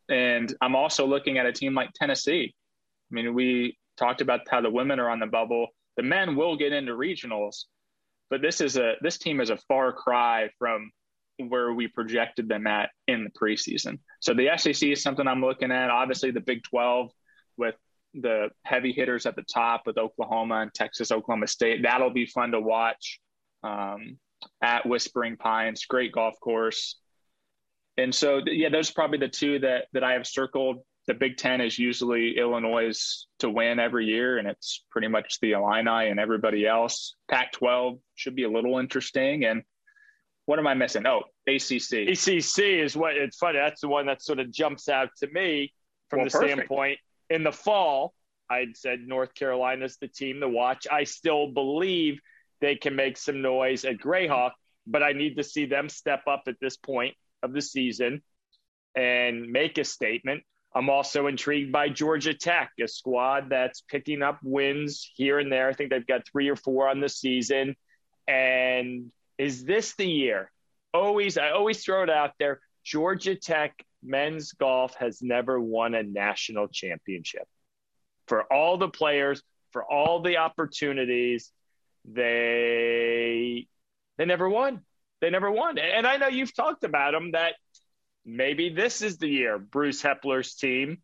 And 0.09 0.53
I'm 0.61 0.75
also 0.75 1.07
looking 1.07 1.39
at 1.39 1.47
a 1.47 1.53
team 1.53 1.75
like 1.75 1.93
Tennessee. 1.93 2.55
I 3.11 3.15
mean, 3.15 3.35
we 3.35 3.79
talked 3.97 4.21
about 4.21 4.41
how 4.51 4.61
the 4.61 4.71
women 4.71 4.99
are 4.99 5.11
on 5.11 5.21
the 5.21 5.27
bubble. 5.27 5.69
The 5.97 6.03
men 6.03 6.37
will 6.37 6.57
get 6.57 6.73
into 6.73 6.93
regionals, 6.93 7.65
but 8.29 8.43
this 8.43 8.61
is 8.61 8.77
a 8.77 8.95
this 9.03 9.19
team 9.19 9.41
is 9.41 9.51
a 9.51 9.57
far 9.57 9.93
cry 9.93 10.51
from 10.59 10.91
where 11.49 11.73
we 11.73 11.89
projected 11.89 12.49
them 12.49 12.67
at 12.67 12.91
in 13.09 13.25
the 13.25 13.31
preseason. 13.31 13.99
So 14.21 14.35
the 14.35 14.51
SEC 14.57 14.83
is 14.91 15.03
something 15.03 15.27
I'm 15.27 15.41
looking 15.41 15.71
at. 15.71 15.91
Obviously, 15.91 16.31
the 16.31 16.41
Big 16.41 16.63
12 16.65 17.11
with 17.57 17.75
the 18.15 18.51
heavy 18.65 18.93
hitters 18.93 19.27
at 19.27 19.37
the 19.37 19.43
top 19.43 19.83
with 19.87 19.99
Oklahoma 19.99 20.61
and 20.61 20.75
Texas, 20.75 21.13
Oklahoma 21.13 21.47
State. 21.47 21.83
That'll 21.83 22.11
be 22.11 22.27
fun 22.27 22.53
to 22.53 22.61
watch 22.61 23.21
um, 23.63 24.19
at 24.63 24.87
Whispering 24.87 25.37
Pines. 25.37 25.87
Great 25.87 26.13
golf 26.13 26.39
course. 26.41 26.99
And 27.97 28.15
so, 28.15 28.41
yeah, 28.47 28.69
those 28.69 28.91
are 28.91 28.95
probably 28.95 29.19
the 29.19 29.29
two 29.29 29.59
that 29.61 29.87
that 29.93 30.05
I 30.05 30.13
have 30.13 30.27
circled. 30.27 30.79
The 31.07 31.15
Big 31.15 31.37
Ten 31.37 31.61
is 31.61 31.79
usually 31.79 32.39
Illinois 32.39 33.27
to 33.41 33.51
win 33.51 33.79
every 33.81 34.07
year, 34.07 34.39
and 34.39 34.47
it's 34.47 34.85
pretty 34.91 35.09
much 35.09 35.39
the 35.41 35.53
Illini 35.53 36.09
and 36.09 36.21
everybody 36.21 36.67
else. 36.67 37.17
Pac-12 37.29 37.99
should 38.15 38.37
be 38.37 38.45
a 38.45 38.51
little 38.51 38.79
interesting, 38.79 39.45
and 39.45 39.63
what 40.47 40.59
am 40.59 40.67
I 40.67 40.75
missing? 40.75 41.07
Oh, 41.07 41.23
ACC. 41.49 42.09
ACC 42.09 42.59
is 42.59 42.97
what 42.97 43.17
it's 43.17 43.37
funny. 43.37 43.59
That's 43.59 43.81
the 43.81 43.89
one 43.89 44.07
that 44.07 44.23
sort 44.23 44.39
of 44.39 44.53
jumps 44.53 44.89
out 44.89 45.09
to 45.19 45.29
me 45.33 45.73
from 46.09 46.21
well, 46.21 46.27
the 46.27 46.31
perfect. 46.31 46.53
standpoint. 46.53 46.99
In 47.31 47.45
the 47.45 47.53
fall, 47.53 48.13
I'd 48.51 48.77
said 48.77 49.01
North 49.07 49.35
Carolina's 49.35 49.97
the 49.97 50.09
team 50.09 50.41
to 50.41 50.49
watch. 50.49 50.87
I 50.91 51.05
still 51.05 51.53
believe 51.53 52.21
they 52.61 52.75
can 52.75 52.97
make 52.97 53.17
some 53.17 53.41
noise 53.41 53.85
at 53.85 53.99
Grayhawk, 53.99 54.53
but 54.87 55.03
I 55.03 55.13
need 55.13 55.37
to 55.37 55.45
see 55.45 55.65
them 55.65 55.89
step 55.89 56.25
up 56.27 56.43
at 56.49 56.57
this 56.61 56.77
point 56.77 57.15
of 57.43 57.53
the 57.53 57.63
season 57.63 58.23
and 58.97 59.51
make 59.51 59.79
a 59.79 59.85
statement. 59.85 60.43
I'm 60.75 60.91
also 60.91 61.27
intrigued 61.27 61.73
by 61.73 61.89
Georgia 61.89 62.35
Tech, 62.35 62.73
a 62.81 62.87
squad 62.87 63.51
that's 63.51 63.81
picking 63.83 64.23
up 64.23 64.39
wins 64.43 65.11
here 65.15 65.39
and 65.39 65.51
there. 65.51 65.69
I 65.69 65.73
think 65.73 65.91
they've 65.91 66.07
got 66.07 66.27
three 66.31 66.49
or 66.49 66.57
four 66.57 66.89
on 66.89 67.01
the 67.01 67.09
season. 67.09 67.77
And 68.29 69.11
is 69.39 69.65
this 69.65 69.95
the 69.95 70.07
year? 70.07 70.51
Always, 70.93 71.39
I 71.39 71.51
always 71.51 71.83
throw 71.85 72.03
it 72.03 72.11
out 72.11 72.33
there. 72.39 72.61
Georgia 72.85 73.35
Tech 73.35 73.85
men's 74.03 74.53
golf 74.53 74.95
has 74.97 75.23
never 75.23 75.61
won 75.61 75.95
a 75.95 76.03
national 76.03 76.69
championship. 76.69 77.47
For 78.27 78.51
all 78.53 78.79
the 78.79 78.89
players, 78.89 79.43
for 79.73 79.85
all 79.85 80.21
the 80.21 80.39
opportunities, 80.39 81.53
they 82.05 83.67
they 84.19 84.25
never 84.25 84.49
won. 84.49 84.83
They 85.21 85.31
never 85.31 85.51
won. 85.51 85.79
And 85.79 86.07
I 86.07 86.17
know 86.17 86.29
you've 86.29 86.55
talked 86.55 86.85
about 86.85 87.13
them 87.13 87.33
that 87.33 87.55
maybe 88.25 88.71
this 88.71 89.03
is 89.03 89.19
the 89.19 89.29
year 89.29 89.59
Bruce 89.59 90.03
Heppler's 90.03 90.55
team 90.55 90.99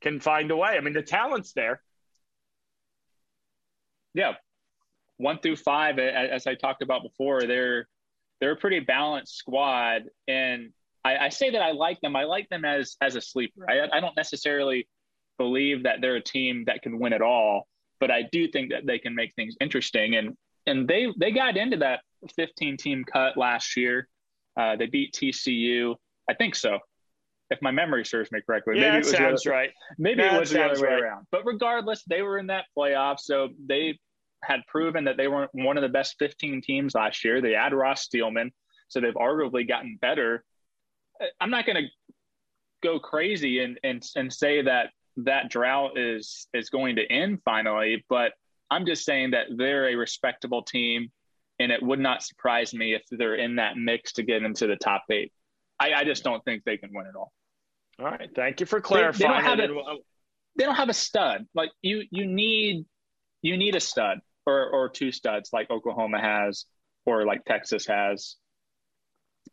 can 0.00 0.20
find 0.20 0.50
a 0.50 0.56
way. 0.56 0.70
I 0.70 0.80
mean, 0.80 0.94
the 0.94 1.02
talent's 1.02 1.52
there. 1.52 1.82
Yeah, 4.14 4.34
one 5.16 5.38
through 5.38 5.56
five, 5.56 5.98
as 5.98 6.46
I 6.46 6.54
talked 6.54 6.82
about 6.82 7.02
before, 7.02 7.42
they're 7.42 7.88
they're 8.40 8.52
a 8.52 8.56
pretty 8.56 8.80
balanced 8.80 9.36
squad, 9.36 10.02
and 10.26 10.72
I, 11.04 11.16
I 11.16 11.28
say 11.28 11.50
that 11.50 11.62
I 11.62 11.72
like 11.72 12.00
them. 12.00 12.16
I 12.16 12.24
like 12.24 12.48
them 12.48 12.64
as 12.64 12.96
as 13.00 13.16
a 13.16 13.20
sleeper. 13.20 13.66
I, 13.68 13.96
I 13.96 14.00
don't 14.00 14.16
necessarily 14.16 14.88
believe 15.38 15.84
that 15.84 16.00
they're 16.00 16.16
a 16.16 16.22
team 16.22 16.64
that 16.66 16.82
can 16.82 16.98
win 16.98 17.12
it 17.12 17.22
all, 17.22 17.66
but 18.00 18.10
I 18.10 18.22
do 18.30 18.48
think 18.48 18.70
that 18.70 18.86
they 18.86 18.98
can 18.98 19.14
make 19.14 19.34
things 19.34 19.56
interesting. 19.60 20.14
And 20.14 20.36
and 20.66 20.86
they 20.86 21.08
they 21.18 21.32
got 21.32 21.56
into 21.56 21.78
that 21.78 22.00
15 22.36 22.76
team 22.76 23.04
cut 23.04 23.36
last 23.36 23.76
year. 23.76 24.08
Uh, 24.56 24.76
they 24.76 24.86
beat 24.86 25.12
TCU. 25.14 25.96
I 26.28 26.34
think 26.34 26.54
so, 26.54 26.78
if 27.50 27.60
my 27.62 27.70
memory 27.70 28.04
serves 28.04 28.30
me 28.30 28.40
correctly. 28.44 28.76
Yeah, 28.76 28.92
maybe 28.92 28.96
it 28.96 29.04
was 29.04 29.10
sounds 29.12 29.46
right. 29.46 29.70
Maybe 29.98 30.22
that 30.22 30.34
it 30.34 30.40
was 30.40 30.50
the 30.50 30.62
other 30.64 30.80
way 30.80 30.88
right. 30.88 31.02
around. 31.02 31.26
But 31.32 31.44
regardless, 31.44 32.04
they 32.04 32.22
were 32.22 32.38
in 32.38 32.46
that 32.48 32.66
playoff, 32.76 33.18
so 33.18 33.48
they 33.66 33.98
had 34.44 34.60
proven 34.66 35.04
that 35.04 35.16
they 35.16 35.28
were 35.28 35.48
one 35.52 35.76
of 35.76 35.82
the 35.82 35.88
best 35.88 36.16
15 36.18 36.62
teams 36.62 36.94
last 36.94 37.24
year. 37.24 37.40
They 37.40 37.52
had 37.52 37.72
Ross 37.72 38.02
Steelman, 38.02 38.52
so 38.88 39.00
they've 39.00 39.14
arguably 39.14 39.66
gotten 39.66 39.98
better. 40.00 40.44
I'm 41.40 41.50
not 41.50 41.66
going 41.66 41.76
to 41.76 41.88
go 42.82 42.98
crazy 42.98 43.60
and, 43.60 43.78
and 43.84 44.02
and 44.16 44.32
say 44.32 44.62
that 44.62 44.90
that 45.18 45.50
drought 45.50 45.98
is 45.98 46.46
is 46.54 46.70
going 46.70 46.96
to 46.96 47.06
end 47.06 47.40
finally, 47.44 48.04
but 48.08 48.32
I'm 48.70 48.86
just 48.86 49.04
saying 49.04 49.32
that 49.32 49.46
they're 49.56 49.88
a 49.88 49.96
respectable 49.96 50.62
team, 50.62 51.10
and 51.58 51.70
it 51.70 51.82
would 51.82 52.00
not 52.00 52.22
surprise 52.22 52.72
me 52.72 52.94
if 52.94 53.02
they're 53.10 53.34
in 53.34 53.56
that 53.56 53.76
mix 53.76 54.12
to 54.14 54.22
get 54.22 54.42
into 54.42 54.66
the 54.66 54.76
top 54.76 55.04
eight. 55.10 55.32
I, 55.78 55.92
I 55.92 56.04
just 56.04 56.24
don't 56.24 56.42
think 56.44 56.64
they 56.64 56.78
can 56.78 56.90
win 56.92 57.06
it 57.06 57.14
all. 57.16 57.32
All 57.98 58.06
right, 58.06 58.30
thank 58.34 58.60
you 58.60 58.66
for 58.66 58.80
clarifying. 58.80 59.18
They, 59.18 59.26
they, 59.26 59.66
don't, 59.66 59.76
have 59.84 59.88
a, 59.88 59.96
they 60.56 60.64
don't 60.64 60.74
have 60.76 60.88
a 60.88 60.94
stud. 60.94 61.46
Like 61.54 61.70
you, 61.82 62.04
you 62.10 62.26
need 62.26 62.86
you 63.42 63.56
need 63.56 63.76
a 63.76 63.80
stud 63.80 64.20
or 64.46 64.70
or 64.70 64.88
two 64.88 65.12
studs 65.12 65.50
like 65.52 65.70
Oklahoma 65.70 66.20
has 66.20 66.64
or 67.04 67.26
like 67.26 67.44
Texas 67.44 67.86
has. 67.86 68.36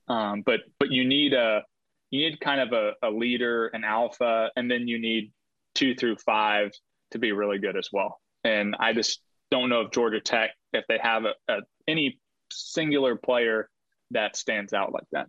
Um, 0.10 0.42
but 0.46 0.62
but 0.80 0.92
you 0.92 1.06
need 1.06 1.34
a 1.34 1.64
you 2.10 2.30
need 2.30 2.40
kind 2.40 2.60
of 2.60 2.74
a, 2.74 3.08
a 3.08 3.12
leader, 3.12 3.68
an 3.68 3.84
alpha, 3.84 4.50
and 4.56 4.70
then 4.70 4.88
you 4.88 5.00
need 5.00 5.32
two 5.76 5.94
through 5.96 6.16
five 6.18 6.72
to 7.12 7.20
be 7.20 7.32
really 7.32 7.60
good 7.60 7.78
as 7.78 7.90
well. 7.94 8.20
And 8.44 8.76
I 8.80 8.94
just 8.94 9.22
don't 9.52 9.70
know 9.70 9.82
if 9.82 9.92
Georgia 9.92 10.20
Tech, 10.20 10.52
if 10.74 10.86
they 10.88 10.98
have 11.02 11.26
a, 11.26 11.34
a, 11.48 11.58
any 11.88 12.20
singular 12.52 13.16
player 13.16 13.70
that 14.12 14.36
stands 14.36 14.74
out 14.74 14.94
like 14.94 15.06
that. 15.12 15.28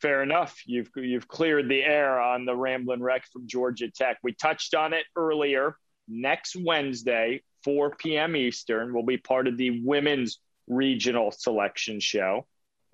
Fair 0.00 0.22
enough. 0.22 0.60
You've 0.66 0.90
you've 0.94 1.26
cleared 1.26 1.68
the 1.68 1.82
air 1.82 2.20
on 2.20 2.44
the 2.44 2.54
Ramblin' 2.54 3.02
Wreck 3.02 3.24
from 3.32 3.46
Georgia 3.46 3.90
Tech. 3.90 4.18
We 4.22 4.32
touched 4.32 4.74
on 4.74 4.92
it 4.92 5.04
earlier. 5.16 5.76
Next 6.06 6.54
Wednesday, 6.54 7.42
4 7.64 7.96
p.m. 7.96 8.36
Eastern, 8.36 8.94
will 8.94 9.04
be 9.04 9.16
part 9.16 9.48
of 9.48 9.56
the 9.56 9.82
women's 9.82 10.38
regional 10.68 11.32
selection 11.32 11.98
show. 11.98 12.46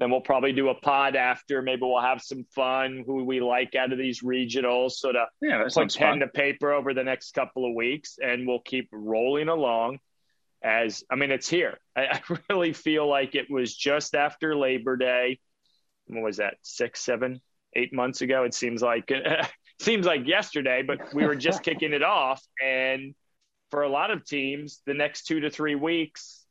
Then 0.02 0.10
we'll 0.10 0.20
probably 0.20 0.52
do 0.52 0.68
a 0.68 0.74
pod 0.74 1.14
after. 1.14 1.62
Maybe 1.62 1.82
we'll 1.82 2.00
have 2.00 2.20
some 2.20 2.44
fun, 2.56 3.04
who 3.06 3.22
we 3.22 3.40
like 3.40 3.76
out 3.76 3.92
of 3.92 3.98
these 3.98 4.20
regionals, 4.20 4.94
sort 4.94 5.14
of 5.14 5.28
yeah, 5.40 5.62
put 5.62 5.94
pen 5.94 6.14
fun. 6.14 6.18
to 6.18 6.26
paper 6.26 6.72
over 6.72 6.92
the 6.92 7.04
next 7.04 7.34
couple 7.34 7.64
of 7.64 7.76
weeks, 7.76 8.18
and 8.20 8.44
we'll 8.44 8.58
keep 8.58 8.88
rolling 8.90 9.46
along. 9.46 10.00
As 10.60 11.04
I 11.08 11.14
mean, 11.14 11.30
it's 11.30 11.48
here. 11.48 11.78
I, 11.94 12.06
I 12.06 12.20
really 12.50 12.72
feel 12.72 13.08
like 13.08 13.36
it 13.36 13.48
was 13.48 13.76
just 13.76 14.16
after 14.16 14.56
Labor 14.56 14.96
Day. 14.96 15.38
What 16.08 16.24
was 16.24 16.38
that? 16.38 16.54
Six, 16.62 17.00
seven, 17.00 17.40
eight 17.76 17.92
months 17.92 18.22
ago. 18.22 18.42
It 18.42 18.54
seems 18.54 18.82
like 18.82 19.08
seems 19.80 20.04
like 20.04 20.26
yesterday, 20.26 20.82
but 20.84 21.14
we 21.14 21.24
were 21.28 21.36
just 21.36 21.62
kicking 21.68 21.92
it 21.92 22.02
off, 22.02 22.42
and 22.60 23.14
for 23.70 23.82
a 23.82 23.88
lot 23.88 24.10
of 24.10 24.26
teams, 24.26 24.82
the 24.84 24.94
next 24.94 25.26
two 25.26 25.38
to 25.38 25.48
three 25.48 25.76
weeks, 25.76 26.44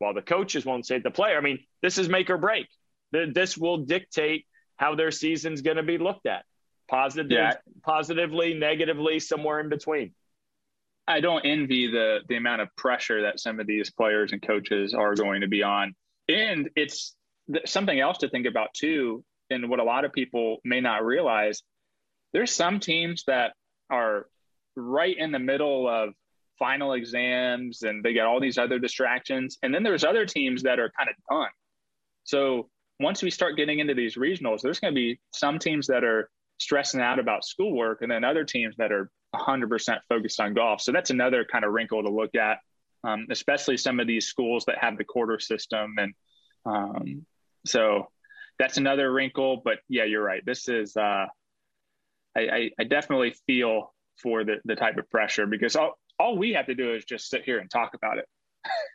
while 0.00 0.14
the 0.14 0.20
coaches 0.20 0.66
won't 0.66 0.84
say 0.84 0.98
the 0.98 1.12
player, 1.12 1.38
I 1.38 1.42
mean, 1.42 1.60
this 1.80 1.96
is 1.96 2.08
make 2.08 2.28
or 2.28 2.38
break. 2.38 2.66
That 3.12 3.34
this 3.34 3.56
will 3.56 3.78
dictate 3.78 4.46
how 4.76 4.94
their 4.94 5.10
season's 5.10 5.62
going 5.62 5.76
to 5.76 5.82
be 5.82 5.98
looked 5.98 6.26
at. 6.26 6.44
Positive, 6.90 7.30
yeah. 7.30 7.54
positively, 7.82 8.54
negatively, 8.54 9.20
somewhere 9.20 9.60
in 9.60 9.68
between. 9.68 10.14
I 11.06 11.20
don't 11.20 11.44
envy 11.44 11.90
the 11.90 12.20
the 12.28 12.36
amount 12.36 12.62
of 12.62 12.74
pressure 12.76 13.22
that 13.22 13.40
some 13.40 13.60
of 13.60 13.66
these 13.66 13.90
players 13.90 14.32
and 14.32 14.42
coaches 14.42 14.94
are 14.94 15.14
going 15.14 15.40
to 15.40 15.48
be 15.48 15.62
on, 15.62 15.94
and 16.28 16.70
it's 16.76 17.14
something 17.64 17.98
else 17.98 18.18
to 18.18 18.28
think 18.28 18.46
about 18.46 18.74
too. 18.74 19.24
And 19.50 19.70
what 19.70 19.80
a 19.80 19.84
lot 19.84 20.04
of 20.04 20.12
people 20.12 20.58
may 20.64 20.80
not 20.80 21.04
realize, 21.04 21.62
there's 22.32 22.52
some 22.52 22.80
teams 22.80 23.24
that 23.26 23.54
are 23.90 24.26
right 24.76 25.16
in 25.16 25.32
the 25.32 25.38
middle 25.38 25.88
of 25.88 26.12
final 26.58 26.92
exams 26.92 27.82
and 27.82 28.02
they 28.02 28.12
got 28.12 28.26
all 28.26 28.40
these 28.40 28.58
other 28.58 28.78
distractions. 28.78 29.58
And 29.62 29.74
then 29.74 29.82
there's 29.82 30.04
other 30.04 30.26
teams 30.26 30.64
that 30.64 30.78
are 30.78 30.90
kind 30.96 31.08
of 31.08 31.16
done. 31.30 31.50
So 32.24 32.68
once 33.00 33.22
we 33.22 33.30
start 33.30 33.56
getting 33.56 33.78
into 33.78 33.94
these 33.94 34.16
regionals, 34.16 34.60
there's 34.60 34.80
going 34.80 34.92
to 34.92 34.98
be 34.98 35.20
some 35.32 35.58
teams 35.58 35.86
that 35.86 36.04
are 36.04 36.30
stressing 36.58 37.00
out 37.00 37.18
about 37.18 37.44
schoolwork 37.44 38.02
and 38.02 38.10
then 38.10 38.24
other 38.24 38.44
teams 38.44 38.76
that 38.76 38.92
are 38.92 39.10
100% 39.34 39.98
focused 40.08 40.40
on 40.40 40.54
golf. 40.54 40.80
So 40.80 40.92
that's 40.92 41.10
another 41.10 41.44
kind 41.44 41.64
of 41.64 41.72
wrinkle 41.72 42.02
to 42.02 42.10
look 42.10 42.34
at, 42.34 42.58
um, 43.04 43.26
especially 43.30 43.76
some 43.76 44.00
of 44.00 44.06
these 44.06 44.26
schools 44.26 44.64
that 44.66 44.78
have 44.78 44.98
the 44.98 45.04
quarter 45.04 45.38
system. 45.38 45.94
And 45.98 46.14
um, 46.66 47.26
so 47.64 48.08
that's 48.58 48.78
another 48.78 49.12
wrinkle. 49.12 49.62
But 49.64 49.78
yeah, 49.88 50.04
you're 50.04 50.22
right. 50.22 50.44
This 50.44 50.68
is, 50.68 50.96
uh, 50.96 51.26
I, 52.36 52.40
I, 52.40 52.70
I 52.80 52.84
definitely 52.84 53.34
feel 53.46 53.94
for 54.16 54.42
the, 54.44 54.56
the 54.64 54.74
type 54.74 54.96
of 54.96 55.08
pressure 55.10 55.46
because 55.46 55.76
all, 55.76 55.98
all 56.18 56.36
we 56.36 56.54
have 56.54 56.66
to 56.66 56.74
do 56.74 56.94
is 56.94 57.04
just 57.04 57.28
sit 57.28 57.44
here 57.44 57.58
and 57.58 57.70
talk 57.70 57.94
about 57.94 58.18
it. 58.18 58.26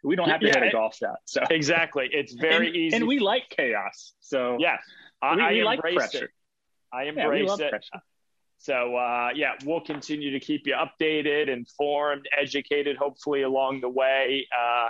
We 0.04 0.16
don't 0.16 0.30
have 0.30 0.42
to 0.42 0.48
yeah, 0.48 0.60
hit 0.60 0.70
a 0.70 0.72
golf 0.72 0.96
shot. 0.96 1.18
So 1.26 1.42
exactly, 1.50 2.10
it's 2.12 2.34
very 2.34 2.68
and, 2.68 2.76
easy, 2.76 2.96
and 2.96 3.08
we 3.08 3.20
like 3.20 3.50
chaos. 3.50 4.14
So 4.20 4.58
yeah, 4.60 4.78
I, 5.22 5.36
we, 5.36 5.38
we 5.38 5.62
I 5.62 5.64
like 5.64 5.78
embrace 5.78 6.14
it. 6.16 6.30
I 6.92 7.04
embrace 7.04 7.50
yeah, 7.60 7.66
it. 7.66 7.70
Pressure. 7.72 8.04
So 8.58 8.96
uh, 8.96 9.30
yeah, 9.36 9.54
we'll 9.66 9.82
continue 9.82 10.32
to 10.32 10.40
keep 10.40 10.68
you 10.68 10.76
updated, 10.76 11.50
informed, 11.50 12.28
educated, 12.40 12.98
hopefully 12.98 13.42
along 13.42 13.82
the 13.82 13.90
way. 13.90 14.48
Uh, 14.58 14.90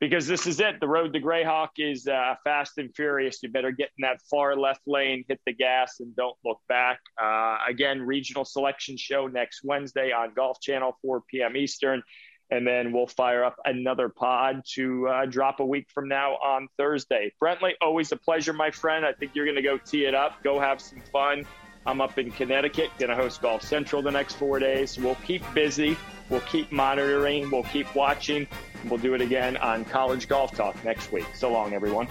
because 0.00 0.26
this 0.26 0.46
is 0.46 0.60
it. 0.60 0.80
The 0.80 0.88
road 0.88 1.12
to 1.14 1.20
Grayhawk 1.20 1.70
is 1.78 2.06
uh, 2.06 2.34
fast 2.44 2.78
and 2.78 2.94
furious. 2.94 3.42
You 3.42 3.48
better 3.48 3.70
get 3.70 3.90
in 3.96 4.02
that 4.02 4.20
far 4.30 4.56
left 4.56 4.82
lane, 4.86 5.24
hit 5.28 5.40
the 5.46 5.52
gas, 5.52 6.00
and 6.00 6.14
don't 6.14 6.36
look 6.44 6.60
back. 6.68 7.00
Uh, 7.22 7.58
again, 7.66 8.02
regional 8.02 8.44
selection 8.44 8.96
show 8.96 9.28
next 9.28 9.62
Wednesday 9.64 10.12
on 10.12 10.34
Golf 10.34 10.60
Channel, 10.60 10.98
4 11.00 11.22
p.m. 11.30 11.56
Eastern. 11.56 12.02
And 12.50 12.66
then 12.66 12.92
we'll 12.92 13.06
fire 13.06 13.42
up 13.42 13.56
another 13.64 14.08
pod 14.08 14.62
to 14.74 15.08
uh, 15.08 15.26
drop 15.26 15.60
a 15.60 15.66
week 15.66 15.88
from 15.92 16.08
now 16.08 16.34
on 16.34 16.68
Thursday. 16.76 17.32
Brentley, 17.42 17.72
always 17.80 18.12
a 18.12 18.16
pleasure, 18.16 18.52
my 18.52 18.70
friend. 18.70 19.04
I 19.04 19.12
think 19.12 19.32
you're 19.34 19.46
going 19.46 19.56
to 19.56 19.62
go 19.62 19.78
tee 19.78 20.04
it 20.04 20.14
up, 20.14 20.42
go 20.42 20.60
have 20.60 20.80
some 20.80 21.00
fun. 21.12 21.44
I'm 21.86 22.00
up 22.00 22.18
in 22.18 22.30
Connecticut, 22.30 22.90
going 22.98 23.10
to 23.10 23.16
host 23.16 23.42
Golf 23.42 23.62
Central 23.62 24.02
the 24.02 24.10
next 24.10 24.34
four 24.34 24.58
days. 24.58 24.98
We'll 24.98 25.16
keep 25.16 25.42
busy. 25.52 25.96
We'll 26.30 26.40
keep 26.40 26.72
monitoring. 26.72 27.50
We'll 27.50 27.64
keep 27.64 27.94
watching. 27.94 28.46
We'll 28.88 28.98
do 28.98 29.14
it 29.14 29.20
again 29.20 29.56
on 29.58 29.84
College 29.84 30.28
Golf 30.28 30.52
Talk 30.52 30.82
next 30.84 31.12
week. 31.12 31.26
So 31.34 31.52
long, 31.52 31.74
everyone. 31.74 32.08